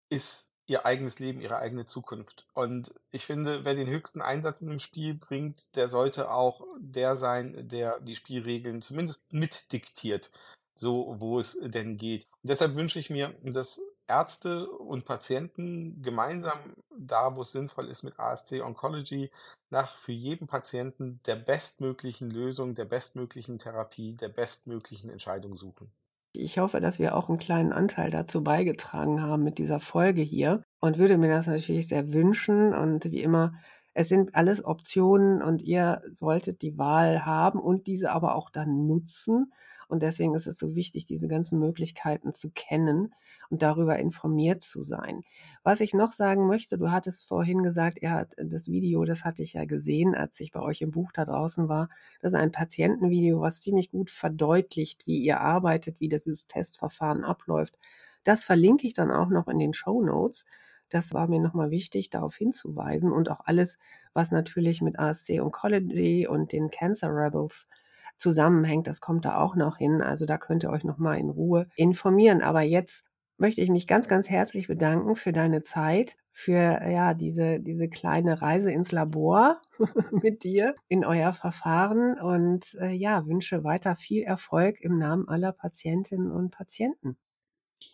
ist 0.09 0.50
ihr 0.71 0.87
eigenes 0.87 1.19
Leben, 1.19 1.41
ihre 1.41 1.59
eigene 1.59 1.85
Zukunft. 1.85 2.47
Und 2.55 2.95
ich 3.11 3.27
finde, 3.27 3.65
wer 3.65 3.75
den 3.75 3.89
höchsten 3.89 4.23
Einsatz 4.23 4.63
in 4.63 4.71
dem 4.71 4.79
Spiel 4.79 5.15
bringt, 5.15 5.75
der 5.75 5.89
sollte 5.89 6.31
auch 6.31 6.65
der 6.79 7.17
sein, 7.17 7.69
der 7.69 7.99
die 7.99 8.15
Spielregeln 8.15 8.81
zumindest 8.81 9.33
mitdiktiert, 9.33 10.31
so 10.77 11.17
wo 11.19 11.41
es 11.41 11.59
denn 11.61 11.97
geht. 11.97 12.29
Und 12.43 12.51
deshalb 12.51 12.77
wünsche 12.77 13.01
ich 13.01 13.11
mir, 13.11 13.35
dass 13.43 13.81
Ärzte 14.07 14.71
und 14.71 15.05
Patienten 15.05 16.03
gemeinsam 16.03 16.59
da, 16.97 17.35
wo 17.35 17.43
es 17.43 17.51
sinnvoll 17.51 17.89
ist, 17.89 18.05
mit 18.05 18.21
ASC 18.21 18.61
Oncology 18.63 19.33
nach 19.71 19.99
für 19.99 20.13
jeden 20.13 20.47
Patienten 20.47 21.21
der 21.27 21.35
bestmöglichen 21.37 22.31
Lösung, 22.31 22.77
der 22.77 22.85
bestmöglichen 22.85 23.59
Therapie, 23.59 24.13
der 24.13 24.29
bestmöglichen 24.29 25.11
Entscheidung 25.11 25.57
suchen. 25.57 25.91
Ich 26.33 26.59
hoffe, 26.59 26.81
dass 26.81 26.99
wir 27.01 27.17
auch 27.17 27.29
einen 27.29 27.39
kleinen 27.39 27.73
Anteil 27.73 28.11
dazu 28.11 28.43
beigetragen 28.45 29.21
haben 29.21 29.43
mit 29.43 29.59
dieser 29.59 29.81
Folge 29.81 30.23
hier 30.23 30.63
und 30.81 30.97
würde 30.97 31.19
mir 31.19 31.29
das 31.29 31.49
natürlich 31.49 31.89
sehr 31.89 32.13
wünschen. 32.13 32.73
Und 32.73 33.11
wie 33.11 33.23
immer, 33.23 33.55
es 33.95 34.09
sind 34.09 34.35
alles 34.37 34.65
Optionen 34.65 35.43
und 35.43 35.61
ihr 35.63 36.03
solltet 36.13 36.63
die 36.63 36.79
Wahl 36.79 37.27
haben 37.27 37.59
und 37.59 37.89
diese 37.89 38.13
aber 38.13 38.37
auch 38.37 38.49
dann 38.51 38.87
nutzen. 38.87 39.53
Und 39.89 40.05
deswegen 40.05 40.35
ist 40.37 40.47
es 40.47 40.57
so 40.57 40.77
wichtig, 40.77 41.05
diese 41.05 41.27
ganzen 41.27 41.59
Möglichkeiten 41.59 42.33
zu 42.33 42.51
kennen 42.53 43.13
und 43.51 43.63
darüber 43.63 43.99
informiert 43.99 44.63
zu 44.63 44.81
sein. 44.81 45.23
Was 45.63 45.81
ich 45.81 45.93
noch 45.93 46.13
sagen 46.13 46.47
möchte, 46.47 46.79
du 46.79 46.91
hattest 46.91 47.27
vorhin 47.27 47.63
gesagt, 47.63 47.99
er 47.99 48.13
hat 48.13 48.35
das 48.39 48.69
Video, 48.69 49.05
das 49.05 49.25
hatte 49.25 49.43
ich 49.43 49.55
ja 49.55 49.65
gesehen, 49.65 50.15
als 50.15 50.39
ich 50.41 50.53
bei 50.53 50.61
euch 50.61 50.81
im 50.83 50.93
Buch 50.93 51.13
da 51.13 51.25
draußen 51.25 51.69
war. 51.69 51.89
Das 52.23 52.33
ist 52.33 52.39
ein 52.39 52.53
Patientenvideo, 52.53 53.41
was 53.41 53.61
ziemlich 53.61 53.91
gut 53.91 54.11
verdeutlicht, 54.11 55.07
wie 55.07 55.19
ihr 55.19 55.41
arbeitet, 55.41 56.01
wie 56.01 56.09
dieses 56.09 56.47
Testverfahren 56.47 57.25
abläuft. 57.25 57.77
Das 58.25 58.45
verlinke 58.45 58.87
ich 58.87 58.95
dann 58.95 59.11
auch 59.11 59.29
noch 59.29 59.49
in 59.49 59.59
den 59.59 59.75
Show 59.75 60.03
Notes. 60.03 60.47
Das 60.89 61.15
war 61.15 61.29
mir 61.29 61.41
nochmal 61.41 61.71
wichtig, 61.71 62.11
darauf 62.11 62.37
hinzuweisen 62.37 63.13
und 63.13 63.31
auch 63.31 63.41
alles, 63.45 63.79
was 64.13 64.31
natürlich 64.31 64.83
mit 64.83 64.99
ASC 64.99 65.41
Oncology 65.41 66.27
und 66.27 66.53
den 66.53 66.71
Cancer 66.71 67.09
Rebels 67.15 67.69
zusammenhängt, 68.17 68.87
das 68.87 69.01
kommt 69.01 69.25
da 69.25 69.39
auch 69.39 69.57
noch 69.57 69.79
hin. 69.79 70.03
Also 70.03 70.27
da 70.27 70.39
könnt 70.39 70.63
ihr 70.63 70.71
euch 70.71 70.85
nochmal 70.85 71.19
in 71.19 71.31
Ruhe 71.31 71.67
informieren. 71.75 72.43
Aber 72.43 72.61
jetzt 72.61 73.05
möchte 73.41 73.63
ich 73.63 73.71
mich 73.71 73.87
ganz, 73.87 74.07
ganz 74.07 74.29
herzlich 74.29 74.69
bedanken 74.69 75.17
für 75.17 75.33
deine 75.33 75.63
Zeit, 75.63 76.17
für 76.33 76.55
ja 76.55 77.15
diese, 77.15 77.59
diese 77.59 77.89
kleine 77.89 78.43
Reise 78.43 78.71
ins 78.71 78.93
Labor 78.93 79.61
mit 80.11 80.45
dir 80.45 80.77
in 80.89 81.05
euer 81.05 81.33
Verfahren 81.33 82.21
und 82.21 82.75
äh, 82.81 82.91
ja, 82.91 83.27
wünsche 83.27 83.65
weiter 83.65 83.97
viel 83.97 84.23
Erfolg 84.23 84.81
im 84.81 84.99
Namen 84.99 85.29
aller 85.29 85.53
Patientinnen 85.53 86.31
und 86.31 86.51
Patienten. 86.51 87.17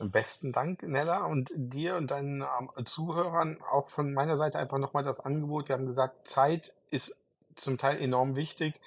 Besten 0.00 0.52
Dank, 0.52 0.82
Nella, 0.82 1.24
und 1.24 1.50
dir 1.54 1.96
und 1.96 2.10
deinen 2.10 2.42
ähm, 2.42 2.84
Zuhörern 2.84 3.58
auch 3.70 3.88
von 3.88 4.12
meiner 4.12 4.36
Seite 4.36 4.58
einfach 4.58 4.78
nochmal 4.78 5.04
das 5.04 5.20
Angebot. 5.20 5.68
Wir 5.68 5.76
haben 5.76 5.86
gesagt, 5.86 6.28
Zeit 6.28 6.74
ist 6.90 7.24
zum 7.54 7.78
Teil 7.78 8.00
enorm 8.00 8.36
wichtig. 8.36 8.80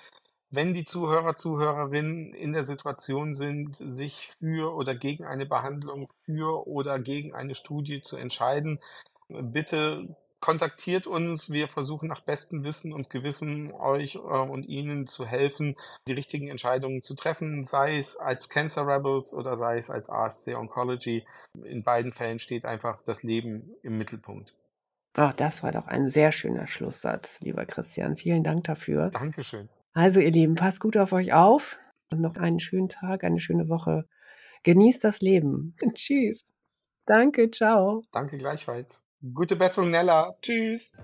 Wenn 0.51 0.73
die 0.73 0.83
Zuhörer, 0.83 1.35
Zuhörerinnen 1.35 2.33
in 2.33 2.53
der 2.53 2.65
Situation 2.65 3.35
sind, 3.35 3.75
sich 3.75 4.31
für 4.39 4.73
oder 4.73 4.95
gegen 4.95 5.25
eine 5.25 5.45
Behandlung, 5.45 6.09
für 6.25 6.67
oder 6.67 6.99
gegen 6.99 7.35
eine 7.35 7.53
Studie 7.53 8.01
zu 8.01 8.17
entscheiden, 8.17 8.79
bitte 9.27 10.15
kontaktiert 10.39 11.07
uns. 11.07 11.51
Wir 11.51 11.67
versuchen 11.67 12.07
nach 12.07 12.21
bestem 12.21 12.63
Wissen 12.63 12.93
und 12.93 13.09
Gewissen 13.09 13.71
euch 13.73 14.15
äh, 14.15 14.19
und 14.19 14.65
Ihnen 14.65 15.05
zu 15.05 15.25
helfen, 15.25 15.75
die 16.07 16.13
richtigen 16.13 16.47
Entscheidungen 16.47 17.01
zu 17.01 17.15
treffen, 17.15 17.63
sei 17.63 17.97
es 17.97 18.17
als 18.17 18.49
Cancer 18.49 18.87
Rebels 18.87 19.33
oder 19.33 19.55
sei 19.55 19.77
es 19.77 19.89
als 19.89 20.09
ASC 20.09 20.55
Oncology. 20.55 21.25
In 21.63 21.83
beiden 21.83 22.13
Fällen 22.13 22.39
steht 22.39 22.65
einfach 22.65 23.03
das 23.03 23.23
Leben 23.23 23.75
im 23.83 23.97
Mittelpunkt. 23.97 24.53
Oh, 25.17 25.31
das 25.35 25.63
war 25.63 25.71
doch 25.71 25.87
ein 25.87 26.07
sehr 26.07 26.31
schöner 26.31 26.67
Schlusssatz, 26.67 27.41
lieber 27.41 27.65
Christian. 27.65 28.15
Vielen 28.15 28.43
Dank 28.43 28.63
dafür. 28.63 29.09
Dankeschön. 29.09 29.69
Also, 29.99 30.21
ihr 30.21 30.31
Lieben, 30.31 30.55
passt 30.55 30.79
gut 30.79 30.95
auf 30.95 31.11
euch 31.11 31.33
auf 31.33 31.77
und 32.09 32.21
noch 32.21 32.37
einen 32.37 32.61
schönen 32.61 32.87
Tag, 32.87 33.25
eine 33.25 33.41
schöne 33.41 33.67
Woche. 33.67 34.07
Genießt 34.63 35.03
das 35.03 35.19
Leben. 35.19 35.75
Tschüss. 35.93 36.53
Danke, 37.05 37.51
ciao. 37.51 38.03
Danke 38.13 38.37
gleichfalls. 38.37 39.05
Gute 39.33 39.57
Besserung, 39.57 39.91
Nella. 39.91 40.37
Tschüss. 40.41 40.95